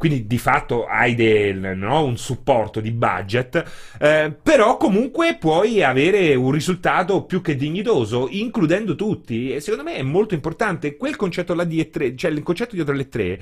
[0.03, 3.63] quindi di fatto hai del, no, un supporto di budget,
[4.01, 9.53] eh, però comunque puoi avere un risultato più che dignitoso, includendo tutti.
[9.53, 12.93] E secondo me è molto importante quel concetto là di E3, cioè il concetto dietro
[12.93, 13.39] le 3.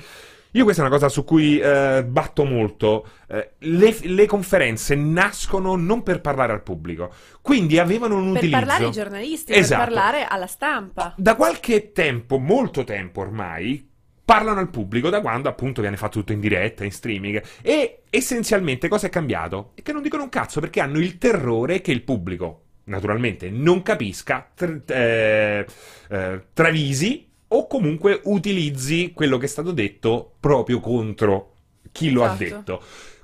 [0.52, 3.08] Io questa è una cosa su cui eh, batto molto.
[3.28, 8.58] Eh, le, le conferenze nascono non per parlare al pubblico, quindi avevano un per utilizzo.
[8.60, 9.84] parlare ai giornalisti, Esatto.
[9.84, 11.14] per parlare alla stampa.
[11.18, 13.88] Da qualche tempo, molto tempo ormai,
[14.26, 17.42] parlano al pubblico da quando appunto viene fatto tutto in diretta, in streaming.
[17.62, 19.72] E essenzialmente cosa è cambiato?
[19.76, 23.82] È che non dicono un cazzo perché hanno il terrore che il pubblico, naturalmente, non
[23.84, 25.66] capisca, tr- eh,
[26.10, 31.50] eh, travisi o comunque utilizzi quello che è stato detto proprio contro
[31.92, 32.44] chi lo ha Esatto.
[32.44, 32.82] detto.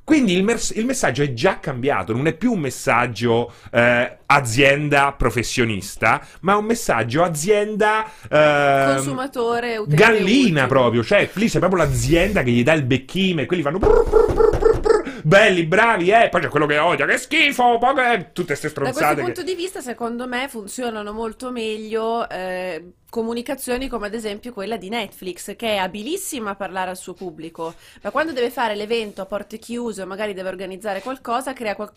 [0.08, 5.12] Quindi il, mers- il messaggio è già cambiato, non è più un messaggio eh, azienda
[5.12, 10.68] professionista, ma è un messaggio azienda ehm, Consumatore, gallina ultimo.
[10.68, 14.80] proprio, cioè lì c'è proprio l'azienda che gli dà il becchime, quelli fanno brr, brr,
[14.80, 18.68] brr, belli, bravi, eh, poi c'è quello che odia, che schifo, poi che- tutte queste
[18.70, 19.48] Da questo stronzate punto che...
[19.48, 25.56] di vista, secondo me, funzionano molto meglio eh, comunicazioni come ad esempio quella di Netflix,
[25.56, 29.58] che è abilissima a parlare al suo pubblico, ma quando deve fare l'evento a porte
[29.60, 31.94] chiuse o magari deve organizzare qualcosa, crea qual-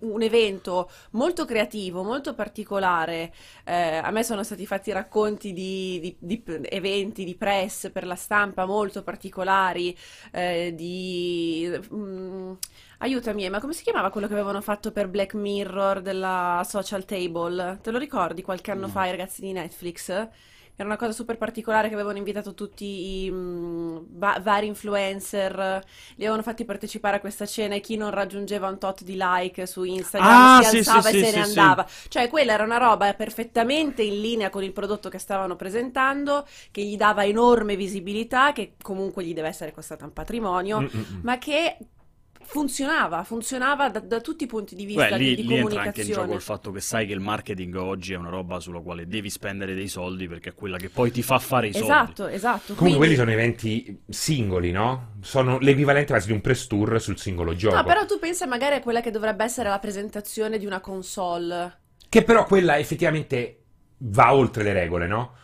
[0.00, 3.32] un evento molto creativo, molto particolare.
[3.64, 8.14] Eh, a me sono stati fatti racconti di, di- di eventi di press per la
[8.16, 9.96] stampa molto particolari,
[10.32, 11.70] eh, di...
[11.92, 12.52] mm,
[13.04, 17.78] Aiutami, ma come si chiamava quello che avevano fatto per Black Mirror della Social Table?
[17.82, 18.88] Te lo ricordi qualche anno No.
[18.88, 20.08] fa i ragazzi di Netflix?
[20.76, 25.54] Era una cosa super particolare che avevano invitato tutti i mm, va- vari influencer,
[26.16, 29.66] li avevano fatti partecipare a questa cena e chi non raggiungeva un tot di like
[29.66, 31.58] su Instagram Ah, si sì, alzava sì, e sì, se sì, ne sì.
[31.58, 31.86] andava.
[32.08, 36.82] Cioè, quella era una roba perfettamente in linea con il prodotto che stavano presentando, che
[36.82, 41.20] gli dava enorme visibilità, che comunque gli deve essere costata un patrimonio Mm, mm, mm.
[41.22, 41.76] ma che
[42.44, 45.82] funzionava, funzionava da, da tutti i punti di vista Beh, di, lì, di lì entra
[45.82, 46.34] anche in gioco comunicazione.
[46.34, 49.74] il fatto che sai che il marketing oggi è una roba sulla quale devi spendere
[49.74, 51.86] dei soldi perché è quella che poi ti fa fare i soldi.
[51.88, 52.74] Esatto, esatto.
[52.74, 55.14] Comunque quelli quindi- sono eventi singoli, no?
[55.20, 57.76] Sono l'equivalente quasi di un press tour sul singolo gioco.
[57.76, 61.78] No, però tu pensa magari a quella che dovrebbe essere la presentazione di una console.
[62.08, 63.62] Che però quella effettivamente
[63.98, 65.34] va oltre le regole, no?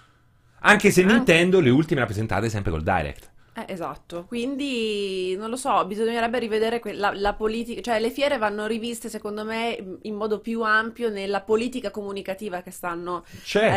[0.60, 1.02] Anche se.
[1.02, 3.30] Nintendo le ultime le ha presentate sempre col Direct.
[3.66, 8.38] Eh, esatto, quindi non lo so, bisognerebbe rivedere que- la, la politica, cioè le fiere
[8.38, 13.74] vanno riviste secondo me in modo più ampio nella politica comunicativa che stanno Certo.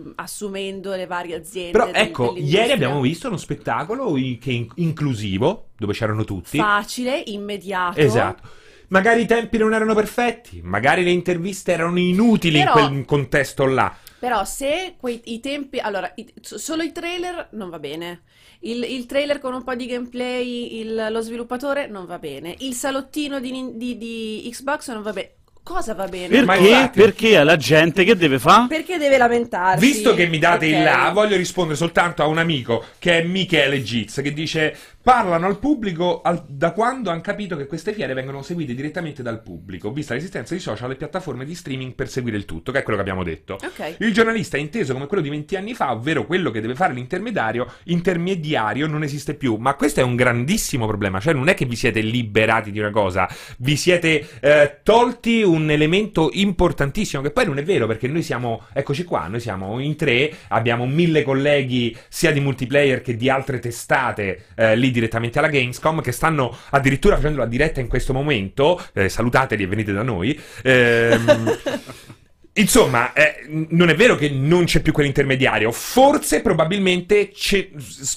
[0.00, 1.72] eh, assumendo le varie aziende.
[1.72, 2.60] Però del- ecco, dell'industria.
[2.60, 6.58] ieri abbiamo visto uno spettacolo i- che in- inclusivo, dove c'erano tutti.
[6.58, 7.98] Facile, immediato.
[7.98, 8.48] Esatto.
[8.88, 13.64] Magari i tempi non erano perfetti, magari le interviste erano inutili Però- in quel contesto
[13.64, 13.94] là.
[14.22, 15.80] Però se quei, i tempi...
[15.80, 18.20] Allora, i- so- solo il trailer non va bene.
[18.60, 22.54] Il, il trailer con un po' di gameplay, il- lo sviluppatore non va bene.
[22.58, 25.30] Il salottino di, di- di Xbox non va bene.
[25.64, 26.44] Cosa va bene?
[26.44, 26.90] Perché?
[26.92, 28.66] Perché alla gente che deve fare?
[28.68, 29.84] Perché deve lamentarsi?
[29.84, 30.82] Visto che mi date il Ok.
[30.84, 35.58] là, voglio rispondere soltanto a un amico che è Michele Giz che dice parlano al
[35.58, 40.14] pubblico al- da quando hanno capito che queste fiere vengono seguite direttamente dal pubblico, vista
[40.14, 43.04] l'esistenza di social e piattaforme di streaming per seguire il tutto, che è quello che
[43.04, 43.54] abbiamo detto.
[43.54, 43.96] Ok.
[43.98, 46.94] Il giornalista è inteso come quello di 20 anni fa, ovvero quello che deve fare
[46.94, 51.64] l'intermediario, intermediario non esiste più, ma questo è un grandissimo problema, cioè non è che
[51.64, 53.28] vi siete liberati di una cosa,
[53.58, 58.62] vi siete eh, tolti un elemento importantissimo, che poi non è vero perché noi siamo,
[58.72, 63.58] eccoci qua, noi siamo in tre, abbiamo mille colleghi sia di multiplayer che di altre
[63.58, 68.80] testate eh, lì direttamente alla Gamescom che stanno addirittura facendo la diretta in questo momento,
[68.92, 70.38] eh, salutateli e venite da noi.
[70.62, 71.58] Ehm,
[72.54, 77.32] Insomma, eh, non è vero che non c'è più quell'intermediario, forse probabilmente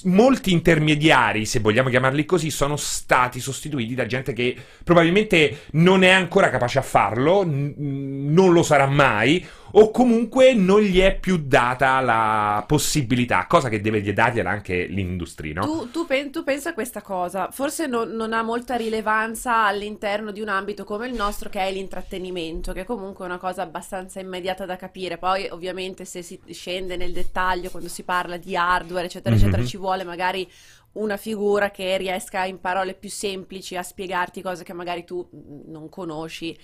[0.02, 4.54] molti intermediari, se vogliamo chiamarli così, sono stati sostituiti da gente che
[4.84, 9.42] probabilmente non è ancora capace a farlo, non lo sarà mai,
[9.78, 15.52] o comunque non gli è più data la possibilità, cosa che deve dargliela anche l'industria,
[15.52, 15.66] no?
[15.66, 20.30] Tu, tu pen- tu pensa a questa cosa, forse non, non ha molta rilevanza all'interno
[20.30, 24.18] di un ambito come il nostro che è l'intrattenimento, che comunque è una cosa abbastanza
[24.18, 25.18] immediata da capire.
[25.18, 29.68] Poi ovviamente se si scende nel dettaglio, quando si parla di hardware, eccetera, eccetera, Mhm.
[29.68, 30.50] ci vuole magari
[30.92, 35.70] una figura che riesca in parole più semplici a spiegarti cose che magari tu mm,
[35.70, 36.56] non conosci.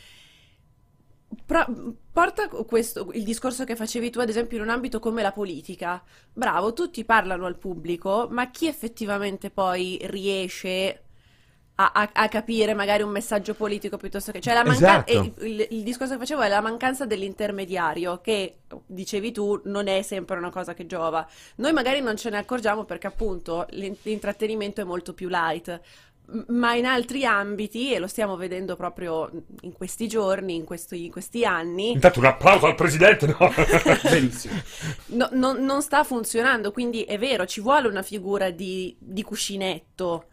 [1.47, 5.33] Pro- porta questo, il discorso che facevi tu, ad esempio, in un ambito come la
[5.33, 6.03] politica.
[6.33, 11.05] Bravo, tutti parlano al pubblico, ma chi effettivamente poi riesce
[11.77, 14.41] a, a- a capire magari un messaggio politico piuttosto che...
[14.41, 15.07] Cioè la mancanza...
[15.07, 15.45] Esatto.
[15.45, 20.37] il, il discorso che facevo è la mancanza dell'intermediario, che dicevi tu non è sempre
[20.37, 21.27] una cosa che giova.
[21.57, 25.81] Noi magari non ce ne accorgiamo perché appunto l'in- l'intrattenimento è molto più light.
[26.49, 29.31] Ma in altri ambiti, e lo stiamo vedendo proprio
[29.63, 33.39] in questi giorni, in, questi- in questi anni, Intanto un applauso al presidente, no?
[34.09, 34.63] Benissimo.
[35.07, 36.73] no- non, non sta funzionando.
[36.73, 40.27] Quindi è vero, ci vuole una figura di, di cuscinetto.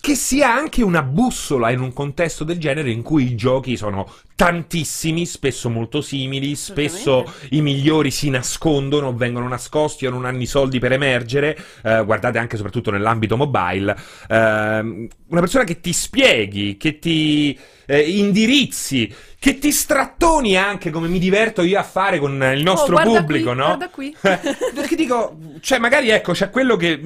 [0.00, 4.10] che sia anche una bussola in un contesto del genere in cui i giochi sono
[4.38, 10.46] tantissimi, spesso molto simili, spesso i migliori si nascondono, vengono nascosti o non hanno i
[10.46, 11.58] soldi per emergere.
[11.82, 13.96] Eh, guardate anche soprattutto nell'ambito mobile.
[14.28, 21.08] Ehm, una persona che ti spieghi, che ti eh, indirizzi, che ti strattoni anche come
[21.08, 23.64] mi diverto io a fare con il nostro Oh, pubblico, qui, no?
[23.66, 24.16] guarda qui.
[24.20, 24.38] Eh,
[24.72, 27.00] Perché dico, cioè, magari ecco, c'è quello che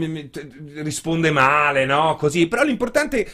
[0.83, 2.15] risponde male, no?
[2.17, 3.27] Così, però l'importante.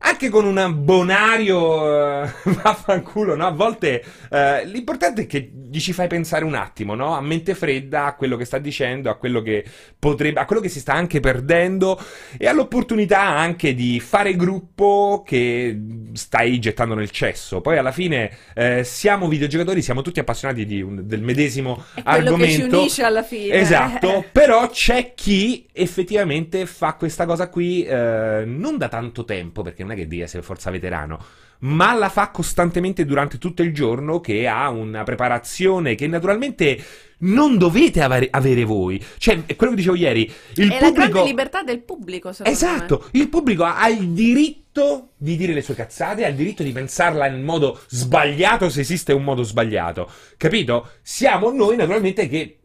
[0.00, 2.28] Anche con un bonario eh,
[2.62, 3.46] vaffanculo, no?
[3.46, 7.14] A volte eh, l'importante è che gli ci fai pensare un attimo, no?
[7.14, 9.64] A mente fredda a quello che sta dicendo, a quello che
[9.98, 12.00] potrebbe, a quello che si sta anche perdendo
[12.38, 15.76] e all'opportunità anche di fare gruppo che
[16.12, 17.60] stai gettando nel cesso.
[17.60, 22.36] Poi alla fine eh, siamo videogiocatori, siamo tutti appassionati di un- del medesimo È quello
[22.36, 22.78] che ci argomento.
[22.78, 23.52] unisce alla fine.
[23.54, 29.84] Esatto, però c'è chi effettivamente fa questa cosa qui eh, non da tanto tempo, perché
[29.88, 31.18] non è che devi essere forza veterano,
[31.60, 36.78] ma la fa costantemente durante tutto il giorno, che ha una preparazione che naturalmente
[37.20, 39.02] non dovete avere, avere voi.
[39.16, 41.24] Cioè, è quello che dicevo ieri, il È la grande pubblico...
[41.24, 42.66] libertà del pubblico, secondo me.
[42.66, 46.70] Esatto, il pubblico ha il diritto di dire le sue cazzate, ha il diritto di
[46.70, 50.08] pensarla in modo sbagliato se esiste un modo sbagliato.
[50.36, 50.90] Capito?
[51.02, 52.58] Siamo noi naturalmente che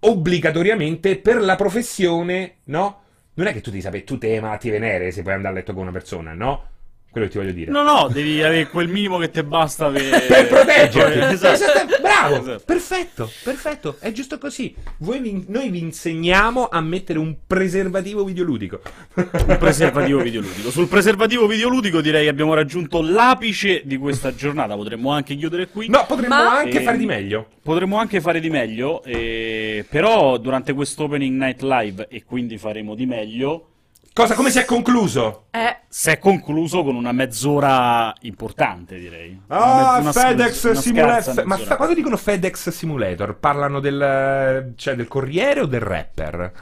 [0.00, 3.03] obbligatoriamente per la professione, no?
[3.34, 5.72] Non è che tu devi sapere tu te malattie venere se puoi andare a letto
[5.72, 6.68] con una persona, no?
[7.14, 7.70] Quello che ti voglio dire.
[7.70, 11.18] No, no, devi avere quel minimo che ti basta per, Per proteggerti.
[11.34, 11.54] Esatto.
[11.54, 12.62] Esatto, Bravo, Esatto.
[12.66, 14.74] perfetto, perfetto, è giusto così.
[14.98, 18.80] Voi vi- noi vi insegniamo a mettere un preservativo videoludico.
[19.14, 20.70] Un preservativo videoludico.
[20.72, 24.74] Sul preservativo videoludico direi che abbiamo raggiunto l'apice di questa giornata.
[24.74, 25.88] Potremmo anche chiudere qui.
[25.88, 27.46] No, potremmo Ma- anche Eh, fare di meglio.
[27.62, 32.96] Potremmo anche fare di meglio, eh, però durante questo opening night live, e quindi faremo
[32.96, 33.68] di meglio,
[34.14, 35.46] Cosa, come si è concluso?
[35.50, 39.40] Eh, si è concluso con una mezz'ora importante, direi.
[39.48, 41.44] Ah, una FedEx Simulator.
[41.44, 46.52] Ma fa- quando dicono FedEx Simulator, parlano del, cioè, del corriere o del rapper?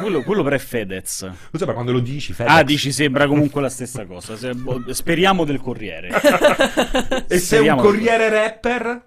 [0.00, 1.30] quello, quello però è Fedez.
[1.50, 2.52] Lo so, ma quando lo dici, FedEx.
[2.54, 4.34] Ah, dici sembra comunque la stessa cosa.
[4.34, 6.08] Se- boh, speriamo del Corriere.
[7.28, 9.02] E se un speriamo- corriere rapper?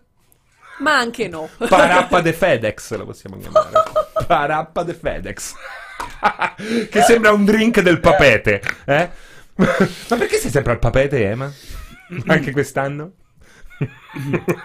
[0.79, 1.49] ma anche no.
[1.67, 3.69] Parappa de FedEx lo possiamo chiamare.
[4.27, 5.53] Parappa de FedEx.
[6.89, 9.09] che sembra un drink del papete, eh?
[9.55, 11.51] Ma perché sei sempre al papete, Ema?
[12.27, 13.11] Anche quest'anno?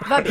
[0.07, 0.21] Va.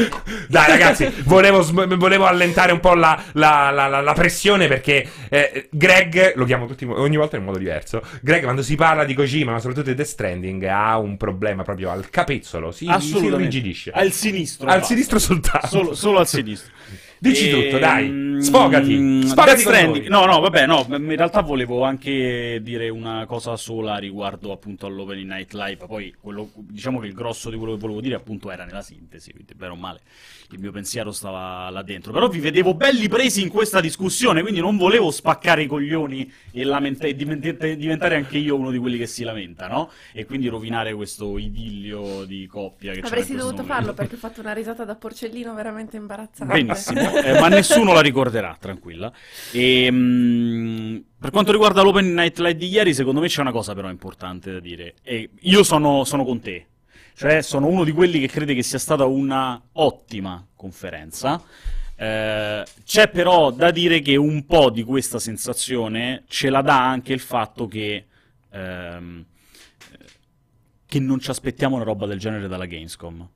[0.48, 5.06] Dai ragazzi, volevo, sm- volevo allentare un po' la, la- la- la- la pressione perché
[5.28, 9.12] eh, Greg, lo chiamo tutti, ogni volta in modo diverso, Greg quando si parla di
[9.14, 13.90] Kojima, ma soprattutto di Death Stranding, ha un problema proprio al capezzolo, si, si irrigidisce.
[13.90, 14.66] Al sinistro.
[14.68, 14.86] Al basta.
[14.94, 15.66] sinistro soltanto.
[15.66, 16.72] Solo, solo al sinistro.
[17.22, 18.36] Dici Ehm, tutto, dai.
[18.40, 19.22] Sfogati.
[19.26, 20.08] Sfogati.
[20.08, 20.86] No, no, vabbè, no.
[20.88, 25.86] In realtà volevo anche dire una cosa sola riguardo appunto all'Opening Night Live.
[25.86, 29.32] Poi quello, diciamo che il grosso di quello che volevo dire appunto era nella sintesi,
[29.32, 30.00] quindi bene o male
[30.52, 32.12] il mio pensiero stava là dentro.
[32.12, 36.64] Però vi vedevo belli presi in questa discussione, quindi non volevo spaccare i coglioni e,
[36.64, 39.90] lamenta- e diventare, diventare anche io uno di quelli che si lamenta, no?
[40.12, 43.72] E quindi rovinare questo idillio di coppia che c'è Avresti dovuto momento.
[43.72, 46.52] farlo perché ho fatto una risata da porcellino veramente imbarazzante.
[46.52, 49.12] Benissimo, eh, ma nessuno la ricorderà, tranquilla.
[49.52, 53.74] E, mm, per quanto riguarda l'Open Night Live di ieri, secondo me c'è una cosa
[53.74, 54.94] però importante da dire.
[55.02, 56.66] E io sono, sono con te.
[57.14, 61.42] Cioè, sono uno di quelli che crede che sia stata una ottima conferenza.
[61.96, 67.12] Eh, c'è però da dire che un po' di questa sensazione ce la dà anche
[67.12, 68.06] il fatto che,
[68.50, 69.24] ehm,
[70.86, 73.28] che non ci aspettiamo una roba del genere dalla Gamescom.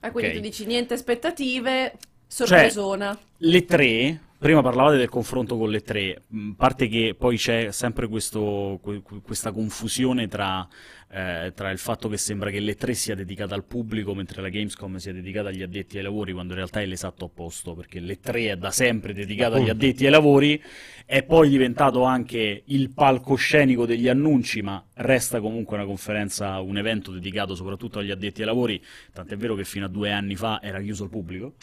[0.00, 0.36] Ah, quindi Ok.
[0.36, 1.98] tu dici niente aspettative,
[2.30, 3.18] sorpresona.
[3.38, 8.06] Le tre, prima parlavate del confronto con le tre, a parte che poi c'è sempre
[8.06, 10.66] questo- que- que- questa confusione tra,
[11.12, 14.48] eh, tra il fatto che sembra che le tre sia dedicata al pubblico mentre la
[14.48, 18.20] Gamescom sia dedicata agli addetti ai lavori, quando in realtà è l'esatto opposto, perché le
[18.20, 20.62] tre è da sempre dedicata agli addetti ai lavori,
[21.04, 27.10] è poi diventato anche il palcoscenico degli annunci, ma resta comunque una conferenza, un evento
[27.10, 28.80] dedicato soprattutto agli addetti ai lavori,
[29.12, 31.54] tant'è vero che fino a due anni fa era chiuso al pubblico.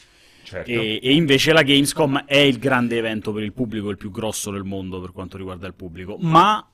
[0.48, 0.72] Certo.
[0.72, 4.50] E, e invece la Gamescom è il grande evento per il pubblico, il più grosso
[4.50, 6.66] del mondo per quanto riguarda il pubblico, ma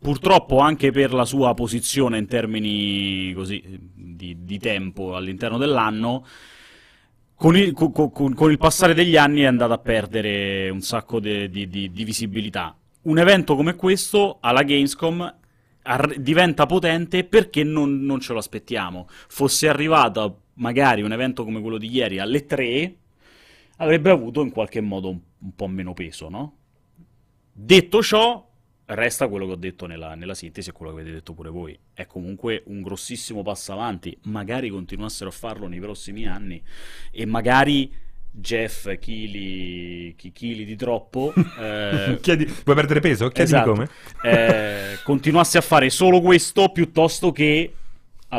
[0.00, 6.26] purtroppo anche per la sua posizione in termini così, di, di tempo all'interno dell'anno,
[7.36, 10.80] con il, co- co- con- con il passare degli anni è andato a perdere un
[10.80, 12.76] sacco de- di, di- di visibilità.
[13.02, 15.36] Un evento come questo alla Gamescom
[16.16, 19.06] diventa potente perché non, non ce lo aspettiamo.
[19.28, 22.94] Fosse arrivato magari un evento come quello di ieri alle 3,
[23.78, 26.56] avrebbe avuto in qualche modo un, un po' meno peso, no?
[27.52, 28.48] Detto ciò,
[28.86, 31.78] resta quello che ho detto nella, nella sintesi e quello che avete detto pure voi.
[31.92, 34.16] È comunque un grossissimo passo avanti.
[34.22, 36.62] Magari continuassero a farlo nei prossimi anni
[37.10, 37.92] e magari
[38.34, 43.28] Jeff chili, chi- chili di troppo eh, Chiedi- vuoi perdere peso?
[43.28, 43.72] Chiedimi Esatto.
[43.72, 43.88] come.
[44.22, 47.74] eh, continuasse a fare solo questo piuttosto che,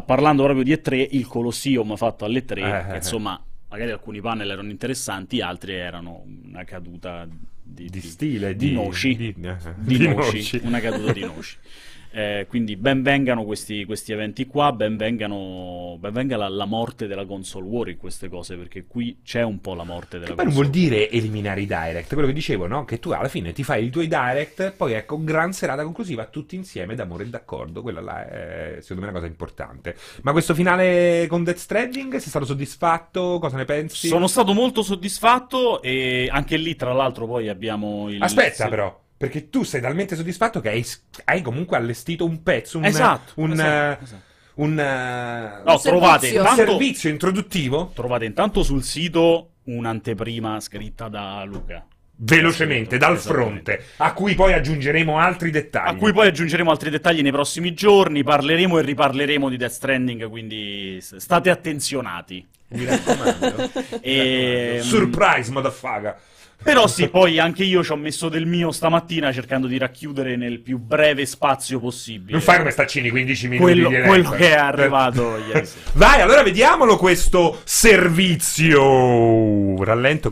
[0.01, 4.21] parlando proprio di E3, il Colosseum fatto alle 3, Eh, che eh, insomma, magari alcuni
[4.21, 7.27] panel erano interessanti, altri erano una caduta
[7.65, 10.59] di, Di stile, di, di- noci, di- di, eh, di noci.
[10.63, 11.57] una caduta di noci.
[12.15, 17.07] Eh, quindi ben vengano questi, questi eventi qua, ben, vengano, ben venga la, la morte
[17.07, 20.35] della console war in queste cose, perché qui c'è un po' la morte della Che
[20.35, 22.85] poi non console vuol dire eliminare i direct, quello che dicevo, no?
[22.85, 26.55] Che tu alla fine ti fai i tuoi direct, poi ecco, gran serata conclusiva tutti
[26.55, 27.81] insieme d'amore e d'accordo.
[27.81, 29.95] Quella là è secondo me una cosa importante.
[30.21, 33.39] Ma questo finale con Death Stranding, sei stato soddisfatto?
[33.39, 34.07] Cosa ne pensi?
[34.07, 38.21] Sono stato molto soddisfatto e anche lì, tra l'altro, poi abbiamo il...
[38.21, 40.85] Aspetta però, perché tu sei talmente soddisfatto che hai,
[41.25, 44.21] hai comunque allestito un pezzo, un, Esatto, un, esatto, eh, esatto.
[44.55, 46.41] un, eh, No, Un trovate servizio.
[46.41, 51.85] un intanto, servizio introduttivo trovate intanto sul sito un'anteprima scritta da Luca.
[52.15, 55.87] velocemente dal fronte, a cui poi aggiungeremo altri dettagli.
[55.89, 60.29] A cui poi aggiungeremo altri dettagli nei prossimi giorni, parleremo e riparleremo di Death Stranding,
[60.29, 62.45] quindi state attenzionati.
[62.69, 63.69] Mi raccomando.
[64.01, 66.15] E, Surprise, motherfucker.
[66.63, 70.59] Però sì, poi anche io ci ho messo del mio stamattina cercando di racchiudere nel
[70.59, 72.31] più breve spazio possibile.
[72.31, 75.67] Non fai come staccini 15 minuti quello, di quello che è arrivato ieri.
[75.93, 78.81] Vai, allora vediamolo questo servizio.
[79.83, 80.31] Rallento.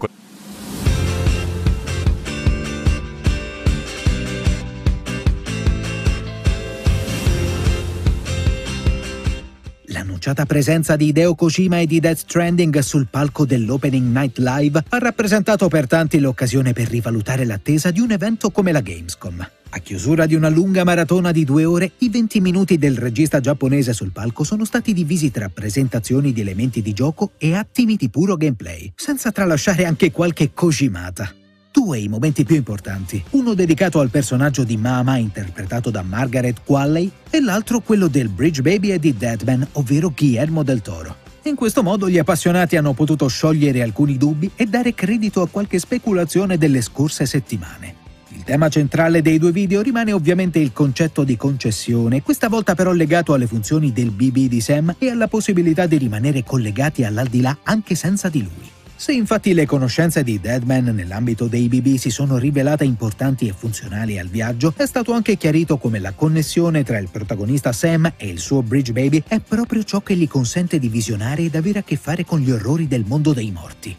[10.23, 14.99] L'annunciata presenza di Hideo Kojima e di Death Stranding sul palco dell'Opening Night Live ha
[14.99, 19.49] rappresentato per tanti l'occasione per rivalutare l'attesa di un evento come la Gamescom.
[19.69, 23.93] A chiusura di una lunga maratona di due ore, i 20 minuti del regista giapponese
[23.93, 28.37] sul palco sono stati divisi tra presentazioni di elementi di gioco e attimi di puro
[28.37, 31.33] gameplay, senza tralasciare anche qualche Kojimata.
[31.71, 37.09] Due i momenti più importanti, uno dedicato al personaggio di Mama interpretato da Margaret Qualley
[37.29, 41.15] e l'altro quello del Bridge Baby e di Deadman, ovvero Guillermo del Toro.
[41.43, 45.79] In questo modo gli appassionati hanno potuto sciogliere alcuni dubbi e dare credito a qualche
[45.79, 47.95] speculazione delle scorse settimane.
[48.27, 52.91] Il tema centrale dei due video rimane ovviamente il concetto di concessione, questa volta però
[52.91, 57.95] legato alle funzioni del BB di Sam e alla possibilità di rimanere collegati all'aldilà anche
[57.95, 58.70] senza di lui.
[59.01, 64.19] Se infatti le conoscenze di Deadman nell'ambito dei BB si sono rivelate importanti e funzionali
[64.19, 68.37] al viaggio, è stato anche chiarito come la connessione tra il protagonista Sam e il
[68.37, 71.95] suo Bridge Baby è proprio ciò che gli consente di visionare ed avere a che
[71.95, 73.97] fare con gli orrori del mondo dei morti.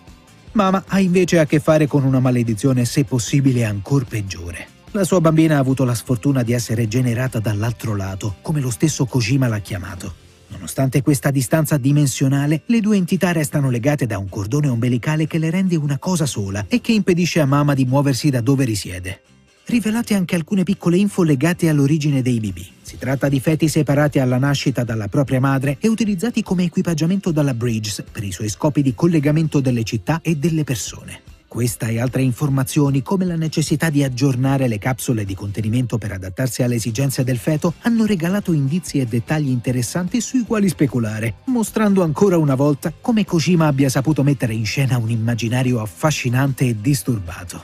[0.53, 4.69] Mama ha invece a che fare con una maledizione se possibile ancora peggiore.
[4.93, 9.07] La sua bambina ha avuto la sfortuna di essere generata dall'altro lato, come lo stesso
[9.07, 10.15] Kojima l'ha chiamato.
[10.53, 15.51] Nonostante questa distanza dimensionale, le due entità restano legate da un cordone ombelicale che le
[15.51, 19.23] rende una cosa sola e che impedisce a Mama di muoversi da dove risiede.
[19.65, 22.59] Rivelate anche alcune piccole info legate all'origine dei BB.
[22.83, 27.55] Si tratta di feti separati alla nascita dalla propria madre e utilizzati come equipaggiamento dalla
[27.55, 31.32] Bridges per i suoi scopi di collegamento delle città e delle persone.
[31.53, 36.63] Questa e altre informazioni, come la necessità di aggiornare le capsule di contenimento per adattarsi
[36.63, 42.39] alle esigenze del feto, hanno regalato indizi e dettagli interessanti sui quali speculare, mostrando ancora
[42.39, 47.63] una volta come Kojima abbia saputo mettere in scena un immaginario affascinante e disturbato.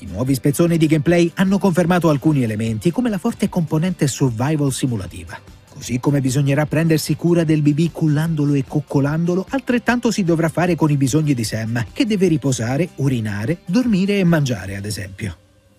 [0.00, 5.51] I nuovi spezzoni di gameplay hanno confermato alcuni elementi, come la forte componente survival simulativa.
[5.82, 10.92] Così come bisognerà prendersi cura del BB cullandolo e coccolandolo, altrettanto si dovrà fare con
[10.92, 15.36] i bisogni di Sam, che deve riposare, urinare, dormire e mangiare, ad esempio.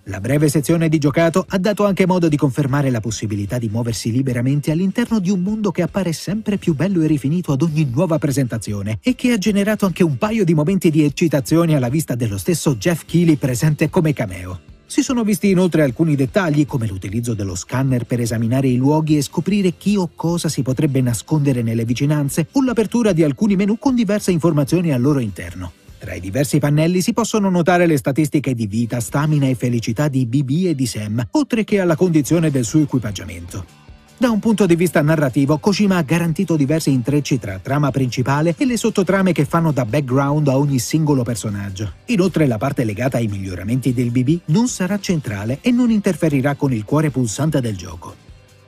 [0.08, 4.12] La breve sezione di giocato ha dato anche modo di confermare la possibilità di muoversi
[4.12, 8.20] liberamente all'interno di un mondo che appare sempre più bello e rifinito ad ogni nuova
[8.20, 12.38] presentazione e che ha generato anche un paio di momenti di eccitazione alla vista dello
[12.38, 14.73] stesso Jeff Keighley presente come cameo.
[14.94, 19.24] Si sono visti inoltre alcuni dettagli come l'utilizzo dello scanner per esaminare i luoghi e
[19.24, 23.96] scoprire chi o cosa si potrebbe nascondere nelle vicinanze o l'apertura di alcuni menu con
[23.96, 25.72] diverse informazioni al loro interno.
[25.98, 30.28] Tra i diversi pannelli si possono notare le statistiche di vita, stamina e felicità di
[30.28, 33.83] BB e di Sam, oltre che alla condizione del suo equipaggiamento.
[34.24, 38.66] Da un punto di vista narrativo, Kojima ha garantito diversi intrecci tra trama principale e
[38.66, 41.92] le sottotrame che fanno da background a ogni singolo personaggio.
[42.06, 46.72] Inoltre la parte legata ai miglioramenti del BB non sarà centrale e non interferirà con
[46.72, 48.16] il cuore pulsante del gioco.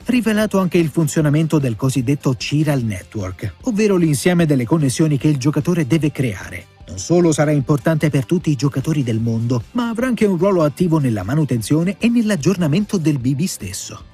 [0.04, 5.88] Rivelato anche il funzionamento del cosiddetto Chiral Network, ovvero l'insieme delle connessioni che il giocatore
[5.88, 6.66] deve creare.
[6.86, 10.64] Non solo sarà importante per tutti i giocatori del mondo, ma avrà anche un ruolo
[10.64, 14.14] attivo nella manutenzione e nell'aggiornamento del BB stesso.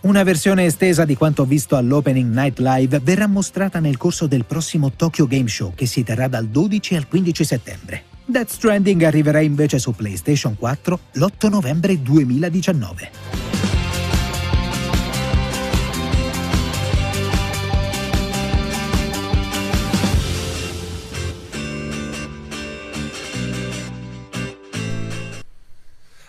[0.00, 4.92] Una versione estesa di quanto visto all'Opening Night Live verrà mostrata nel corso del prossimo
[4.92, 8.04] Tokyo Game Show che si terrà dal 12 al 15 settembre.
[8.24, 13.10] Death Stranding arriverà invece su PlayStation 4 l'8 novembre 2019.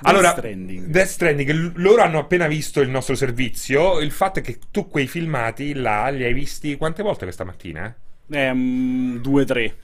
[0.01, 0.68] Allora, Stranding.
[0.89, 3.99] Death Stranding, loro hanno appena visto il nostro servizio.
[3.99, 7.95] Il fatto è che tu quei filmati là li hai visti quante volte questa mattina?
[8.31, 9.75] Ehm, due, tre.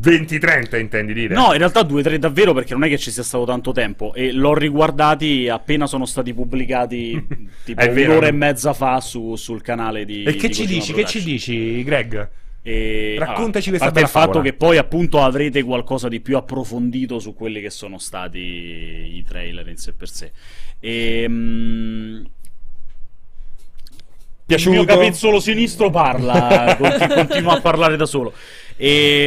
[0.00, 1.34] 20-30 intendi dire?
[1.34, 4.14] No, in realtà due, tre davvero perché non è che ci sia stato tanto tempo
[4.14, 7.26] e l'ho riguardati appena sono stati pubblicati
[7.64, 8.12] tipo È vero.
[8.12, 10.94] un'ora e mezza fa su- sul canale di E che di ci dici?
[10.94, 11.24] Che ci Production.
[11.24, 12.30] dici, Greg?
[12.66, 14.50] E, Raccontaci questa a parte il bella fatto favola.
[14.50, 19.68] che poi appunto avrete qualcosa di più approfondito su quelli che sono stati i trailer
[19.68, 20.32] in sé per sé.
[20.80, 22.24] E, mm,
[24.46, 24.80] Piaciuto?
[24.80, 28.32] Il mio capezzolo sinistro parla, conti- continua a parlare da solo.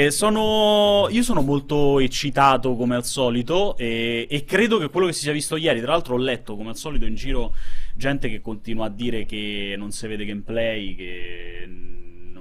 [0.10, 5.22] Sono, io sono molto eccitato come al solito e, e credo che quello che si
[5.22, 7.54] sia visto ieri, tra l'altro ho letto come al solito in giro
[7.96, 11.68] gente che continua a dire che non si vede gameplay, che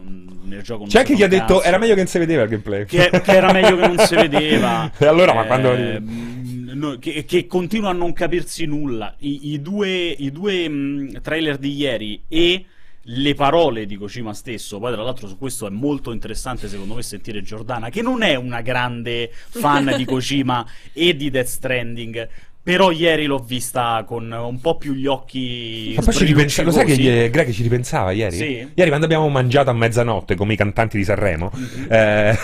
[0.08, 2.48] nel gioco non C'è anche chi ha detto era meglio che non si vedeva il
[2.48, 2.84] gameplay.
[2.86, 4.90] che, che era meglio che non si vedeva.
[4.98, 9.14] E allora, ma Eh, quando- mh, no, che, che continua a non capirsi nulla.
[9.18, 12.64] I, i due, i due, mh, trailer di ieri e
[13.10, 14.78] le parole di Kojima stesso.
[14.78, 18.34] Poi, tra l'altro, su questo è molto interessante, secondo me, sentire Giordana, che non è
[18.34, 22.28] una grande fan di Kojima e di Death Stranding.
[22.68, 25.94] Però ieri l'ho vista con un po' più gli occhi.
[25.96, 28.36] Ma poi ci ripensa- lo sai che Greg ci ripensava ieri?
[28.36, 28.68] Sì.
[28.74, 31.86] Ieri quando abbiamo mangiato a mezzanotte come i cantanti di Sanremo, Mhm.
[31.90, 32.36] eh,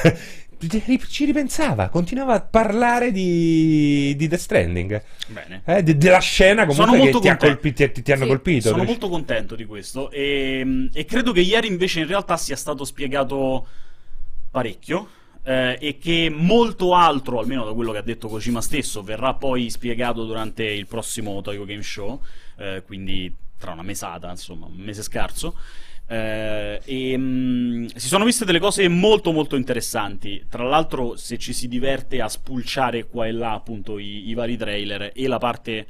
[1.10, 5.02] ci ripensava, continuava a parlare di, di Death Stranding.
[5.26, 5.60] Bene.
[5.66, 8.68] Eh, de- della scena comunque che ti, ha colpi- ti- ti- ti hanno Sì, colpito.
[8.70, 12.86] Sono molto contento di questo e, e credo che ieri invece in realtà sia stato
[12.86, 13.66] spiegato
[14.50, 15.06] parecchio
[15.44, 19.70] eh, e che molto altro, almeno da quello che ha detto Kojima stesso, verrà poi
[19.70, 22.20] spiegato durante il prossimo Tokyo Game Show,
[22.56, 25.56] eh, quindi tra una mesata, insomma, un mese scarso.
[26.06, 30.44] Eh, e, mh, si sono viste delle cose molto molto interessanti.
[30.48, 34.56] Tra l'altro, se ci si diverte a spulciare qua e là appunto i, i vari
[34.56, 35.86] trailer e la parte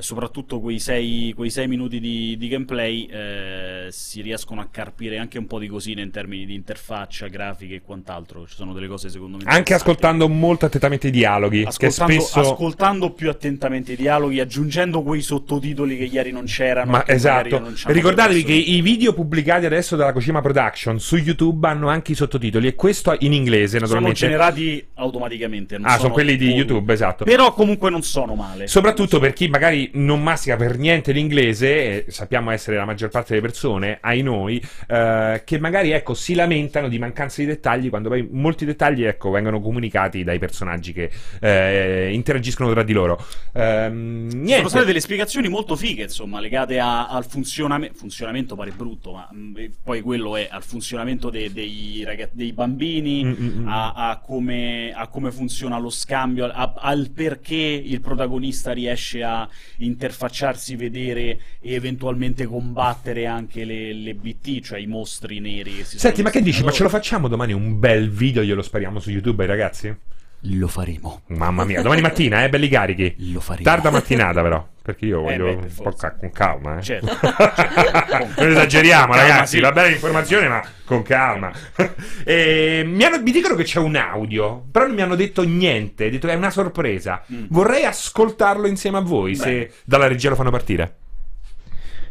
[0.00, 5.38] soprattutto quei sei, quei sei minuti di, di gameplay eh, si riescono a carpire anche
[5.38, 8.46] un po' di cosine in termini di interfaccia, grafiche e quant'altro.
[8.46, 12.40] Ci sono delle cose secondo me Anche ascoltando molto attentamente i dialoghi, che Ascoltando, spesso...
[12.40, 16.90] ascoltando più attentamente i dialoghi, aggiungendo quei sottotitoli che ieri non c'erano.
[16.90, 21.88] Ma esatto, non ricordatevi che i video pubblicati adesso dalla Kojima Production su YouTube hanno
[21.88, 23.86] anche i sottotitoli e questo in inglese persone.
[23.86, 24.18] Sono naturalmente.
[24.18, 25.78] generati automaticamente.
[25.82, 26.50] Ah, sono quelli di.
[26.50, 27.24] YouTube, esatto.
[27.24, 28.66] Però comunque non sono male.
[28.66, 33.34] Soprattutto per chi magari non mastica per niente l'inglese, e sappiamo essere la maggior parte
[33.34, 38.08] delle persone, ai noi, eh, che magari ecco, si lamentano di mancanza di dettagli quando
[38.08, 41.10] poi molti dettagli ecco, vengono comunicati dai personaggi che
[41.40, 43.24] eh, interagiscono tra di loro.
[43.52, 44.68] Sono niente.
[44.68, 47.96] state delle spiegazioni molto fighe, insomma, legate a- al funzionamento.
[47.98, 52.52] Funzionamento pare brutto, ma mh, e poi quello è al funzionamento de- dei, raga- dei
[52.52, 53.68] bambini, Mm, mm, mm.
[53.68, 60.76] a, a come, a come funziona lo scambio, al perché il protagonista riesce a interfacciarsi,
[60.76, 65.84] vedere e eventualmente combattere anche le, le BT, cioè i mostri neri.
[65.84, 66.62] Senti, ma che dici?
[66.64, 69.96] Ma ce lo facciamo domani un bel video, glielo spariamo su YouTube ai ragazzi?
[70.42, 71.22] Lo faremo.
[71.28, 73.32] Mamma mia, domani mattina, eh, belli carichi.
[73.32, 73.64] Lo faremo.
[73.64, 76.82] Tarda mattinata però, perché io voglio beh, per un po' ca- con calma, eh.
[76.82, 77.06] Certo.
[78.38, 79.60] non esageriamo, Calma, ragazzi, sì.
[79.62, 81.50] va bene l'informazione, ma con calma.
[82.24, 86.06] E mi, hanno- mi dicono che c'è un audio, però non mi hanno detto niente,
[86.06, 87.22] ho detto che è una sorpresa.
[87.32, 87.46] Mm.
[87.48, 90.94] Vorrei ascoltarlo insieme a voi, se dalla regia lo fanno partire.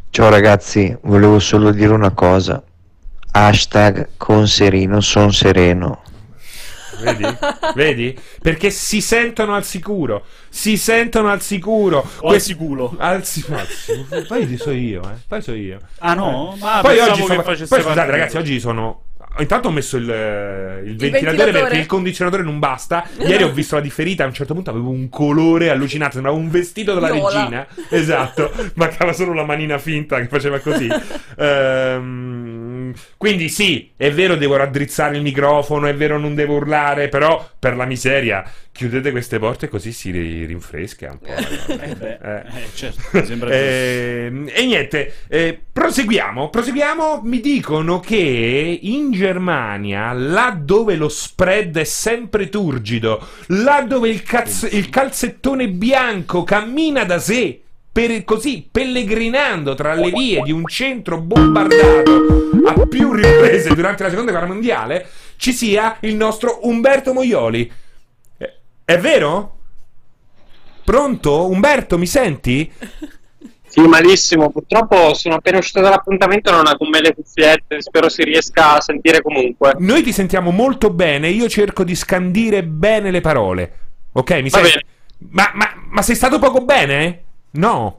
[0.09, 2.61] Ciao ragazzi, volevo solo dire una cosa.
[3.31, 6.01] Hashtag con sereno, son sereno.
[7.01, 7.37] Vedi?
[7.75, 8.19] Vedi?
[8.41, 10.25] Perché si sentono al sicuro.
[10.49, 12.07] Si sentono al sicuro.
[12.21, 12.95] O al sicuro.
[12.97, 14.21] Al si- al sicuro.
[14.27, 15.15] Poi so io, eh.
[15.27, 15.79] Poi so io.
[15.99, 16.55] Ah no?
[16.59, 17.41] Ma poi oggi sono...
[17.41, 19.01] Poi scusate, ragazzi, oggi sono.
[19.39, 20.09] Intanto ho messo il, il
[20.95, 21.61] ventilatore, ventilatore.
[21.61, 23.07] perché il condizionatore non basta.
[23.19, 24.23] Ieri ho visto la differita.
[24.23, 26.13] A un certo punto avevo un colore allucinante.
[26.13, 27.39] Sembrava un vestito della Viola.
[27.41, 27.67] regina.
[27.89, 28.51] Esatto.
[28.73, 30.87] Mancava solo la manina finta che faceva così.
[31.39, 32.46] Ehm,
[33.17, 35.87] quindi sì, è vero, devo raddrizzare il microfono.
[35.87, 37.09] È vero, non devo urlare.
[37.09, 41.73] Però per la miseria, chiudete queste porte così si ri- rinfresca un po'.
[41.81, 42.35] Eh beh, Eh.
[42.37, 43.49] eh, certo, mi sembra.
[43.51, 47.21] Ehm, e niente, eh, proseguiamo, proseguiamo.
[47.23, 54.23] Mi dicono che in Germania, là dove lo spread è sempre turgido, là dove il,
[54.23, 57.61] caz- il calzettone bianco cammina da sé,
[57.97, 64.09] per così pellegrinando tra le vie di un centro bombardato a più riprese durante la
[64.09, 67.71] seconda guerra mondiale, ci sia il nostro Umberto Moioli.
[68.37, 68.53] Eh,
[68.85, 69.57] È vero?
[70.83, 71.49] Pronto?
[71.49, 72.71] Umberto, mi senti?
[73.65, 74.51] Sì, malissimo.
[74.51, 77.81] Purtroppo sono appena uscito dall'appuntamento non ho con me le cuffiette.
[77.81, 79.73] Spero si riesca a sentire comunque.
[79.79, 83.71] Noi ti sentiamo molto bene, io cerco di scandire bene le parole.
[84.11, 84.69] Ok, mi Va senti?
[84.69, 84.83] bene.
[85.31, 87.23] Ma, ma, ma sei stato poco bene?
[87.51, 87.97] No.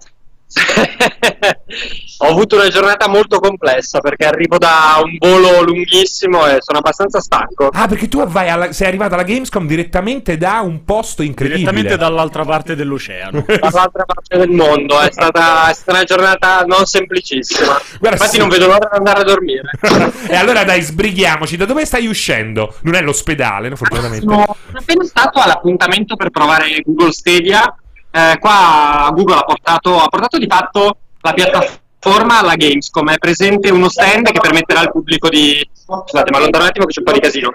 [2.21, 7.21] ho avuto una giornata molto complessa perché arrivo da un volo lunghissimo e sono abbastanza
[7.21, 7.69] stanco.
[7.73, 11.71] Ah, perché tu vai alla- sei arrivato alla Gamescom direttamente da un posto incredibile.
[11.71, 13.45] Direttamente dall'altra parte dell'oceano.
[13.47, 17.79] Dall'altra parte del mondo è stata, è stata una giornata non semplicissima.
[18.01, 18.39] Guarda, Infatti, sì.
[18.39, 19.71] non vedo l'ora di andare a dormire.
[20.29, 21.57] e allora dai, sbrighiamoci.
[21.57, 22.75] Da dove stai uscendo?
[22.83, 24.25] Non è l'ospedale, no, fortunatamente.
[24.25, 27.73] Sono appena stato all'appuntamento per provare Google Stadia.
[28.19, 33.13] Eh, qua Google ha portato, ha portato di fatto la piattaforma alla Gamescom.
[33.13, 35.69] È presente uno stand che permetterà al pubblico di.
[35.73, 37.51] Scusate, ma un attimo che c'è un po' di casino.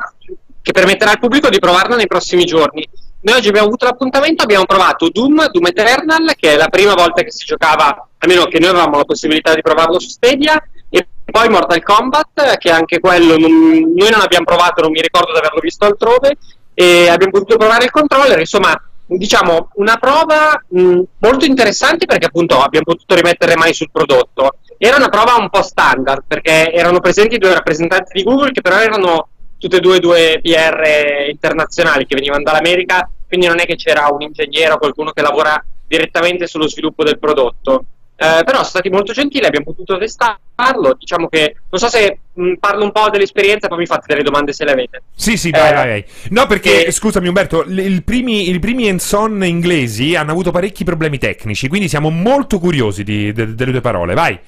[0.62, 2.88] Che permetterà al pubblico di provarla nei prossimi giorni.
[3.22, 7.22] Noi oggi abbiamo avuto l'appuntamento, abbiamo provato Doom, Doom Eternal, che è la prima volta
[7.22, 11.50] che si giocava, almeno che noi avevamo la possibilità di provarlo su Stadia, e poi
[11.50, 15.60] Mortal Kombat, che anche quello non- noi non abbiamo provato, non mi ricordo di averlo
[15.62, 16.38] visto altrove,
[16.74, 22.60] e abbiamo potuto provare il controller, insomma, diciamo una prova mh, molto interessante perché appunto
[22.60, 24.58] abbiamo potuto rimettere mani sul prodotto.
[24.78, 28.80] Era una prova un po' standard perché erano presenti due rappresentanti di Google che però
[28.80, 34.08] erano tutte e due due PR internazionali che venivano dall'America, quindi non è che c'era
[34.12, 37.86] un ingegnere o qualcuno che lavora direttamente sullo sviluppo del prodotto.
[38.16, 40.96] Eh, però sono stati molto gentili, abbiamo potuto testarlo.
[40.98, 44.54] Diciamo che non so se mh, parlo un po' dell'esperienza, poi mi fate delle domande
[44.54, 45.04] se le avete.
[45.16, 46.06] Sì, sì, vai, Eh, vai, vai.
[46.30, 51.18] No, perché, eh, scusami Umberto, il primi, i primi hands-on inglesi hanno avuto parecchi problemi
[51.18, 54.14] tecnici, quindi siamo molto curiosi di- de- delle tue parole.
[54.14, 54.40] Vai.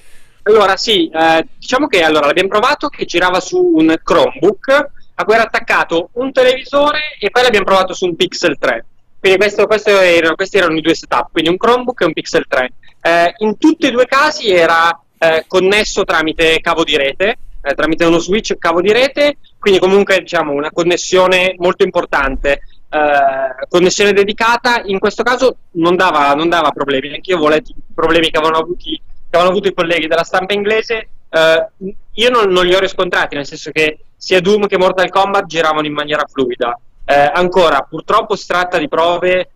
[0.44, 5.34] Allora, sì, eh, diciamo che allora, l'abbiamo provato che girava su un Chromebook a cui
[5.34, 8.84] era attaccato un televisore e poi l'abbiamo provato su un Pixel 3.
[9.18, 12.44] Quindi questo- questo erano- questi erano i due setup, quindi un Chromebook e un Pixel
[12.48, 12.72] 3.
[13.00, 17.74] Eh, in tutti e due i casi era eh, connesso tramite cavo di rete, eh,
[17.74, 22.60] tramite uno switch cavo di rete, quindi comunque diciamo una connessione molto importante.
[22.88, 28.30] Eh, connessione dedicata, in questo caso non dava, non dava problemi, anch'io avevo letto problemi
[28.30, 31.66] che avevano, avuti, che avevano avuto i colleghi della stampa inglese, eh,
[32.12, 35.86] io non, non, li ho riscontrati, nel senso che sia Doom che Mortal Kombat giravano
[35.86, 36.78] in maniera fluida.
[37.08, 39.50] Eh, ancora, purtroppo si tratta di prove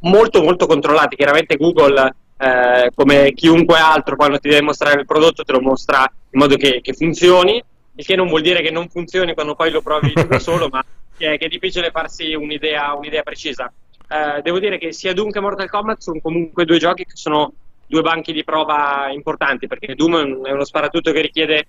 [0.00, 5.44] molto molto controllate, chiaramente Google eh, come chiunque altro quando ti deve mostrare il prodotto
[5.44, 7.62] te lo mostra in modo che, che funzioni,
[7.94, 10.82] il che non vuol dire che non funzioni quando poi lo provi da solo, ma
[11.16, 13.72] che, che, è difficile farsi un'idea, un'idea precisa.
[14.08, 17.52] Eh, devo dire che sia Doom che Mortal Kombat sono comunque due giochi che sono
[17.86, 21.66] due banchi di prova importanti, perché Doom è uno sparatutto che richiede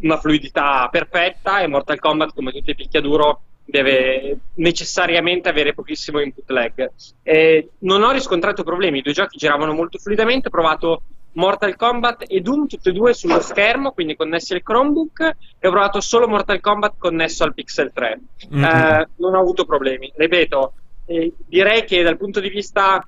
[0.00, 6.50] una fluidità perfetta e Mortal Kombat, come tutti i picchiaduro, deve necessariamente avere pochissimo input
[6.50, 6.90] lag.
[7.22, 11.02] Eh, non ho riscontrato problemi, i due giochi giravano molto fluidamente, ho provato
[11.32, 15.20] Mortal Kombat e Doom tutti e due sullo schermo, quindi connessi al Chromebook,
[15.58, 18.20] e ho provato solo Mortal Kombat connesso al Pixel 3.
[18.52, 18.64] Mm-hmm.
[18.64, 20.12] Eh, non ho avuto problemi.
[20.14, 20.72] Ripeto,
[21.06, 23.06] eh, direi che dal punto di vista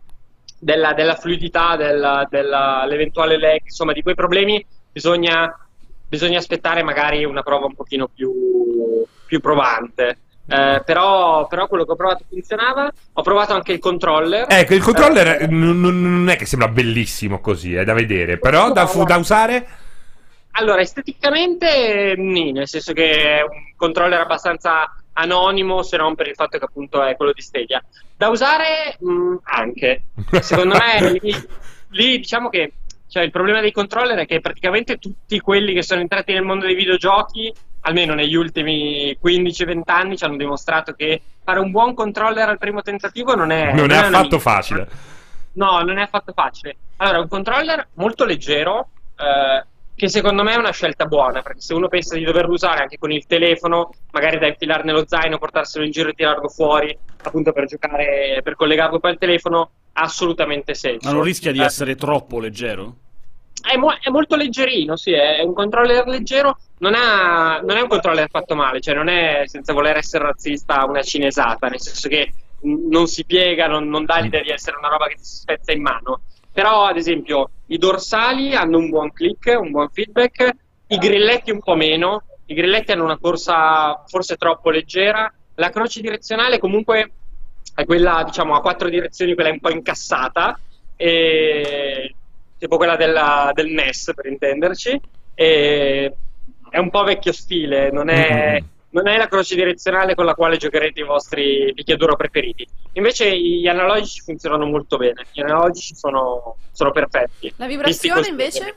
[0.58, 5.52] della, della fluidità, della, dell'eventuale lag, insomma, di quei problemi bisogna,
[6.08, 8.32] bisogna aspettare magari una prova un pochino più,
[9.26, 10.18] più provante.
[10.52, 12.92] Eh, però, però, quello che ho provato funzionava.
[13.14, 14.46] Ho provato anche il controller.
[14.50, 18.70] Ecco, il controller eh, non, non, è che sembra bellissimo così, è da vedere, però
[18.70, 19.66] da, da usare.
[20.52, 26.34] Allora, esteticamente, nì, nel senso che è un controller abbastanza anonimo, se non per il
[26.34, 27.82] fatto che appunto è quello di Stadia.
[28.14, 30.02] Da usare mh, mm, anche.
[30.42, 31.34] Secondo me lì,
[31.88, 32.72] lì, diciamo che
[33.08, 36.66] cioè, il problema dei controller è che praticamente tutti quelli che sono entrati nel mondo
[36.66, 37.52] dei videogiochi
[37.82, 42.82] almeno negli ultimi 15-20 anni ci hanno dimostrato che fare un buon controller al primo
[42.82, 44.88] tentativo non è, non non è affatto facile.
[45.54, 46.76] No, non è affatto facile.
[46.96, 48.88] Allora, un controller molto leggero,
[49.18, 52.80] eh, che secondo me è una scelta buona, perché se uno pensa di doverlo usare
[52.80, 56.96] anche con il telefono, magari da infilare nello zaino, portarselo in giro e tirarlo fuori,
[57.22, 61.06] appunto per giocare, per collegarlo poi al telefono, ha assolutamente senso.
[61.06, 61.64] Ma non rischia di eh.
[61.64, 62.96] essere troppo leggero?
[63.62, 67.88] È, mo- è, molto leggerino, sì, è un controller leggero, non, ha, non, è un
[67.88, 72.32] controller fatto male, cioè non è, senza voler essere razzista, una cinesata, nel senso che
[72.62, 75.82] non si piega, non, non dà l'idea di essere una roba che si spezza in
[75.82, 76.22] mano.
[76.52, 80.50] Però, ad esempio, i dorsali hanno un buon click, un buon feedback,
[80.88, 86.00] i grilletti un po' meno, i grilletti hanno una corsa forse troppo leggera, la croce
[86.00, 87.12] direzionale comunque
[87.74, 90.58] è quella, diciamo, a quattro direzioni, quella un po' incassata,
[90.96, 92.14] e
[92.62, 95.00] tipo quella della, del NES per intenderci,
[95.34, 96.14] e
[96.70, 98.64] è un po' vecchio stile, non è, mm-hmm.
[98.90, 102.64] non è, la croce direzionale con la quale giocherete i vostri picchiaduro preferiti.
[102.92, 107.52] Invece gli analogici funzionano molto bene, gli analogici sono, sono perfetti.
[107.56, 108.76] La vibrazione invece?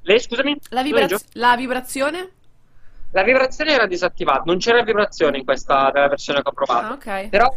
[0.00, 0.58] Lei, scusami?
[0.70, 2.30] La, vibraz- la vibrazione?
[3.12, 6.86] La vibrazione era disattivata, non c'era vibrazione in questa della versione che ho provato.
[6.86, 7.28] Ah, okay.
[7.28, 7.54] Però,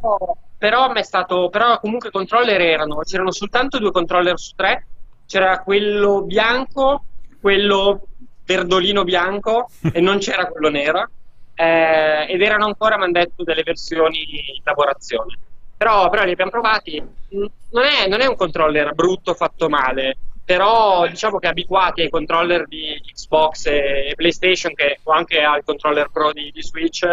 [0.56, 4.86] però, stato, però comunque i controller erano, c'erano soltanto due controller su tre
[5.28, 7.06] c'era quello bianco,
[7.40, 8.08] quello
[8.46, 11.10] verdolino bianco e non c'era quello nero.
[11.56, 15.38] Eh, ed erano ancora, mi hanno detto, delle versioni in lavorazione.
[15.78, 17.04] Però, però li abbiamo provati.
[17.30, 22.68] Non è, non è, un controller brutto fatto male, però diciamo che abituati ai controller
[22.68, 27.06] di Xbox e, PlayStation che, o anche al controller Pro di, di Switch,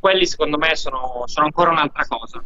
[0.00, 2.42] quelli secondo me sono, sono ancora un'altra cosa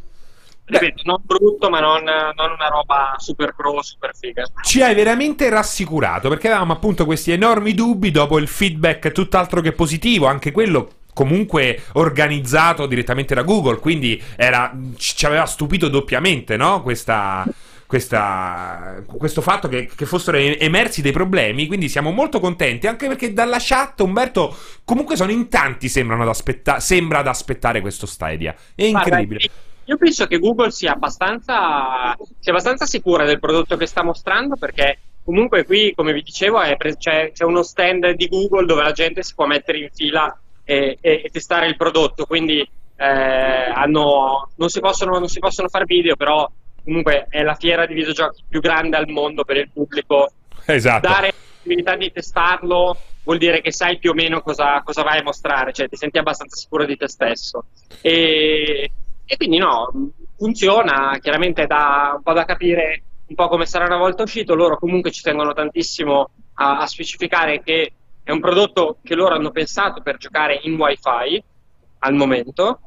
[0.78, 4.44] ripeto, non brutto, ma non, non, una roba super pro, super figa.
[4.62, 9.72] Ci hai veramente rassicurato perché avevamo appunto questi enormi dubbi dopo il feedback tutt'altro che
[9.72, 16.82] positivo, anche quello comunque organizzato direttamente da Google, quindi era, ci aveva stupito doppiamente, no?
[16.82, 17.44] Questa,
[17.86, 23.34] questa, questo fatto che, che, fossero emersi dei problemi, quindi siamo molto contenti, anche perché
[23.34, 28.54] dalla chat Umberto comunque sono in tanti sembrano ad aspetta- sembra ad aspettare questo Stadia.
[28.74, 29.40] È incredibile.
[29.40, 34.56] Guarda, io penso che Google sia abbastanza, sia abbastanza sicura del prodotto che sta mostrando
[34.56, 38.92] perché comunque qui, come vi dicevo, pre- c'è, c'è, uno stand di Google dove la
[38.92, 42.60] gente si può mettere in fila e, e, e testare il prodotto, quindi
[42.96, 46.48] eh, hanno, non, si possono, non si possono fare video, però
[46.84, 50.30] comunque è la fiera di videogiochi più grande al mondo per il pubblico.
[50.66, 51.08] Esatto.
[51.08, 55.18] Dare la possibilità di testarlo vuol dire che sai più o meno cosa, cosa vai
[55.18, 57.64] a mostrare, cioè ti senti abbastanza sicuro di te stesso.
[58.00, 58.90] E
[59.24, 59.90] e quindi no,
[60.36, 64.76] funziona, chiaramente da, un po' da capire un po' come sarà una volta uscito, loro
[64.76, 67.92] comunque ci tengono tantissimo a, a specificare che
[68.22, 71.42] è un prodotto che loro hanno pensato per giocare in wifi
[72.00, 72.80] al momento.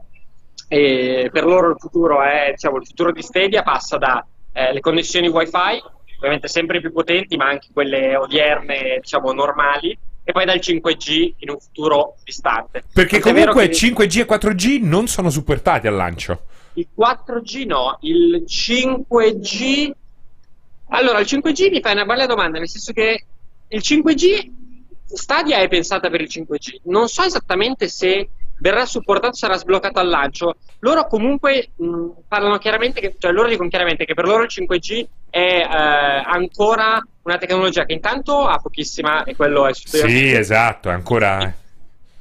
[0.68, 5.28] E per loro il futuro è, diciamo, il futuro di Stadia passa dalle eh, connessioni
[5.28, 5.82] wifi
[6.18, 11.52] ovviamente sempre più potenti, ma anche quelle odierne, diciamo, normali, e poi dal 5G in
[11.52, 12.84] un futuro distante.
[12.92, 16.42] Perché Tant'è vero comunque che 5G e 4G non sono supportati al lancio.
[16.74, 19.92] il 4G no, il 5G...
[20.90, 23.26] Allora, il 5G mi fai una bella domanda, nel senso che
[23.68, 24.50] il 5G,
[25.06, 28.28] Stadia è pensata per il 5G, non so esattamente se
[28.60, 30.56] verrà supportato, sarà sbloccato al lancio.
[30.80, 35.06] Loro comunque mh, parlano chiaramente, che, cioè loro dicono chiaramente che per loro il 5G
[35.30, 40.94] è eh, ancora una tecnologia che intanto ha pochissima, e quello è Sì, esatto, è
[40.94, 41.38] ancora...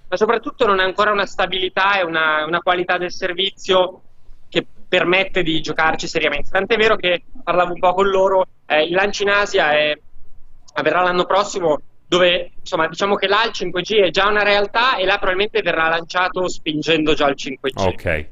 [0.08, 4.00] ma soprattutto non ha ancora una stabilità e una, una qualità del servizio
[4.48, 6.50] che permette di giocarci seriamente.
[6.50, 9.98] Tant'è vero che parlavo un po' con loro, eh, il lancio in Asia è-
[10.74, 15.04] avverrà l'anno prossimo, dove insomma diciamo che là il 5G è già una realtà e
[15.04, 17.72] là probabilmente verrà lanciato spingendo già il 5G.
[17.74, 18.04] Ok.
[18.04, 18.28] Eh,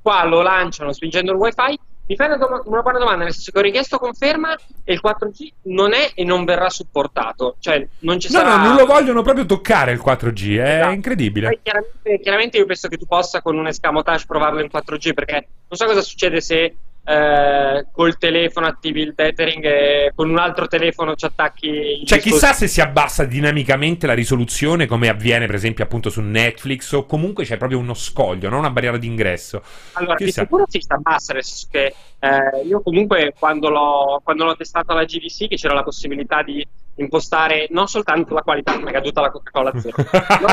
[0.00, 1.78] qua lo lanciano spingendo il wifi.
[2.06, 4.54] Mi fai una, doma- una buona domanda, nel senso che ho richiesto conferma
[4.84, 8.56] e il 4G non è e non verrà supportato, cioè non ci No, sarà...
[8.58, 10.92] no, non lo vogliono proprio toccare il 4G, è Esatto.
[10.92, 11.46] incredibile.
[11.48, 15.32] Poi chiaramente, chiaramente io penso che tu possa con un escamotage provarlo in 4G perché
[15.66, 16.74] non so cosa succede se
[17.06, 22.18] eh, col telefono attivi il tethering e con un altro telefono ci attacchi il Cioè,
[22.18, 27.04] chissà se si abbassa dinamicamente la risoluzione, come avviene per esempio appunto su Netflix, o
[27.04, 29.62] comunque c'è proprio uno scoglio, non una barriera d'ingresso.
[29.92, 30.42] Allora, di Chissà.
[30.42, 34.92] sicuro si sta bassa, nel senso che eh, io comunque quando l'ho, quando l'ho testato
[34.92, 36.66] alla GDC che c'era la possibilità di
[36.96, 39.96] impostare non soltanto la qualità, mi è caduta la Coca-Cola zero.
[40.40, 40.48] No,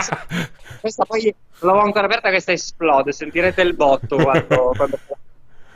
[0.81, 4.73] questa poi l'avevo ancora aperta, questa esplode, sentirete il botto quando...
[4.75, 4.99] quando-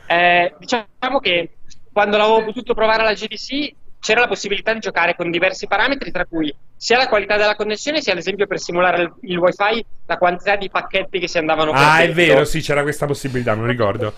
[0.06, 1.56] Eh, diciamo che
[1.92, 6.26] quando l'avevo potuto provare alla GDC c'era la possibilità di giocare con diversi parametri, tra
[6.26, 10.18] cui sia la qualità della connessione, sia ad esempio per simulare il, il wifi la
[10.18, 14.12] quantità di pacchetti che si andavano Ah, è vero, sì, c'era questa possibilità, non ricordo.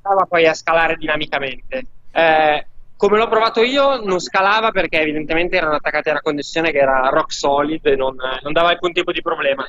[0.00, 1.84] scalava poi a scalare dinamicamente.
[2.12, 2.66] Eh,
[2.96, 7.08] come l'ho provato io, non scalava perché evidentemente erano attaccati a una connessione che era
[7.10, 9.66] rock solid e non, non dava alcun tipo di problema.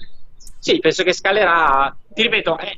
[0.60, 1.94] Sì, penso che scalerà.
[2.14, 2.78] Ti ripeto, è-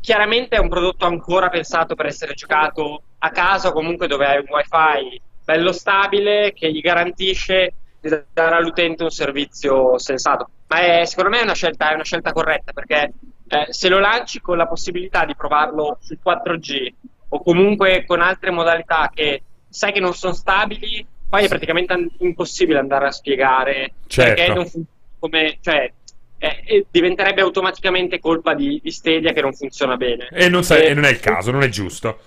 [0.00, 4.38] chiaramente è un prodotto ancora pensato per essere giocato a casa o comunque dove hai
[4.38, 10.48] un wifi bello stabile che gli garantisce di dare all'utente un servizio sensato.
[10.68, 13.12] Ma è- secondo me è una scelta, è una scelta corretta perché
[13.48, 16.92] eh, se lo lanci con la possibilità di provarlo sul 4G
[17.30, 22.78] o comunque con altre modalità che sai che non sono stabili, poi è praticamente impossibile
[22.78, 24.34] andare a spiegare Certo.
[24.34, 24.86] perché non funziona
[25.18, 25.92] come, cioè,
[26.38, 30.28] eh, diventerebbe automaticamente colpa di, di Stadia che non funziona bene.
[30.32, 32.18] E non, sa- Eh, e non è il caso, non è giusto.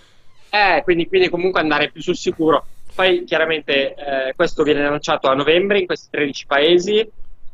[0.49, 2.65] eh, quindi, quindi comunque andare più sul sicuro.
[2.93, 7.09] Poi chiaramente eh, questo viene lanciato a novembre in questi 13 paesi.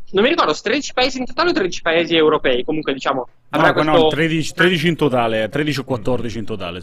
[0.10, 2.64] Non mi ricordo, se 13 paesi in totale o 13 paesi europei.
[2.64, 3.92] Comunque diciamo, avrà No, questo...
[3.92, 6.82] no, 13, 13 in totale, 13 o 14 in totale.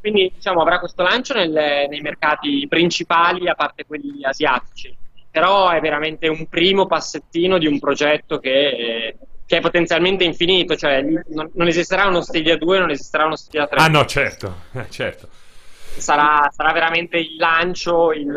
[0.00, 4.94] Quindi diciamo avrà questo lancio nelle- nei mercati principali, a parte quelli asiatici.
[5.36, 10.76] Però è veramente un primo passettino di un progetto che, che è potenzialmente infinito.
[10.76, 13.78] Cioè non, non esisterà uno Stadia 2, non esisterà uno Stadia 3.
[13.78, 15.28] Ah no, certo, certo.
[15.98, 18.32] sarà, sarà veramente il lancio, il,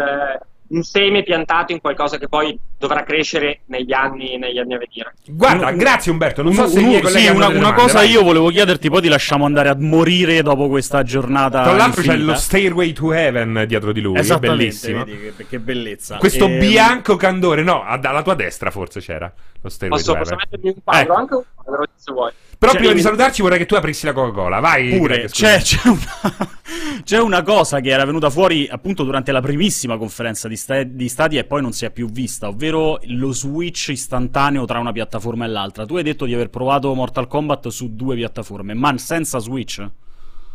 [0.69, 5.13] un seme piantato in qualcosa che poi dovrà crescere negli anni, negli anni a venire.
[5.27, 8.09] Guarda, Un- grazie Umberto, non Un- so se un- sì, una, una domande, cosa vai.
[8.11, 11.63] io volevo chiederti, poi ti lasciamo andare a morire dopo questa giornata.
[11.63, 12.31] Tra l'altro c'è infinita.
[12.33, 15.03] lo Stairway to Heaven dietro di lui, è bellissimo.
[15.05, 16.17] vedi che, che bellezza.
[16.17, 19.31] Questo Ehm, bianco candore, no, alla tua destra forse c'era
[19.61, 20.47] lo Stairway Posso, to posso Heaven.
[20.51, 21.13] mettermi un quadro, Ecco.
[21.19, 22.31] anche un quadro se vuoi.
[22.59, 24.97] Però Cioè, prima di salutarci vorrei che tu aprissi la Coca-Cola, vai.
[24.97, 26.51] Pure, c'è, c'è una,
[27.05, 31.07] c'è una cosa che era venuta fuori appunto durante la primissima conferenza di, sta- di
[31.07, 35.45] Stadia e poi non si è più vista, ovvero lo switch istantaneo tra una piattaforma
[35.45, 35.85] e l'altra.
[35.85, 39.89] Tu hai detto di aver provato Mortal Kombat su due piattaforme, ma senza switch?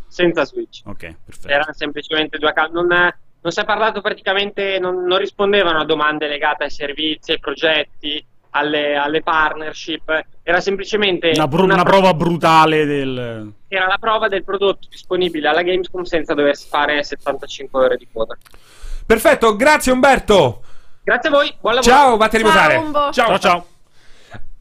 [0.07, 0.83] Senza switch.
[0.85, 1.49] Ok, perfetto.
[1.49, 2.73] Erano semplicemente due account.
[2.73, 7.41] Non, non si è parlato praticamente, non, non rispondevano a domande legate ai servizi, ai
[7.41, 10.27] progetti, alle, alle partnership.
[10.47, 13.51] Era semplicemente Una, pro- una una pro- prova brutale del...
[13.67, 18.37] era la prova del prodotto disponibile alla Gamescom senza doversi fare 75 ore di quota.
[19.07, 20.63] Perfetto, grazie Umberto.
[21.03, 21.93] Grazie a voi, buon lavoro.
[21.93, 22.75] Ciao, vatti a riposare.
[22.93, 23.13] Ciao.
[23.13, 23.67] Ciao ciao.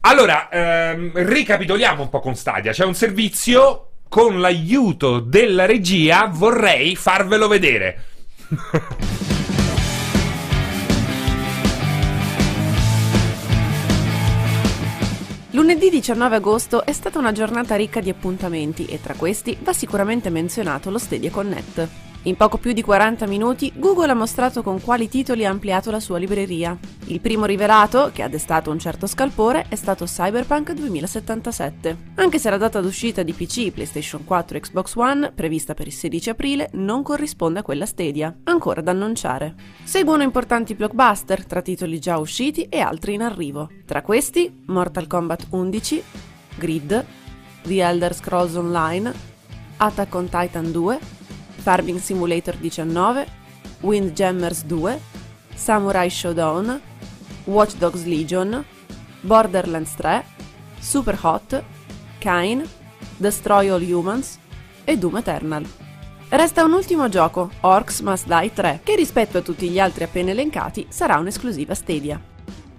[0.00, 2.72] Allora, ehm, ricapitoliamo un po' con Stadia.
[2.72, 8.04] C'è un servizio con l'aiuto della regia, vorrei farvelo vedere.
[15.54, 20.28] Lunedì 19 agosto è stata una giornata ricca di appuntamenti e tra questi va sicuramente
[20.28, 22.13] menzionato lo Stadia Connect.
[22.26, 26.00] In poco più di 40 minuti Google ha mostrato con quali titoli ha ampliato la
[26.00, 26.74] sua libreria.
[27.08, 32.12] Il primo rivelato, che ha destato un certo scalpore, è stato Cyberpunk 2077.
[32.14, 35.92] Anche se la data d'uscita di PC, PlayStation 4 e Xbox One, prevista per il
[35.92, 39.54] 16 aprile, non corrisponde a quella Stadia, ancora da annunciare.
[39.84, 43.68] Seguono importanti blockbuster tra titoli già usciti e altri in arrivo.
[43.84, 46.02] Tra questi Mortal Kombat 11,
[46.56, 47.04] Grid,
[47.64, 49.12] The Elder Scrolls Online,
[49.76, 50.98] Attack on Titan 2,
[51.64, 53.24] Farming Simulator 19,
[53.80, 55.00] Windjammers 2,
[55.54, 56.78] Samurai Showdown,
[57.44, 58.62] Watch Dogs Legion,
[59.22, 60.22] Borderlands 3,
[60.78, 61.64] Super Hot,
[62.18, 62.66] Kine,
[63.16, 64.38] Destroy All Humans
[64.84, 65.66] e Doom Eternal.
[66.28, 70.32] Resta un ultimo gioco, Orcs Must Die 3, che rispetto a tutti gli altri appena
[70.32, 72.20] elencati sarà un'esclusiva Stadia.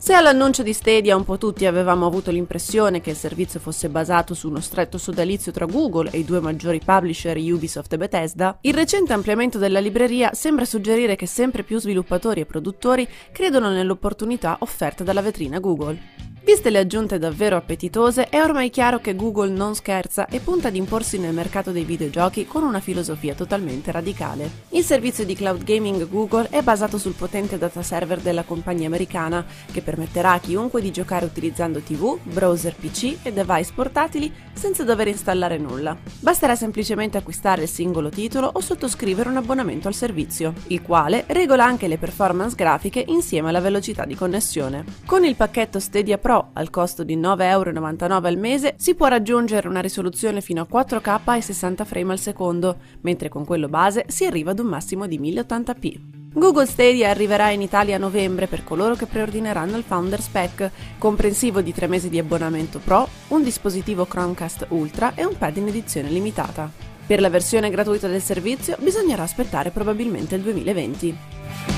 [0.06, 4.36] Se all'annuncio di Stadia un po' tutti avevamo avuto l'impressione che il servizio fosse basato
[4.36, 8.76] su uno stretto sodalizio tra Google e i due maggiori publisher Ubisoft e Bethesda, il
[8.76, 15.04] recente ampliamento della libreria sembra suggerire che sempre più sviluppatori e produttori credono nell'opportunità offerta
[15.04, 16.35] dalla vetrina Google.
[16.46, 20.76] Viste le aggiunte davvero appetitose, è ormai chiaro che Google non scherza e punta ad
[20.76, 24.52] imporsi nel mercato dei videogiochi con una filosofia totalmente radicale.
[24.70, 29.44] Il servizio di cloud gaming Google è basato sul potente data server della compagnia americana,
[29.72, 35.08] che permetterà a chiunque di giocare utilizzando TV, browser PC e device portatili senza dover
[35.08, 35.98] installare nulla.
[36.20, 41.66] Basterà semplicemente acquistare il singolo titolo o sottoscrivere un abbonamento al servizio, il quale regola
[41.66, 44.84] anche le performance grafiche insieme alla velocità di connessione.
[45.08, 49.82] Con il pacchetto Stadia Pro al costo di 9,99€ al mese si può raggiungere una
[49.82, 54.52] risoluzione fino a 4K e 60 frame al secondo, mentre con quello base si arriva
[54.52, 56.00] ad un massimo di 1080p.
[56.34, 61.62] Google Stadia arriverà in Italia a novembre per coloro che preordineranno il Founders Pack, comprensivo
[61.62, 66.10] di 3 mesi di abbonamento Pro, un dispositivo Chromecast Ultra e un pad in edizione
[66.10, 66.70] limitata.
[67.08, 71.75] Per la versione gratuita del servizio bisognerà aspettare probabilmente il 2020.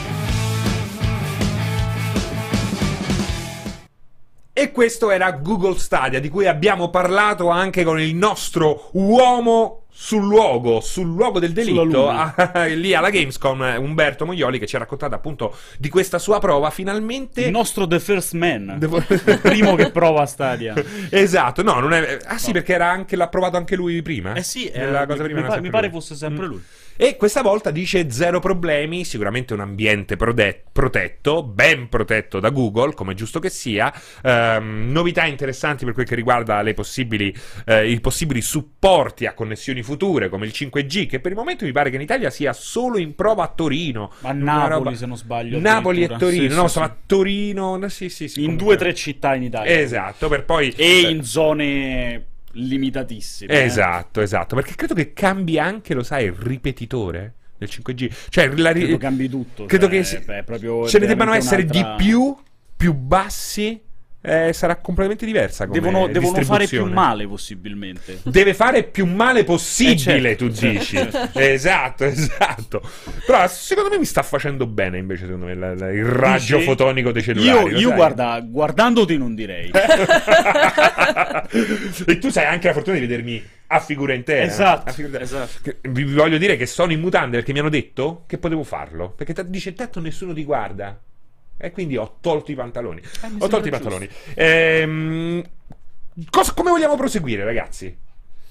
[4.60, 10.26] E questo era Google Stadia, di cui abbiamo parlato anche con il nostro uomo sul
[10.26, 12.12] luogo, sul luogo del delitto,
[12.74, 17.42] lì alla Gamescom, Umberto Moglioli che ci ha raccontato appunto di questa sua prova, finalmente...
[17.42, 20.74] Il nostro The First Man, il primo che prova Stadia.
[21.12, 22.18] esatto, no, non è...
[22.26, 22.54] Ah sì, no.
[22.54, 24.34] perché era anche, l'ha provato anche lui prima?
[24.34, 26.50] Eh sì, eh, cosa prima mi, pa- mi pare fosse sempre mm.
[26.50, 26.64] lui.
[26.98, 32.94] E questa volta dice zero problemi, sicuramente un ambiente prode- protetto, ben protetto da Google,
[32.96, 33.94] come giusto che sia.
[34.24, 37.34] Um, novità interessanti per quel che riguarda possibili,
[37.66, 41.72] eh, i possibili supporti a connessioni future, come il 5G, che per il momento mi
[41.72, 44.12] pare che in Italia sia solo in prova a Torino.
[44.22, 44.96] A Napoli, roba...
[44.96, 45.60] se non sbaglio.
[45.60, 46.80] Napoli e Torino, sì, no, sì, sì.
[46.80, 48.44] a Torino, sì, sì, sì.
[48.44, 49.80] In due o tre città in Italia.
[49.80, 50.74] Esatto, per poi...
[50.76, 52.26] E in zone
[52.58, 53.54] limitatissime.
[53.54, 53.64] Eh.
[53.64, 54.24] Esatto, eh.
[54.24, 58.12] esatto, perché credo che cambi anche, lo sai, il ripetitore del 5G.
[58.30, 59.66] Cioè, la ri- credo cambi tutto.
[59.66, 61.96] Credo cioè, che beh, ce ne debbano essere un'altra...
[61.96, 62.36] di più,
[62.76, 63.82] più bassi
[64.28, 65.66] eh, sarà completamente diversa.
[65.66, 68.20] devono, devono fare più male, possibilmente.
[68.24, 70.96] Deve fare più male possibile, eh certo, tu certo, dici.
[71.08, 71.40] Certo.
[71.40, 72.82] esatto, esatto.
[73.26, 76.68] Però secondo me mi sta facendo bene, invece, secondo me, la, la, il raggio dici?
[76.68, 77.72] fotonico dei cellulari.
[77.72, 79.72] Io, io guarda, guardandoti non direi.
[82.06, 84.44] e tu sai anche la fortuna di vedermi a figura intera.
[84.44, 85.22] Esatto, figura...
[85.22, 85.74] esatto.
[85.82, 89.12] Vi voglio dire che sono in mutande perché mi hanno detto che potevo farlo.
[89.12, 91.00] Perché t- dice, tanto nessuno ti guarda.
[91.58, 93.02] E quindi ho tolto i pantaloni.
[93.02, 94.08] Eh, ho tolto i pantaloni.
[94.36, 95.44] Ehm,
[96.30, 98.06] cosa, come vogliamo proseguire, ragazzi?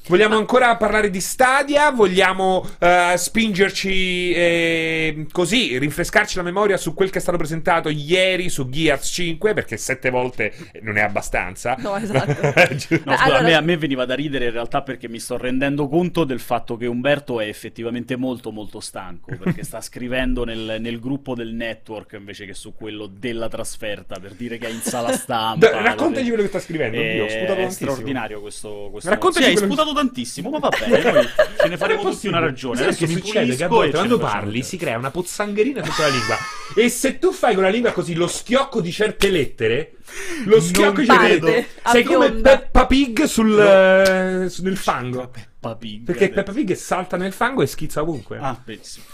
[0.08, 1.90] Vogliamo ancora parlare di Stadia?
[1.90, 8.48] Vogliamo uh, spingerci eh, così, rinfrescarci la memoria su quel che è stato presentato ieri
[8.48, 9.52] su Gears 5?
[9.52, 10.52] Perché sette volte
[10.82, 11.74] non è abbastanza.
[11.78, 12.40] No, esatto.
[12.40, 13.38] no, scusa, allora...
[13.38, 16.38] a, me, a, me, veniva da ridere in realtà perché mi sto rendendo conto del
[16.38, 21.52] fatto che Umberto è effettivamente molto molto stanco perché sta scrivendo nel, nel gruppo del
[21.52, 25.68] network invece che su quello della trasferta per dire che è in sala stampa.
[25.68, 26.96] Da, raccontagli quello che sta scrivendo.
[26.96, 28.88] È, Io, è, è straordinario questo.
[28.92, 29.10] questo...
[29.10, 31.26] Raccontagli sì, hai sputato tantissimo, ma va bene, noi
[31.58, 32.82] ce ne faremo tutti una ragione.
[32.82, 36.36] Adesso che succede che a volte quando parli si crea una pozzangherina sotto la lingua.
[36.74, 39.96] e se tu fai con la lingua così lo schiocco di certe lettere,
[40.44, 44.44] lo schiocco di certe lettere, sei come Peppa Pig sul, no.
[44.44, 45.28] uh, nel fango.
[45.28, 46.04] Peppa Pig.
[46.04, 48.38] Perché Peppa Pig salta nel fango e schizza ovunque.
[48.38, 49.04] Ah, benissimo.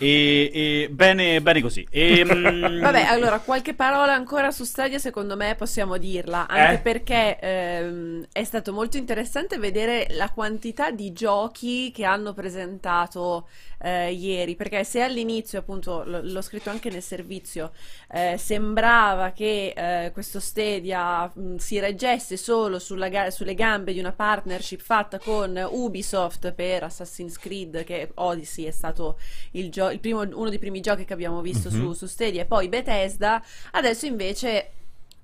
[0.00, 0.50] E,
[0.86, 1.84] e bene, bene così.
[1.90, 6.78] E, mm, Vabbè, allora, qualche parola ancora su Stadia, secondo me possiamo dirla, anche Eh?
[6.78, 13.48] perché ehm, è stato molto interessante vedere la quantità di giochi che hanno presentato
[13.80, 17.72] eh, ieri, perché se all'inizio, appunto, l- l'ho scritto anche nel servizio,
[18.10, 22.78] eh, sembrava che eh, questo Stadia mh, si reggesse solo
[23.08, 28.70] ga- sulle gambe di una partnership fatta con Ubisoft per Assassin's Creed, che Odyssey è
[28.70, 29.18] stato
[29.52, 31.92] il, gio- primo- uno dei primi giochi che abbiamo visto su, Mhm.
[31.92, 33.42] su Stadia e poi Bethesda,
[33.72, 34.72] adesso invece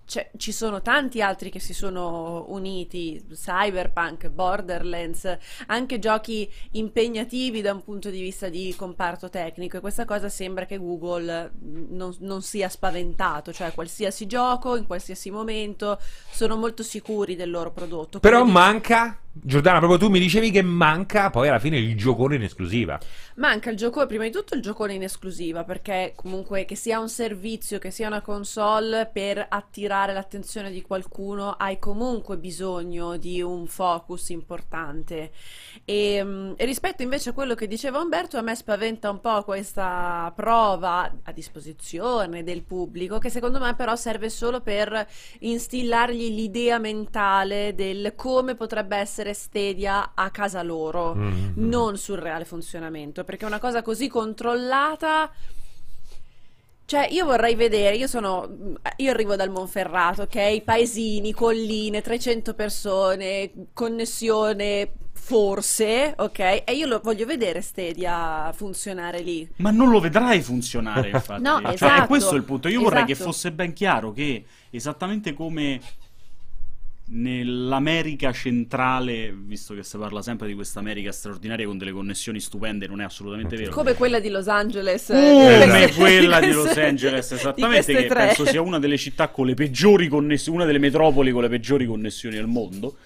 [0.07, 7.73] c'è- ci sono tanti altri che si sono uniti, Cyberpunk, Borderlands, anche giochi impegnativi da
[7.73, 12.43] un punto di vista di comparto tecnico e questa cosa sembra che Google non, non
[12.43, 15.99] sia spaventato, cioè qualsiasi gioco, in qualsiasi momento,
[16.31, 18.21] sono molto sicuri del loro prodotto.
[18.21, 22.37] Però dic- manca, Giordana, proprio tu mi dicevi che manca poi alla fine il giocone
[22.37, 23.01] in esclusiva.
[23.35, 27.09] Manca il gioco, prima di tutto il giocone in esclusiva, perché comunque che sia un
[27.09, 33.67] servizio, che sia una console, per attirare l'attenzione di qualcuno hai comunque bisogno di un
[33.67, 35.33] focus importante.
[35.85, 39.43] E, mm, e rispetto invece a quello che diceva Umberto, a me spaventa un po'
[39.43, 45.05] questa prova a disposizione del pubblico, che secondo me però serve solo per
[45.41, 51.53] instillargli l'idea mentale del come potrebbe essere Stadia a casa loro Mm.
[51.55, 55.31] non sul reale funzionamento, perché una cosa così controllata.
[56.87, 58.47] Cioè, io vorrei vedere, io sono,
[58.97, 60.61] io arrivo dal Monferrato, ok?
[60.61, 66.39] Paesini, colline, 300 persone, connessione forse, ok?
[66.67, 69.49] E io lo voglio vedere Stadia funzionare lì.
[69.57, 71.41] Ma non lo vedrai funzionare, infatti.
[71.41, 72.69] No, Cioè, esatto, è questo il punto.
[72.69, 73.31] Io vorrei che esatto.
[73.31, 75.81] fosse ben chiaro che esattamente come
[77.07, 82.87] nell'America centrale, visto che si parla sempre di questa America straordinaria con delle connessioni stupende,
[82.87, 83.73] non è assolutamente vero.
[83.73, 85.11] Come quella di Los Angeles.
[85.11, 88.27] eh, Come queste- quella di Los Angeles, esattamente, che tre.
[88.27, 91.87] penso sia una delle città con le peggiori connessioni, una delle metropoli con le peggiori
[91.87, 92.97] connessioni al mondo.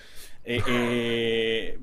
[0.42, 1.78] E, e-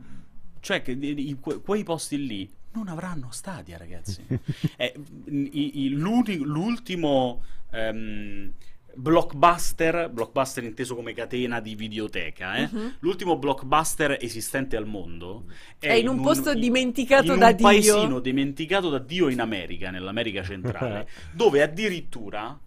[0.61, 4.21] cioè, che di- di- que- quei posti lì non avranno stadia, ragazzi.
[4.77, 4.93] Eh,
[5.27, 8.51] i- i- l'ultimo ehm,
[8.95, 12.69] blockbuster, blockbuster inteso come catena di videoteca, eh?
[12.71, 12.95] Mhm.
[12.99, 15.45] l'ultimo blockbuster esistente al mondo
[15.77, 17.65] È in un posto dimenticato in da un Dio.
[17.65, 22.57] paesino dimenticato da Dio in America, nell'America centrale, dove addirittura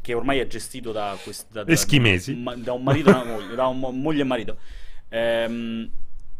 [0.00, 2.34] che ormai è gestito da, quest- da, da- Eschimesi.
[2.34, 4.58] ma- da un marito e una moglie, da un mo- moglie e marito.
[5.10, 5.90] Ehm,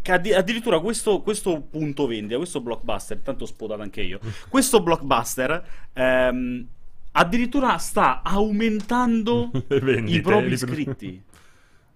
[0.00, 4.80] che addi- addirittura questo, questo punto vendita, questo blockbuster, tanto ho spotato anche io, questo
[4.82, 6.66] blockbuster ehm,
[7.12, 11.22] addirittura sta aumentando vendite, i propri iscritti.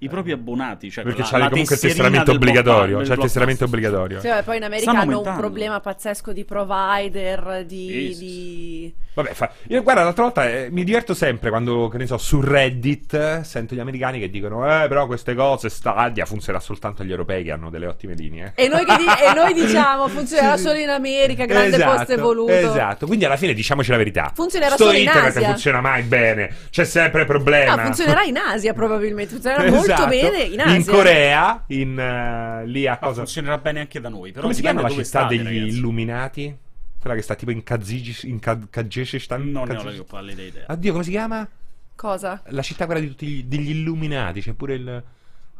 [0.02, 3.00] I propri abbonati, cioè Perché la- la comunque il tesseramento obbligatorio.
[3.02, 4.20] C'è il tesseramento obbligatorio.
[4.20, 5.40] Sì, vabbè, poi in America Stanno hanno un aumentando.
[5.40, 7.86] problema pazzesco di provider, di...
[7.88, 11.98] Sì, sì, di- Vabbè, fa- io guarda, l'altra volta eh, mi diverto sempre quando, che
[11.98, 16.24] ne so, su Reddit eh, sento gli americani che dicono Eh, però queste cose, Stadia,
[16.24, 18.52] funziona soltanto agli europei che hanno delle ottime linee.
[18.56, 22.52] E noi, che di- e noi diciamo funzionerà solo in America, grande Esatto, posto evoluto.
[22.52, 24.32] Esatto, quindi alla fine diciamoci la verità.
[24.34, 25.48] Funzionerà Sto solo in internet Asia.
[25.48, 27.74] funziona mai bene, c'è sempre problema.
[27.74, 30.08] No, funzionerà in Asia probabilmente, funzionerà molto Esatto.
[30.08, 30.74] bene in Asia.
[30.76, 33.14] In Corea, in eh, lì a cosa...
[33.22, 34.30] funzionerà bene anche da noi.
[34.30, 35.76] Però Come si chiama la città dove degli state, ragazzi.
[35.76, 36.56] illuminati?
[37.00, 39.50] Quella che sta tipo in Kazigi, in Ka- Kazakhstan?
[39.50, 40.64] Non ne ho la più pallida idea.
[40.68, 41.48] Addio, come si chiama?
[41.96, 42.42] Cosa?
[42.46, 45.02] La città quella di tutti gli, degli illuminati, c'è pure il...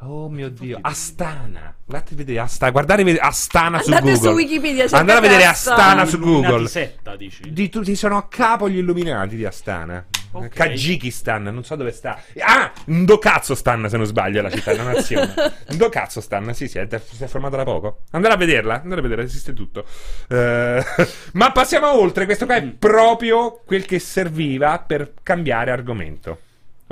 [0.05, 1.73] Oh mio Dio, Astana.
[1.85, 4.29] Guardate a vedere Astana, guardare vedere Astana su Andate Google.
[4.31, 5.77] su Wikipedia, Andate a vedere Astana.
[5.77, 6.67] Astana su Google.
[6.67, 7.53] setta, dici?
[7.53, 10.05] Di tutti sono a capo gli illuminati di Astana.
[10.33, 10.49] Ok.
[10.49, 12.21] Kazakistan, non so dove sta.
[12.39, 15.35] Ah, Ndokazostan se non sbaglio è la città, la nazione.
[15.73, 18.01] Ndokazostan, sì, sì, è, si è formata da poco.
[18.11, 19.85] Andate a vederla, andate a vedere, esiste tutto.
[20.29, 20.83] Eh,
[21.33, 26.39] ma passiamo oltre, questo qua è proprio quel che serviva per cambiare argomento.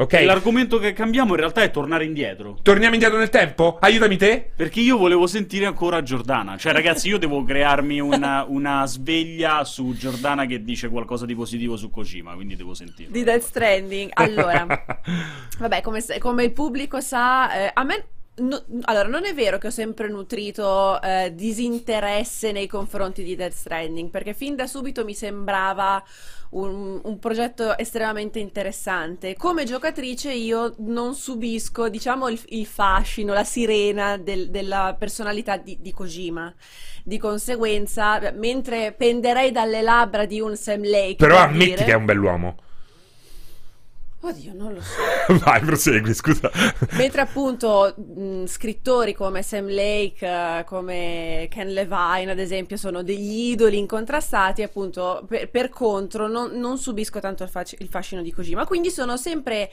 [0.00, 0.14] Ok?
[0.14, 2.56] E L'argomento che cambiamo in realtà è tornare indietro.
[2.62, 3.76] Torniamo indietro nel tempo?
[3.80, 4.50] Aiutami te?
[4.56, 6.56] Perché io volevo sentire ancora Giordana.
[6.56, 11.76] Cioè, ragazzi, io devo crearmi una, una sveglia su Giordana che dice qualcosa di positivo
[11.76, 12.32] su Kojima.
[12.32, 13.10] Quindi devo sentire.
[13.10, 14.10] Di Death Stranding.
[14.14, 14.66] Allora,
[15.60, 18.04] vabbè, come, se- come il pubblico sa, eh, a me.
[18.40, 23.52] No- allora, non è vero che ho sempre nutrito eh, disinteresse nei confronti di Death
[23.52, 26.02] Stranding, perché fin da subito mi sembrava
[26.50, 29.36] un, un progetto estremamente interessante.
[29.36, 35.78] Come giocatrice io non subisco, diciamo, il, il fascino, la sirena del- della personalità di,
[35.80, 36.52] di Kojima.
[37.02, 41.92] Di conseguenza, mentre penderei dalle labbra di un Sam Lake, Però per ammetti dire- che
[41.92, 42.56] è un bell'uomo.
[44.22, 45.00] Oddio, non lo so.
[45.44, 46.50] Vai, prosegui, scusa.
[46.92, 53.50] Mentre appunto mh, scrittori come Sam Lake, eh, come Ken Levine, ad esempio, sono degli
[53.50, 58.30] idoli incontrastati, appunto, per, per contro non, non subisco tanto il, fac- il fascino di
[58.30, 58.66] Kojima.
[58.66, 59.70] Quindi sono sempre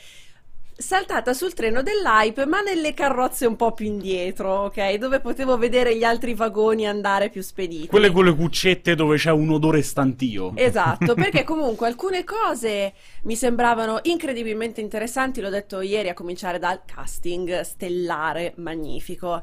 [0.77, 4.93] saltata sul treno dell'hype, ma nelle carrozze un po' più indietro, ok?
[4.95, 7.87] Dove potevo vedere gli altri vagoni andare più spediti.
[7.87, 10.51] Quelle con le cuccette dove c'è un odore stantio.
[10.55, 12.93] Esatto, perché comunque alcune cose
[13.23, 19.41] mi sembravano incredibilmente interessanti, l'ho detto ieri a cominciare dal casting stellare, magnifico.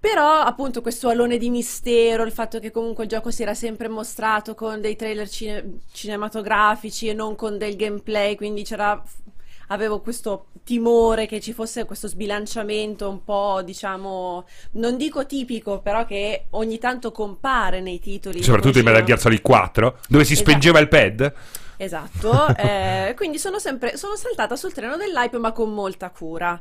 [0.00, 3.86] Però appunto questo alone di mistero, il fatto che comunque il gioco si era sempre
[3.86, 9.00] mostrato con dei trailer cine- cinematografici e non con del gameplay, quindi c'era
[9.72, 16.04] avevo questo timore che ci fosse questo sbilanciamento un po', diciamo, non dico tipico, però
[16.06, 18.42] che ogni tanto compare nei titoli.
[18.42, 18.84] Soprattutto in.
[18.84, 20.48] Metal Gear Solid 4, dove si Esatto.
[20.50, 21.34] spengeva il pad.
[21.78, 26.60] Esatto, eh, quindi sono sempre sono saltata sul treno dell'hype ma con molta cura.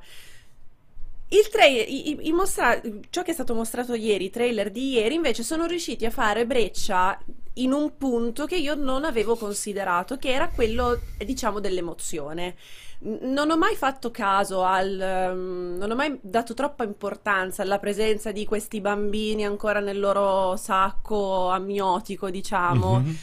[1.33, 4.91] Il tra- i- i- i mostra- ciò che è stato mostrato ieri, i trailer di
[4.93, 7.17] ieri, invece sono riusciti a fare breccia
[7.55, 12.55] in un punto che io non avevo considerato, che era quello, diciamo, dell'emozione.
[13.03, 18.31] Non ho mai fatto caso al, ehm, non ho mai dato troppa importanza alla presenza
[18.31, 23.17] di questi bambini ancora nel loro sacco amniotico, diciamo Mhm.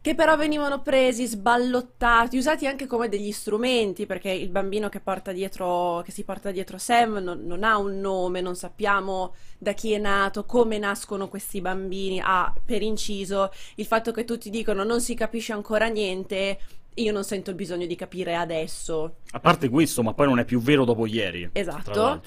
[0.00, 5.32] che però venivano presi, sballottati, usati anche come degli strumenti, perché il bambino che porta
[5.32, 9.92] dietro, che si porta dietro Sam non, non ha un nome, non sappiamo da chi
[9.92, 12.20] è nato, come nascono questi bambini.
[12.22, 16.58] Ah, per inciso, il fatto che tutti dicono non si capisce ancora niente,
[16.94, 19.16] io non sento il bisogno di capire adesso.
[19.32, 21.50] A parte questo, ma poi non è più vero dopo ieri.
[21.52, 22.22] Esatto.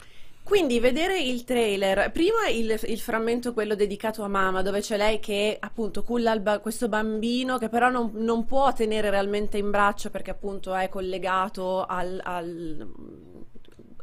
[0.47, 5.19] Quindi vedere il trailer, prima il, il frammento quello dedicato a mamma, dove c'è lei
[5.19, 10.09] che appunto culla ba- questo bambino che però non, non può tenere realmente in braccio
[10.09, 12.21] perché appunto è collegato al...
[12.23, 13.36] al-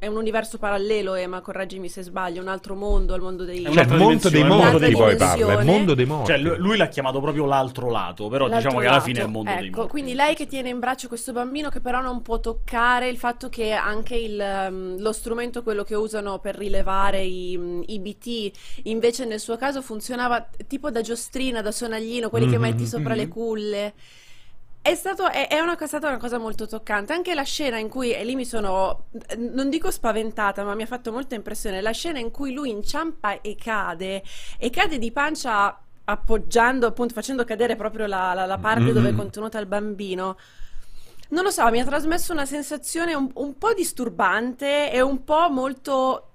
[0.05, 3.63] è un universo parallelo, Ema, correggimi se sbaglio, un altro mondo, il mondo dei...
[3.65, 6.31] È Cioè, mondo dei morti poi parla, il mondo dei morti.
[6.33, 9.07] Cioè, lui, l'ha chiamato proprio l'altro lato, però L'altro diciamo che alla lato.
[9.07, 9.91] fine è il mondo dei ecco, morti.
[9.91, 13.49] quindi lei che tiene in braccio questo bambino che però non può toccare, il fatto
[13.49, 18.51] che anche il, ehm, lo strumento, quello che usano per rilevare i, i BT,
[18.85, 23.15] invece nel suo caso funzionava tipo da giostrina, da sonaglino, quelli che Mhm, metti sopra
[23.15, 23.31] le mhm.
[23.31, 23.95] culle.
[24.87, 27.15] È, stato, è, è una, è stata una cosa molto toccante.
[27.15, 29.07] Anche la scena in cui, e lì mi sono,
[29.39, 33.41] non dico spaventata, ma mi ha fatto molta impressione, la scena in cui lui inciampa
[33.41, 34.23] e cade,
[34.59, 39.13] e cade di pancia appoggiando, appunto, facendo cadere proprio la, la- la parte dove è
[39.13, 39.17] Mm.
[39.17, 40.37] contenuta il bambino.
[41.31, 45.49] Non lo so, mi ha trasmesso una sensazione un, un po' disturbante e un po'
[45.51, 46.33] molto,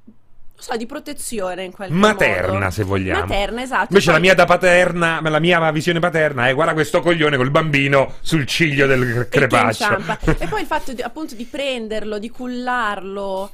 [0.60, 2.69] so, di protezione in qualche Materna, modo.
[2.72, 3.22] se vogliamo.
[3.22, 3.88] Materna, esatto.
[3.90, 7.49] Invece la Poi- mia da paterna, la mia visione paterna è guarda questo coglione col
[7.49, 10.27] bambino sul ciglio del crepaccio.
[10.40, 13.52] E poi il fatto di, appunto di prenderlo, di cullarlo.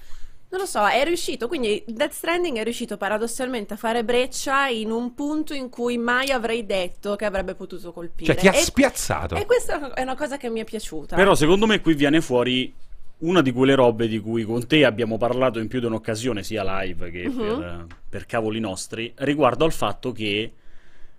[0.48, 4.90] Non lo so, è riuscito, quindi Death Stranding è riuscito paradossalmente a fare breccia in
[4.90, 8.34] un punto in cui mai avrei detto che avrebbe potuto colpire.
[8.34, 9.36] Cioè ti ha e, spiazzato.
[9.36, 11.16] e questa è una cosa che mi è piaciuta.
[11.16, 12.74] Però secondo me qui viene fuori
[13.20, 16.64] una di quelle robe di cui con te abbiamo parlato in più di un'occasione, sia
[16.82, 17.36] live che Mhm.
[17.38, 20.52] per, per cavoli nostri, riguardo al fatto che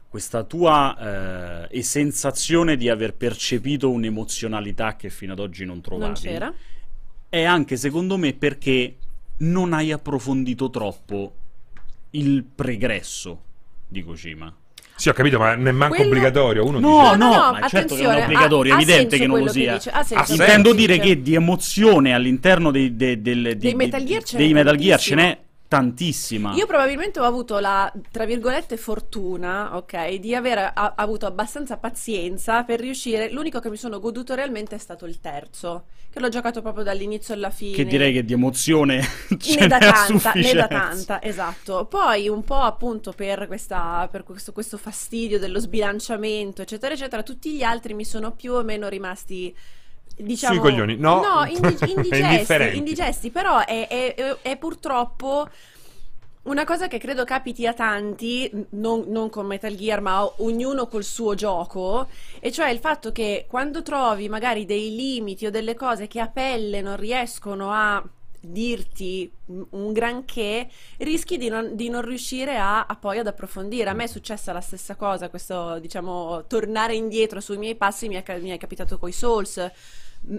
[0.09, 6.15] questa tua eh, sensazione di aver percepito un'emozionalità che fino ad oggi non trovavi non
[6.15, 6.55] c'era.
[7.29, 8.97] è anche secondo me perché
[9.39, 11.35] non hai approfondito troppo
[12.11, 13.43] il pregresso
[13.89, 14.55] di Kojima.
[14.97, 16.65] Sì, ho capito, ma non è manco Quello- obbligatorio.
[16.65, 19.01] Uno No, dice- no, no, ma certo che non attenzione, è obbligatorio, ha- è evidente
[19.11, 19.73] senso che non lo sia.
[19.75, 20.33] dice, senso.
[20.33, 24.53] Intendo dire che di emozione all'interno dei, dei- Dei di- Metal di- Gear ce dei
[24.55, 26.55] Metal Gear ce n'è tantissima.
[26.55, 32.63] Io probabilmente ho avuto la, tra virgolette, fortuna, ok, di aver a- avuto abbastanza pazienza
[32.63, 33.31] per riuscire.
[33.31, 37.35] L'unico che mi sono goduto realmente è stato il terzo, che l'ho giocato proprio dall'inizio
[37.35, 37.77] alla fine.
[37.77, 39.03] Che direi che di emozione
[39.39, 41.87] ce ne da tanta, ne da tanta, esatto.
[41.87, 47.53] Poi un po' appunto per, questa, per questo, questo fastidio dello sbilanciamento, eccetera, eccetera, tutti
[47.55, 49.55] gli altri mi sono più o meno rimasti.
[50.19, 51.45] Diciamo, Sui coglioni, no.
[51.45, 55.47] indi- indigesti, indigesti, però è, è- è- purtroppo
[56.45, 61.03] una cosa che credo capiti a tanti, non, non con Metal Gear, ma ognuno col
[61.05, 66.07] suo gioco, e cioè il fatto che quando trovi magari dei limiti o delle cose
[66.07, 68.03] che a pelle non riescono a
[68.41, 69.29] dirti
[69.71, 70.69] un granché,
[70.99, 73.91] rischi di non, di non riuscire a, a poi ad approfondire.
[73.91, 78.15] A me è successa la stessa cosa, questo diciamo tornare indietro sui miei passi mi
[78.15, 79.71] è, mi è capitato coi Souls.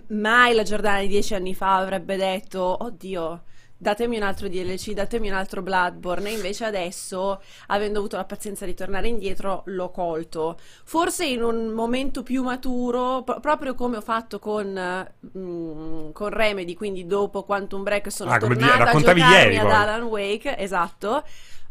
[0.09, 3.43] Mai la Giordana di dieci anni fa avrebbe detto, oddio,
[3.77, 6.29] datemi un altro DLC, datemi un altro Bloodborne.
[6.29, 10.57] E invece adesso, avendo avuto la pazienza di tornare indietro, l'ho colto.
[10.83, 16.73] Forse in un momento più maturo, pro- proprio come ho fatto con, mm, con Remedy,
[16.73, 19.73] quindi dopo Quantum Break sono Ah, come tornata a raccontavi giocarmi ieri, ad poi.
[19.73, 21.23] Alan Wake, esatto.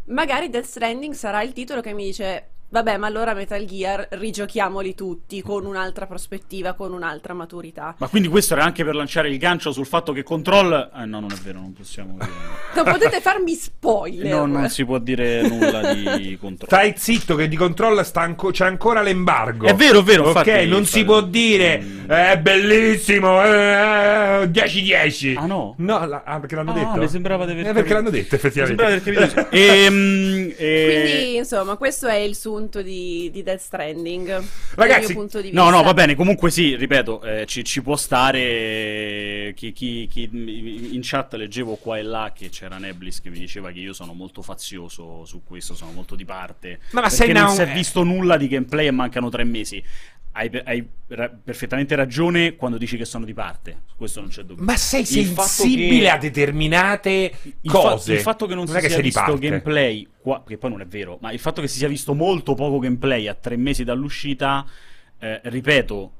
[0.07, 2.51] Magari Death Stranding sarà il titolo che mi dice.
[2.68, 7.94] Vabbè, ma allora Metal Gear rigiochiamoli tutti con un'altra prospettiva, con un'altra maturità.
[7.98, 10.90] Ma quindi questo era anche per lanciare il gancio sul fatto che Control...
[10.94, 12.64] Eh, no, non è vero, non possiamo dire...
[12.76, 14.34] Non potete farmi spoiler.
[14.34, 16.68] No, non si può dire nulla di Control.
[16.68, 19.66] Stai zitto che di controllo sta anco- c'è ancora l'embargo.
[19.66, 25.36] È vero, è vero, Ok, infatti- non si può dire è bellissimo, eh, 10-10.
[25.38, 25.74] Ah no?
[25.78, 26.98] No, la- ah, perché l'hanno Ah, detto.
[26.98, 28.82] mi sembrava di aver Eh, perché l'hanno detto, effettivamente.
[28.84, 29.56] Mi sembrava di aver capito.
[29.56, 34.27] Ehm, eh, Quindi, insomma, questo è il sunto di, di Death Stranding.
[34.28, 35.62] dal Ragazzi, mio punto di vista.
[35.62, 40.28] No, no, va bene, comunque sì, ripeto, eh, ci, ci può stare chi, chi- chi-
[40.33, 44.12] in chat leggevo qua e là che c'era Neblis che mi diceva che io sono
[44.15, 46.81] molto fazioso su questo, sono molto di parte.
[46.93, 49.83] Ma- ma sei non si è visto nulla di gameplay e mancano tre mesi.
[50.39, 54.43] Hai, hai ra- perfettamente ragione quando dici che sono di parte, su questo non c'è
[54.43, 54.65] dubbio.
[54.65, 57.33] Ma sei sensibile che- a determinate
[57.63, 58.13] il fa- cose.
[58.13, 61.17] il fatto che non, è si sia visto gameplay, qua- che poi non è vero,
[61.23, 64.67] ma il fatto che si sia visto molto poco gameplay a tre mesi dall'uscita,
[65.19, 66.13] eh, ripeto,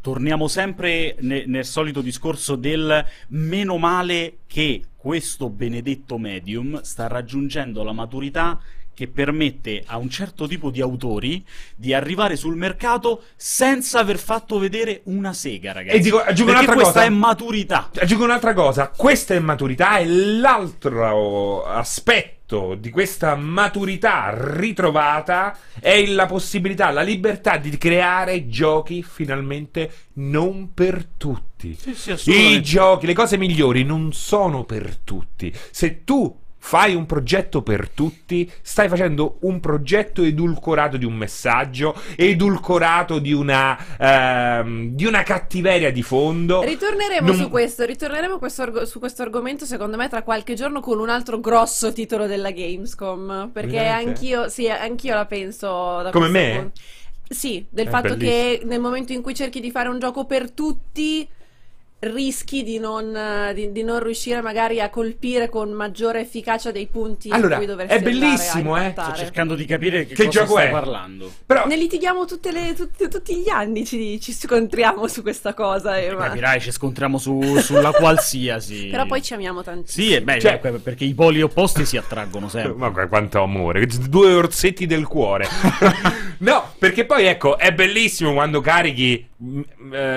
[0.00, 7.82] torniamo sempre ne- nel solito discorso del meno male che questo benedetto medium sta raggiungendo
[7.82, 8.60] la maturità
[8.94, 11.44] che permette a un certo tipo di autori
[11.76, 15.96] di arrivare sul mercato senza aver fatto vedere una sega, ragazzi.
[15.96, 17.04] E dico, aggiungo Perché un'altra questa cosa.
[17.04, 17.90] è maturità.
[17.96, 26.26] Aggiungo un'altra cosa, questa è maturità e l'altro aspetto di questa maturità ritrovata è la
[26.26, 31.74] possibilità, la libertà di creare giochi finalmente non per tutti.
[31.74, 32.60] sì, I assolutamente.
[32.60, 35.52] giochi, le cose migliori non sono per tutti.
[35.70, 41.94] Se tu fai un progetto per tutti, stai facendo un progetto edulcorato di un messaggio,
[42.16, 46.62] edulcorato di una, ehm, di una cattiveria di fondo.
[46.62, 50.98] Ritorneremo Non- su questo, ritorneremo questo su questo argomento secondo me tra qualche giorno con
[50.98, 54.08] un altro grosso titolo della Gamescom, perché Veramente?
[54.08, 56.50] anch'io, sì, anch'io la penso da Come me?
[56.60, 56.80] punto.
[57.28, 58.70] Sì, del È fatto che bellissimo.
[58.70, 61.28] nel momento in cui cerchi di fare un gioco per tutti
[62.04, 66.86] rischi di non, eh, di, di non riuscire magari a colpire con maggiore efficacia dei
[66.86, 68.90] punti in Allora, cui dovresti è bellissimo, eh.
[68.96, 70.70] Sto cercando di capire che, Che cosa gioco stai è?
[70.70, 71.32] parlando.
[71.46, 75.98] Però Ne litighiamo tutte le- tutti- tutti gli anni, ci, ci scontriamo su questa cosa.
[75.98, 78.88] eh, ma- Capirai, ci scontriamo su- sulla qualsiasi.
[78.92, 80.06] Però poi ci amiamo tantissimo.
[80.06, 82.72] Sì, beh, Cioè- cioè, perché i poli opposti si attraggono sempre.
[82.74, 85.46] Ma quanto amore, due orsetti del cuore.
[86.38, 89.24] no, perché poi ecco, è bellissimo quando carichi eh,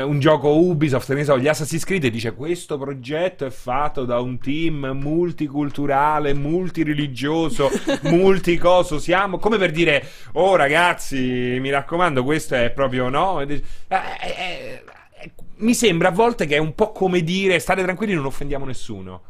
[0.04, 4.20] un gioco Ubisoft, ne so, gli Assassin's Creed e dice questo progetto è fatto da
[4.20, 7.70] un team multiculturale, multireligioso,
[8.04, 13.42] multicoso, siamo come per dire "Oh ragazzi, mi raccomando, questo è proprio no".
[13.42, 14.84] Ed- eh, eh,
[15.22, 18.66] eh, mi sembra a volte che è un po' come dire state tranquilli, non offendiamo
[18.66, 19.22] nessuno.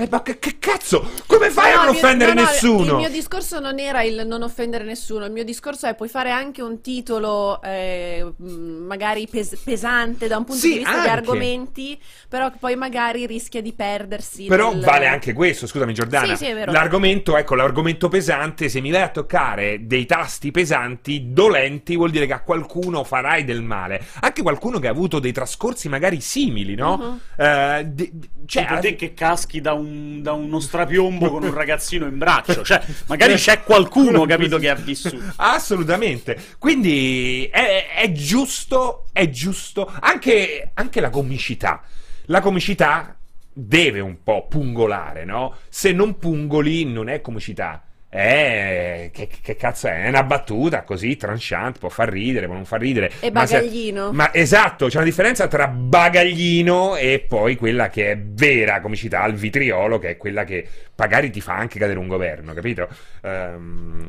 [0.00, 1.10] Eh, ma che, che cazzo?
[1.26, 2.84] Come fai No, a non mio- offendere no, no, nessuno?
[2.92, 6.30] Il mio discorso non era il non offendere nessuno, il mio discorso è puoi fare
[6.30, 11.10] anche un titolo eh, magari pes- pesante da un punto Sì, di vista di anche.
[11.10, 11.98] argomenti,
[12.28, 14.44] però che poi magari rischia di perdersi.
[14.46, 16.36] Però nel- vale anche questo, scusami Giordana.
[16.36, 16.70] Sì, sì, è vero.
[16.70, 22.26] L'argomento, ecco, l'argomento pesante, se mi vai a toccare dei tasti pesanti, dolenti, vuol dire
[22.26, 24.00] che a qualcuno farai del male.
[24.20, 26.96] Anche qualcuno che ha avuto dei trascorsi magari simili, no?
[26.96, 27.44] Mhm.
[27.44, 29.86] Eh, de- de- cioè, Tipo te che caschi da, un-
[30.20, 32.62] da uno strapiombo con un ragazzino in braccio.
[32.62, 35.18] Cioè, magari c'è qualcuno, capito, che ha vissuto.
[35.36, 36.38] Assolutamente.
[36.58, 39.90] Quindi è, è giusto, è giusto.
[40.00, 41.82] Anche, anche la comicità.
[42.26, 43.16] La comicità
[43.52, 45.54] deve un po' pungolare, no?
[45.68, 47.82] Se non pungoli non è comicità.
[48.10, 50.04] È che, che cazzo è?
[50.04, 53.12] È una battuta così tranchant, può far ridere, può non far ridere.
[53.20, 54.12] E Ma se- bagaglino.
[54.12, 59.34] ma esatto, c'è una differenza tra bagaglino e poi quella che è vera comicità, il
[59.34, 60.66] vitriolo, che è quella che
[60.96, 62.88] magari ti fa anche cadere un governo, capito?
[63.22, 64.08] Ehm,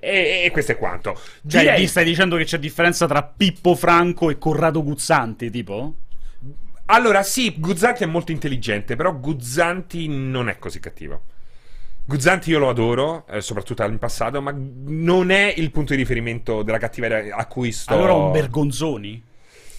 [0.00, 1.14] e, e questo è quanto.
[1.48, 5.94] Cioè, Direi- ti stai dicendo che c'è differenza tra Pippo Franco e Corrado Guzzanti, tipo?
[6.86, 11.22] Allora, sì, Guzzanti è molto intelligente, però Guzzanti non è così cattivo.
[12.06, 16.62] Guzzanti io lo adoro, eh, soprattutto in passato, ma non è il punto di riferimento
[16.62, 17.94] della cattiveria a cui sto...
[17.94, 19.22] Allora un Bergonzoni?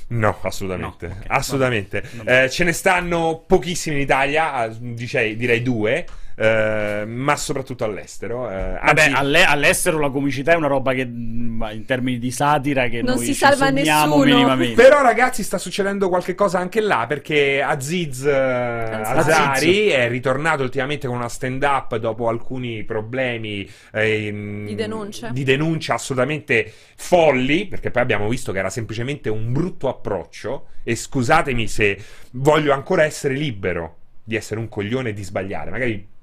[0.08, 1.08] No, assolutamente.
[1.08, 2.04] No, ok, assolutamente.
[2.26, 6.06] Eh, ce ne stanno pochissimi in Italia, ah, dicei- direi due.
[6.36, 8.50] Eh, ma soprattutto all'estero.
[8.50, 12.32] eh, Vabbè, anzi- alle- all'estero la comicità è una roba che mh, in termini di
[12.32, 14.18] satira che Non noi si salva nessuno.
[14.24, 14.82] minimamente.
[14.82, 21.08] Però ragazzi sta succedendo qualche cosa anche là perché Aziz eh, Azari è ritornato ultimamente
[21.08, 25.30] con una stand up dopo alcuni problemi ehm, Di denuncia.
[25.30, 30.96] di denuncia assolutamente folli perché poi abbiamo visto che era semplicemente un brutto approccio e
[30.96, 31.98] scusatemi se
[32.32, 36.14] voglio ancora essere libero di essere un coglione e di sbagliare magari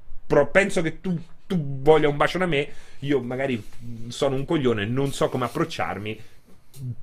[0.50, 2.68] penso che tu, tu voglia un bacio da me
[3.00, 3.62] io magari
[4.08, 6.20] sono un coglione non so come approcciarmi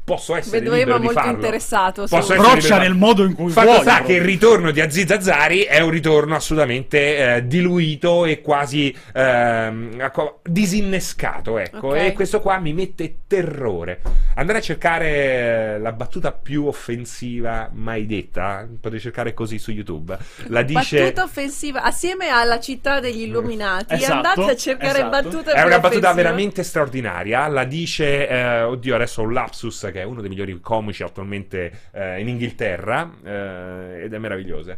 [0.04, 2.02] posso essere Vedo libero molto farlo interessato.
[2.02, 5.10] Posso essere Approccia nel modo in cui Fatto vuoi, sta che il ritorno di Aziz
[5.12, 11.88] Azari è un ritorno assolutamente eh, diluito e quasi ecco, disinnescato, ecco.
[11.90, 11.98] Ok.
[11.98, 14.02] E questo qua mi mette terrore.
[14.36, 20.18] Andare a cercare eh, la battuta più offensiva mai detta, potete cercare così su YouTube.
[20.48, 23.94] La dice Battuta offensiva assieme alla città degli illuminati.
[23.94, 25.10] Esatto, andate a cercare esatto.
[25.10, 26.14] battute È una battuta offensive.
[26.14, 27.48] veramente straordinaria.
[27.48, 31.72] La dice, eh, oddio, adesso ho un lapsus, che è uno dei migliori comici attualmente
[31.92, 34.78] eh, in Inghilterra, eh, ed è meravigliosa.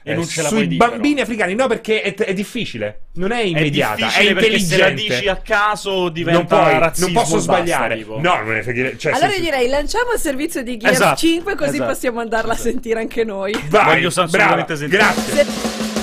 [0.00, 3.30] E non ce la sui puoi dire, bambini africani, no, perché è, è difficile, non
[3.30, 5.16] è È immediata, è, difficile perché se la intelligente.
[5.16, 7.96] dici a caso diventa non, puoi, razzismo non posso basta, sbagliare.
[7.96, 8.20] tipo.
[8.20, 11.70] no, non è cioè, allora io direi lanciamo il servizio di Gears Esatto, 5 così
[11.74, 12.68] esatto, possiamo andarla esatto.
[12.68, 13.52] a sentire anche noi.
[13.68, 14.96] Vai, Voglio assolutamente brava, sentire.
[15.02, 15.44] Grazie.
[15.44, 15.97] Se-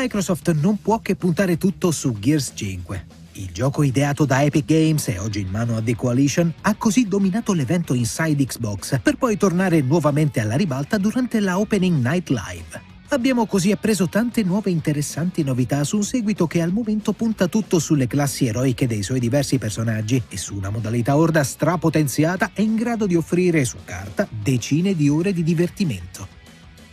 [0.00, 3.06] Microsoft non può che puntare tutto su Gears 5.
[3.32, 7.08] Il gioco ideato da Epic Games e oggi in mano a The Coalition ha così
[7.08, 12.80] dominato l'evento Inside Xbox per poi tornare nuovamente alla ribalta durante la Opening Night Live.
[13.08, 17.80] Abbiamo così appreso tante nuove interessanti novità su un seguito che al momento punta tutto
[17.80, 22.76] sulle classi eroiche dei suoi diversi personaggi e su una modalità orda strapotenziata e in
[22.76, 26.37] grado di offrire su carta decine di ore di divertimento.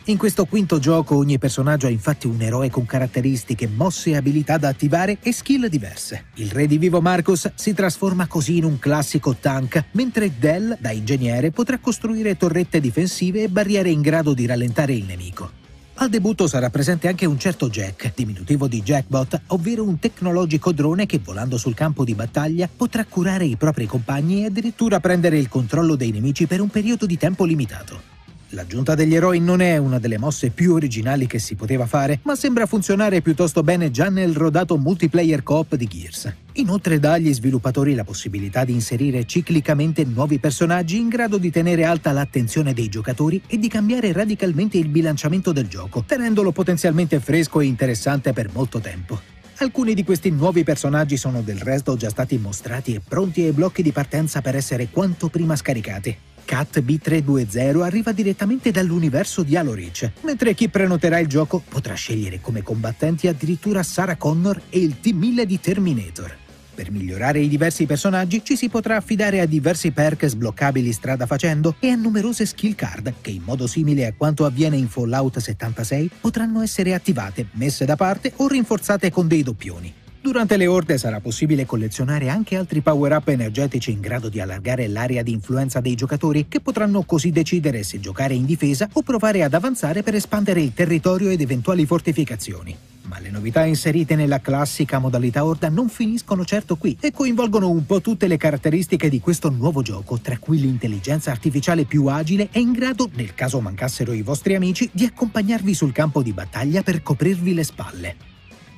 [0.07, 4.57] In questo quinto gioco ogni personaggio ha infatti un eroe con caratteristiche, mosse e abilità
[4.57, 6.25] da attivare e skill diverse.
[6.35, 10.91] Il re di vivo Marcus si trasforma così in un classico tank, mentre Dell, da
[10.91, 15.49] ingegnere, potrà costruire torrette difensive e barriere in grado di rallentare il nemico.
[15.95, 21.07] Al debutto sarà presente anche un certo Jack, diminutivo di Jackbot, ovvero un tecnologico drone
[21.07, 25.49] che volando sul campo di battaglia potrà curare i propri compagni e addirittura prendere il
[25.49, 28.14] controllo dei nemici per un periodo di tempo limitato.
[28.49, 32.35] L'aggiunta degli eroi non è una delle mosse più originali che si poteva fare, ma
[32.35, 36.33] sembra funzionare piuttosto bene già nel rodato multiplayer coop di Gears.
[36.53, 41.83] Inoltre dà agli sviluppatori la possibilità di inserire ciclicamente nuovi personaggi in grado di tenere
[41.83, 47.59] alta l'attenzione dei giocatori e di cambiare radicalmente il bilanciamento del gioco, tenendolo potenzialmente fresco
[47.59, 49.19] e interessante per molto tempo.
[49.57, 53.81] Alcuni di questi nuovi personaggi sono del resto già stati mostrati e pronti ai blocchi
[53.81, 56.17] di partenza per essere quanto prima scaricati.
[56.45, 62.39] Cat B320 arriva direttamente dall'universo di Halo Reach, mentre chi prenoterà il gioco potrà scegliere
[62.39, 66.37] come combattenti addirittura Sarah Connor e il T-1000 di Terminator.
[66.75, 71.75] Per migliorare i diversi personaggi ci si potrà affidare a diversi perk sbloccabili strada facendo
[71.79, 76.11] e a numerose skill card che in modo simile a quanto avviene in Fallout 76
[76.19, 80.03] potranno essere attivate, messe da parte o rinforzate con dei doppioni.
[80.25, 85.21] Durante le orde sarà possibile collezionare anche altri power-up energetici in grado di allargare l'area
[85.21, 89.53] di influenza dei giocatori che potranno così decidere se giocare in difesa o provare ad
[89.53, 92.75] avanzare per espandere il territorio ed eventuali fortificazioni.
[93.03, 97.85] Ma le novità inserite nella classica modalità Horda non finiscono certo qui e coinvolgono un
[97.85, 102.59] po' tutte le caratteristiche di questo nuovo gioco, tra cui l'intelligenza artificiale più agile e
[102.59, 107.03] in grado, nel caso mancassero i vostri amici, di accompagnarvi sul campo di battaglia per
[107.03, 108.34] coprirvi le spalle.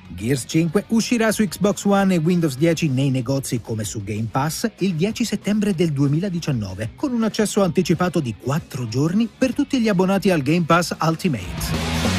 [0.09, 4.69] Gears 5 uscirà su Xbox One e Windows 10 nei negozi come su Game Pass
[4.79, 9.87] il 10 settembre del 2019, con un accesso anticipato di 4 giorni per tutti gli
[9.87, 12.16] abbonati al Game Pass Ultimate.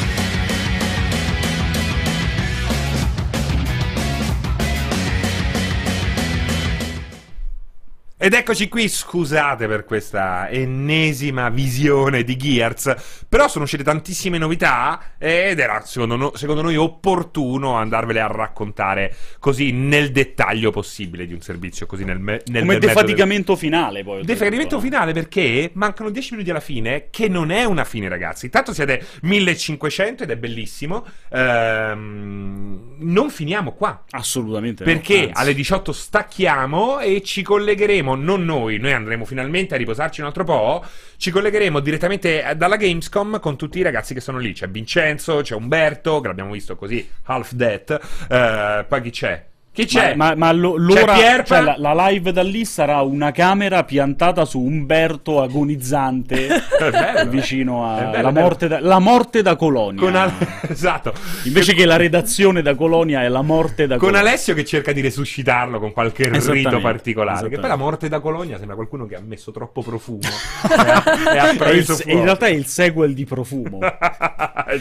[8.20, 15.12] Ed eccoci qui, scusate per questa ennesima visione di Gears, però sono uscite tantissime novità
[15.18, 21.32] ed era secondo, no- secondo noi opportuno andarvele a raccontare così nel dettaglio possibile di
[21.32, 24.24] un servizio, così nel, me- nel Come mezzo del- defaticamento finale, poi.
[24.24, 24.80] Defaticamento oltretutto.
[24.80, 28.46] finale perché mancano 10 minuti alla fine, che non è una fine, ragazzi.
[28.46, 31.06] Intanto siete 1500 ed è bellissimo.
[31.30, 34.02] Ehm, non finiamo qua.
[34.10, 34.82] Assolutamente.
[34.82, 40.26] Perché alle 18 stacchiamo e ci collegheremo, non noi, noi andremo finalmente a riposarci un
[40.26, 40.84] altro po',
[41.16, 44.52] ci collegheremo direttamente eh, dalla Gamescom con tutti i ragazzi che sono lì.
[44.52, 48.00] C'è Vincenzo, c'è Umberto, che l'abbiamo visto così, half dead.
[48.28, 49.46] Eh, poi chi c'è?
[49.78, 50.14] Chi c'è?
[50.16, 51.44] Ma, ma- ma lo- l'ora, Pierpa?
[51.44, 56.48] cioè, la, la live da lì sarà una camera piantata su Umberto agonizzante
[56.90, 57.30] bello.
[57.30, 58.40] vicino È a bello, la, è bello.
[58.40, 60.00] morte da, la morte da Colonia.
[60.00, 60.32] Con Al-
[60.68, 61.12] esatto.
[61.44, 64.28] Invece che la redazione da Colonia è la morte da Con Colonia.
[64.28, 67.48] Alessio che cerca di resuscitarlo con qualche rito particolare.
[67.48, 71.34] Che poi la morte da Colonia sembra qualcuno che ha messo troppo profumo e ha,
[71.34, 73.78] e ha È il- preso in realtà è il sequel di Profumo.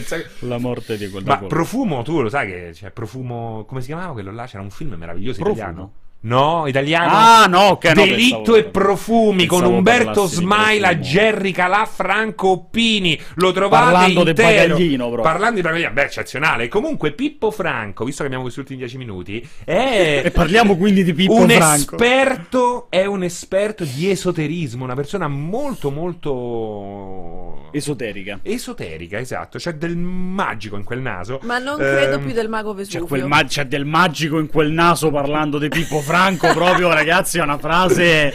[0.04, 1.56] Sec- la morte di quel da Ma Colonia.
[1.56, 3.64] profumo, tu lo sai che c'è profumo.
[3.66, 4.44] Come si chiamava quello là?
[4.46, 5.62] C'era un film meraviglioso Profumo?
[5.62, 5.92] italiano.
[6.20, 7.10] No, italiano.
[7.12, 10.96] Ah, no, ok, no, Delitto e profumi con Umberto Smaila.
[10.96, 13.18] Jerry Calà, Franco Oppini.
[13.36, 14.74] Lo trovate Parlando del intero.
[14.74, 15.22] bagaglino, proprio.
[15.22, 16.66] Parlando di bagaglino, beh, eccezionale.
[16.66, 20.22] Comunque, Pippo Franco, visto che abbiamo questi ultimi dieci minuti, è.
[20.24, 21.94] E parliamo quindi di Pippo un Franco.
[21.96, 28.40] esperto è un esperto di esoterismo, una persona molto molto Esoterica.
[28.42, 31.38] esoterica, esatto, c'è del magico in quel naso.
[31.42, 33.06] Ma non credo Ehm, più del mago C'è, Vesuvio.
[33.06, 36.06] quel ma- c'è del magico in quel naso parlando di Pippo Franco,
[36.54, 38.32] proprio ragazzi, è una frase.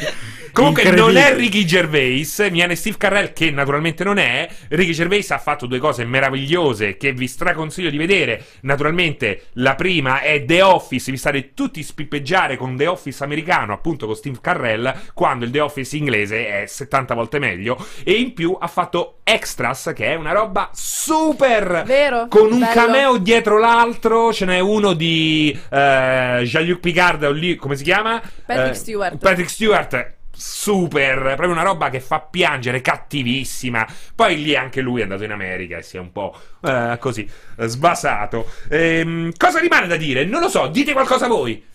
[0.53, 4.47] Comunque non è Ricky Gervais, viene Steve Carrell che naturalmente non è.
[4.69, 8.45] Ricky Gervais ha fatto due cose meravigliose che vi straconsiglio di vedere.
[8.61, 14.05] Naturalmente la prima è The Office, vi state tutti spippeggiare con The Office americano, appunto
[14.05, 17.83] con Steve Carrell, quando il The Office inglese è 70 volte meglio.
[18.03, 21.81] E in più ha fatto Extras, che è una roba super!
[21.85, 22.27] Vero?
[22.29, 22.71] Con un Bello.
[22.73, 28.21] cameo dietro l'altro, ce n'è uno di eh, Jean-Luc Picard, o lì, come si chiama?
[28.45, 29.17] Patrick Eh, Stewart.
[29.17, 33.87] Patrick Stewart, super, proprio una roba che fa piangere, cattivissima.
[34.15, 37.29] Poi lì anche lui è andato in America e si è un po' eh, così
[37.57, 38.49] eh, sbasato.
[38.69, 40.25] Ehm, cosa rimane da dire?
[40.25, 41.71] Non lo so, dite qualcosa voi.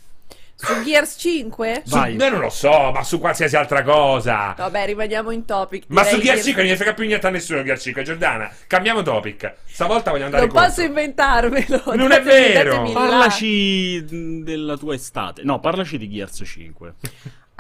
[0.60, 1.82] Su Gears 5?
[1.86, 2.16] Su, Vai.
[2.16, 4.54] io non lo so, ma su qualsiasi altra cosa.
[4.58, 5.84] Vabbè, rimaniamo in topic.
[5.86, 8.50] Ma su Gear Gears- 5 non ne frega più niente a nessuno Gear 5, Giordana.
[8.66, 9.54] Cambiamo topic.
[9.66, 10.68] Stavolta voglio andare Non contro.
[10.68, 11.82] posso inventarmelo.
[11.94, 12.70] Non è datemi- vero.
[12.72, 12.98] datemi là.
[12.98, 15.42] Parlaci mh, della tua estate.
[15.44, 16.94] No, parlaci di Gears 5.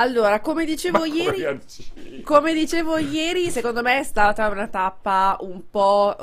[0.00, 2.22] Allora, come dicevo ieri, Gear 5?
[2.22, 6.14] come dicevo ieri, secondo me è stata una tappa un po'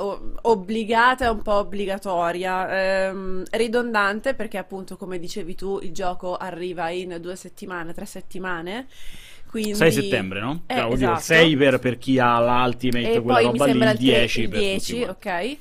[0.42, 6.88] obbligata e un po' obbligatoria, ehm, ridondante perché appunto, come dicevi tu, il gioco arriva
[6.88, 8.86] in due settimane, tre settimane.
[9.46, 9.74] Quindi...
[9.74, 10.62] 6 settembre, no?
[10.66, 11.20] Eh, Cioè, dire, il esatto.
[11.20, 14.40] 6 per, per chi ha l'Ultimate, E quella roba lì, sembra il il, tre- 10
[14.40, 15.60] il per tutti 10, quanti.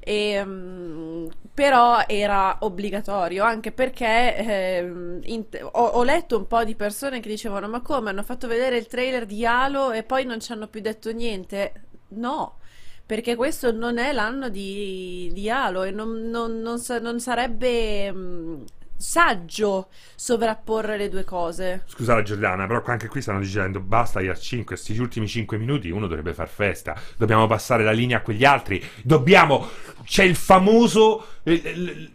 [0.00, 0.06] Ok.
[0.08, 7.20] Ehm, però era obbligatorio anche perché ehm, in- ho, ho letto un po' di persone
[7.20, 10.52] che dicevano: Ma come hanno fatto vedere il trailer di Halo e poi non ci
[10.52, 11.72] hanno più detto niente?
[12.10, 12.58] No,
[13.06, 18.62] perché questo non è l'anno di, di Halo e non, non- non non sarebbe mm,
[19.00, 21.82] saggio sovrapporre le due cose.
[21.86, 25.90] Scusa la Giordana, però anche qui stanno dicendo basta Gear 5, questi ultimi 5 minuti
[25.90, 29.68] uno dovrebbe far festa, dobbiamo passare la linea a quegli altri, dobbiamo,
[30.04, 32.10] c'è il famoso, eh, eh,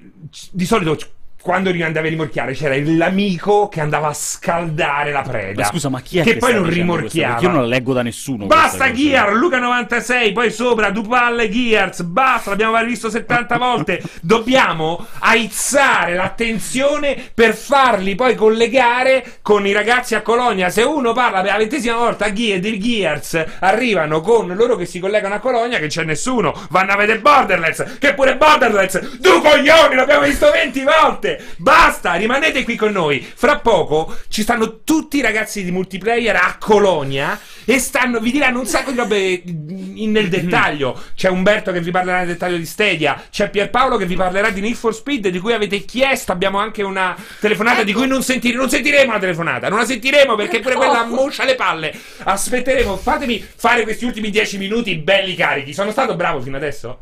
[0.51, 0.97] di solito
[1.45, 5.61] quando andavi a rimorchiare c'era l'amico che andava a scaldare la preda.
[5.61, 7.39] Ma scusa, ma chi è che, che, poi non rimorchiava?
[7.39, 8.47] Io non la leggo da nessuno.
[8.47, 8.91] Basta.
[8.91, 14.01] Gear, Luca 96, poi sopra Dupalle Gears, basta, l'abbiamo visto 70 volte.
[14.21, 20.71] Dobbiamo aizzare l'attenzione per farli poi collegare con i ragazzi a Colonia.
[20.71, 24.97] Se uno parla per la ventesima volta Gear, di Gears, arrivano con loro che si
[24.99, 26.59] collegano a Colonia che c'è nessuno.
[26.71, 31.33] Vanno a vedere Borderlands, che pure Borderlands, due coglioni, l'abbiamo visto 20 volte.
[31.57, 33.25] Basta, rimanete qui con noi.
[33.33, 38.59] Fra poco ci stanno tutti i ragazzi di multiplayer a Colonia e stanno, vi diranno
[38.59, 41.01] un sacco di robe in- nel dettaglio.
[41.15, 44.61] C'è Umberto che vi parlerà nel dettaglio di Stadia, c'è Pierpaolo che vi parlerà di
[44.61, 46.31] Need for Speed di cui avete chiesto.
[46.31, 50.35] Abbiamo anche una telefonata di cui non, sentire, non sentiremo la telefonata, non la sentiremo
[50.35, 51.93] perché pure quella moscia le palle.
[52.23, 55.73] Aspetteremo, fatemi fare questi ultimi 10 minuti belli carichi.
[55.73, 56.99] Sono stato bravo fino adesso?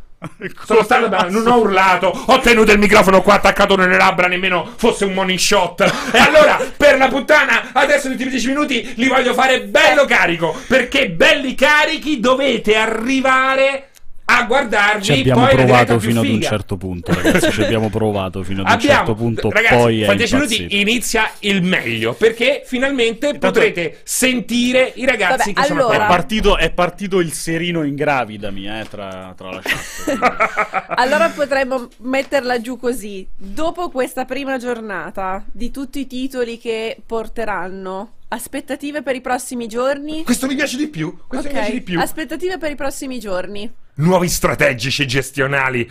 [0.65, 4.73] Sono stato bravo, non ho urlato, ho tenuto il microfono qua attaccato nelle labbra, nemmeno
[4.75, 5.81] fosse un money shot.
[6.11, 10.55] E allora, per la puttana, adesso gli ultimi 10 minuti li voglio fare bello carico,
[10.67, 13.89] perché belli carichi dovete arrivare
[14.25, 17.51] a guardarvi Ci abbiamo provato fino ad un certo punto, ragazzi.
[17.51, 19.49] Ci abbiamo provato fino ad un Abbiamo, certo punto.
[19.51, 25.51] ragazzi, poi fra è 10 minuti inizia il meglio, perché finalmente potrete sentire i ragazzi
[25.51, 26.05] Vabbè, che sono allora- È qua.
[26.07, 30.87] partito, è partito il serino ingravidami eh, tra, tra la chat.
[30.95, 33.27] Allora potremmo metterla giù così.
[33.35, 40.23] Dopo questa prima giornata di tutti i titoli che porteranno, aspettative per i prossimi giorni?
[40.23, 41.99] Questo mi piace di più, questo mi piace di più.
[41.99, 43.71] aspettative per i prossimi giorni.
[43.95, 45.89] Nuovi strategici gestionali.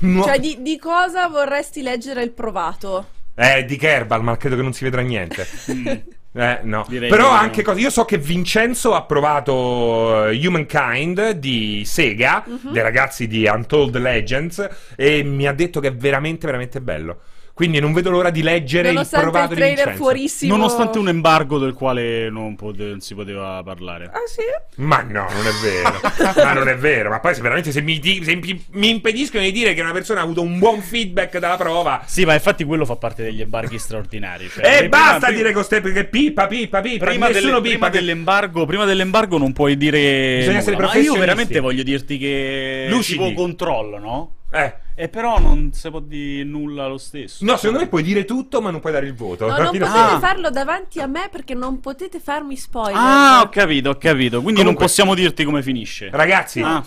[0.00, 3.08] Nu- Cioè, di, di cosa vorresti leggere il provato?
[3.34, 5.46] Eh, di Kerbal, ma credo che non si vedrà niente.
[6.38, 6.84] Eh, no.
[6.86, 7.34] Direi Però no.
[7.34, 7.80] anche cosa.
[7.80, 12.72] Io so che Vincenzo ha provato eh, Humankind di Sega, Mhm.
[12.72, 17.20] dei ragazzi di Untold Legends, e mi ha detto che è veramente, veramente bello.
[17.56, 20.02] Quindi non vedo l'ora di leggere il Nonostante provato il di trailer Vincenzo.
[20.02, 20.56] fuorissimo.
[20.56, 24.04] Nonostante un embargo del quale non, pote- non si poteva parlare.
[24.12, 24.42] Ah sì?
[24.82, 26.00] Ma no, non è vero.
[26.44, 27.08] ma non è vero.
[27.08, 30.20] Ma poi se veramente se mi, di- se mi- impediscono di dire che una persona
[30.20, 32.02] ha avuto un buon feedback dalla prova.
[32.04, 34.48] Sì, ma infatti quello fa parte degli embarghi straordinari.
[34.50, 37.06] Cioè, E prima- basta prima- dire con ste che pippa, pippa, pippa.
[37.06, 37.68] Prima, nessuno delle- pippa.
[37.70, 40.36] prima che- dell'embargo, prima dell'embargo non puoi dire.
[40.40, 40.88] Bisogna essere nulla.
[40.88, 41.18] Ma io professionisti.
[41.18, 42.86] veramente voglio dirti che.
[42.90, 43.18] Lucidi.
[43.18, 44.34] Tipo controllo, no?
[44.52, 44.74] Eh.
[44.98, 47.44] E però non si può dire nulla lo stesso.
[47.44, 49.46] No, secondo me puoi dire tutto, ma non puoi dare il voto.
[49.46, 50.18] No, non potete Ah.
[50.18, 52.94] farlo davanti a me perché non potete farmi spoiler.
[52.96, 54.36] Ah, ho capito, ho capito.
[54.40, 56.08] Quindi non Comunque- possiamo dirti come finisce.
[56.10, 56.82] Ragazzi, Ah.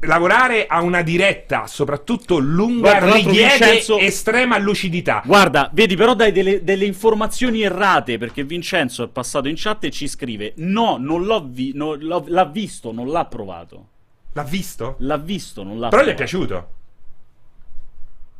[0.00, 5.22] lavorare a una diretta, soprattutto lunga, Guarda, richiede Vincenzo- estrema lucidità.
[5.24, 9.90] Guarda, vedi, però dai delle, delle informazioni errate perché Vincenzo è passato in chat e
[9.90, 13.86] ci scrive: No, non l'ho, vi- non l'ho- l'ha visto, non l'ha provato.
[14.32, 14.96] L'ha visto?
[15.00, 16.36] L'ha visto, non l'ha Però gli è provato.
[16.38, 16.68] piaciuto.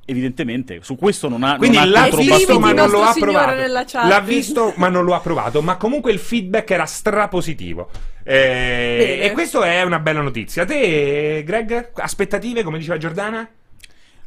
[0.07, 1.57] Evidentemente, su questo non ha.
[1.57, 4.07] Quindi non ha l'ha visto, ma non lo ha provato.
[4.07, 5.63] L'ha visto, ma non lo ha provato.
[5.63, 7.89] Ma comunque il feedback era strapositivo.
[8.23, 10.65] Eh, e questo è una bella notizia.
[10.65, 13.49] Te, Greg, aspettative, come diceva Giordana?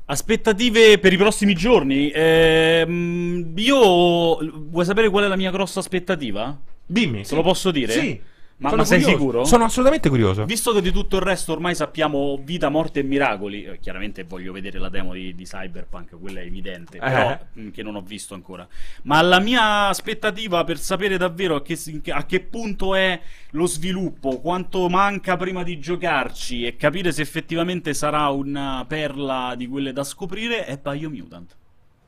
[0.05, 2.09] Aspettative per i prossimi giorni.
[2.11, 4.37] Ehm, io.
[4.69, 6.57] Vuoi sapere qual è la mia grossa aspettativa?
[6.85, 7.23] Dimmi.
[7.23, 7.91] Te lo posso dire?
[7.91, 8.21] Sì.
[8.59, 9.45] Ma, ma sei sicuro?
[9.45, 10.43] Sono assolutamente curioso.
[10.45, 14.51] Visto che di tutto il resto ormai sappiamo vita, morte e miracoli, eh, chiaramente voglio
[14.51, 17.61] vedere la demo di, di Cyberpunk, quella è evidente, però Eh.
[17.61, 18.67] mh, che non ho visto ancora.
[19.03, 21.77] Ma la mia aspettativa per sapere davvero a che,
[22.09, 23.19] a che punto è
[23.51, 29.67] lo sviluppo, quanto manca prima di giocarci e capire se effettivamente sarà una perla di
[29.67, 31.55] quelle da scoprire è Biomutant.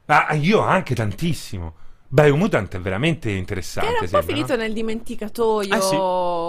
[0.07, 1.75] Ah, io anche tantissimo.
[2.11, 3.89] Biomutant è veramente interessante.
[3.91, 4.61] Era un po' sembra, finito no?
[4.63, 5.89] nel dimenticatoio Eh sì,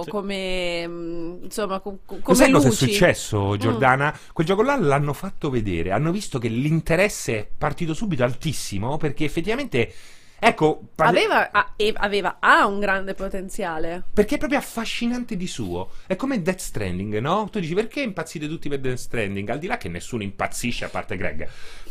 [0.04, 0.10] sì.
[0.10, 2.86] come mm, insomma co- co- come sai cosa è luci.
[2.86, 4.18] successo, Giordana?
[4.32, 9.24] Quel gioco là l'hanno fatto vedere, hanno visto che l'interesse è partito subito altissimo perché
[9.26, 9.92] effettivamente,
[10.38, 14.04] ecco, parli- Aveva, e aveva ha un grande potenziale.
[14.14, 15.90] perché è proprio affascinante di suo.
[16.06, 17.48] È come Death Stranding, no?
[17.50, 19.46] Tu dici perché impazzite tutti per Death Stranding?
[19.50, 21.46] Al di là che nessuno impazzisce a parte Greg.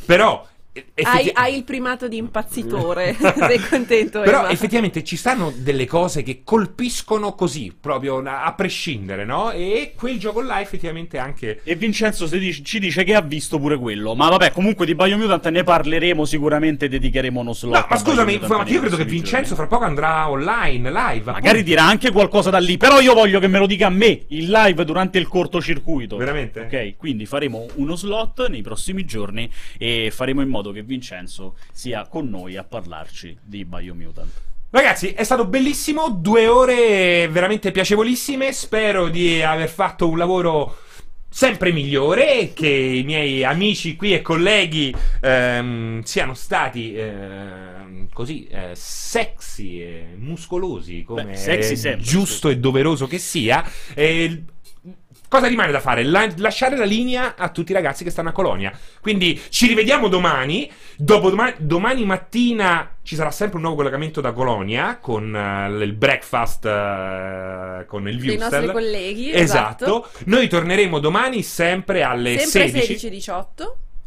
[0.06, 0.48] Però...
[1.02, 3.16] Hai, hai il primato di impazzitore.
[3.18, 4.50] Sei contento, Però Eva?
[4.50, 9.50] effettivamente ci stanno delle cose che colpiscono così, proprio a prescindere, no?
[9.52, 11.62] E quel gioco là effettivamente anche...
[11.64, 14.14] E Vincenzo dice- ci dice che ha visto pure quello.
[14.14, 17.80] Ma vabbè, comunque di Biomutant ne parleremo sicuramente, dedicheremo uno slot.
[17.82, 19.56] No, ma scusami, ma io credo che Vincenzo giorni.
[19.56, 21.32] fra poco andrà online, live.
[21.32, 21.62] Magari appunto.
[21.64, 24.50] dirà anche qualcosa da lì, però io voglio che me lo dica a me, in
[24.50, 26.18] live durante il cortocircuito.
[26.18, 26.62] Veramente?
[26.62, 32.08] Ok, quindi faremo uno slot nei prossimi giorni e faremo in modo che Vincenzo sia
[32.08, 34.32] con noi a parlarci di Biomutant.
[34.72, 38.54] Ragazzi, è stato bellissimo, due ore veramente piacevolissime.
[38.54, 40.78] Spero di aver fatto un lavoro
[41.28, 48.72] sempre migliore che i miei amici qui e colleghi ehm, siano stati ehm, così eh,
[48.74, 53.64] sexy e muscolosi come Beh, sexy giusto e doveroso che sia.
[53.94, 54.44] E
[55.30, 56.04] Cosa rimane da fare?
[56.04, 58.72] La- lasciare la linea a tutti i ragazzi che stanno a Colonia.
[59.00, 60.70] Quindi ci rivediamo domani.
[60.98, 66.66] Dopodomani, domani mattina ci sarà sempre un nuovo collegamento da Colonia con eh, il breakfast
[66.66, 68.50] eh, con il Dei Viewstel.
[68.66, 69.86] nostri colleghi, Esatto.
[69.86, 70.10] esatto.
[70.26, 73.44] Noi torneremo domani sempre alle Sempre 16 16-18.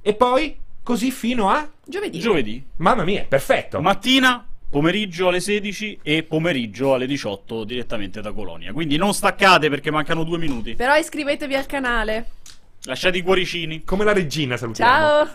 [0.02, 2.18] e poi così fino a Giovedì.
[2.18, 3.80] Giovedì, Mamma mia, perfetto.
[3.80, 8.72] mattina, pomeriggio alle 16 e pomeriggio alle 18 direttamente da Colonia.
[8.72, 10.74] Quindi non staccate perché mancano due minuti.
[10.74, 12.30] Però iscrivetevi al canale.
[12.84, 13.84] Lasciate i cuoricini.
[13.84, 14.90] Come la regina salutiamo.
[14.90, 15.28] Ciao!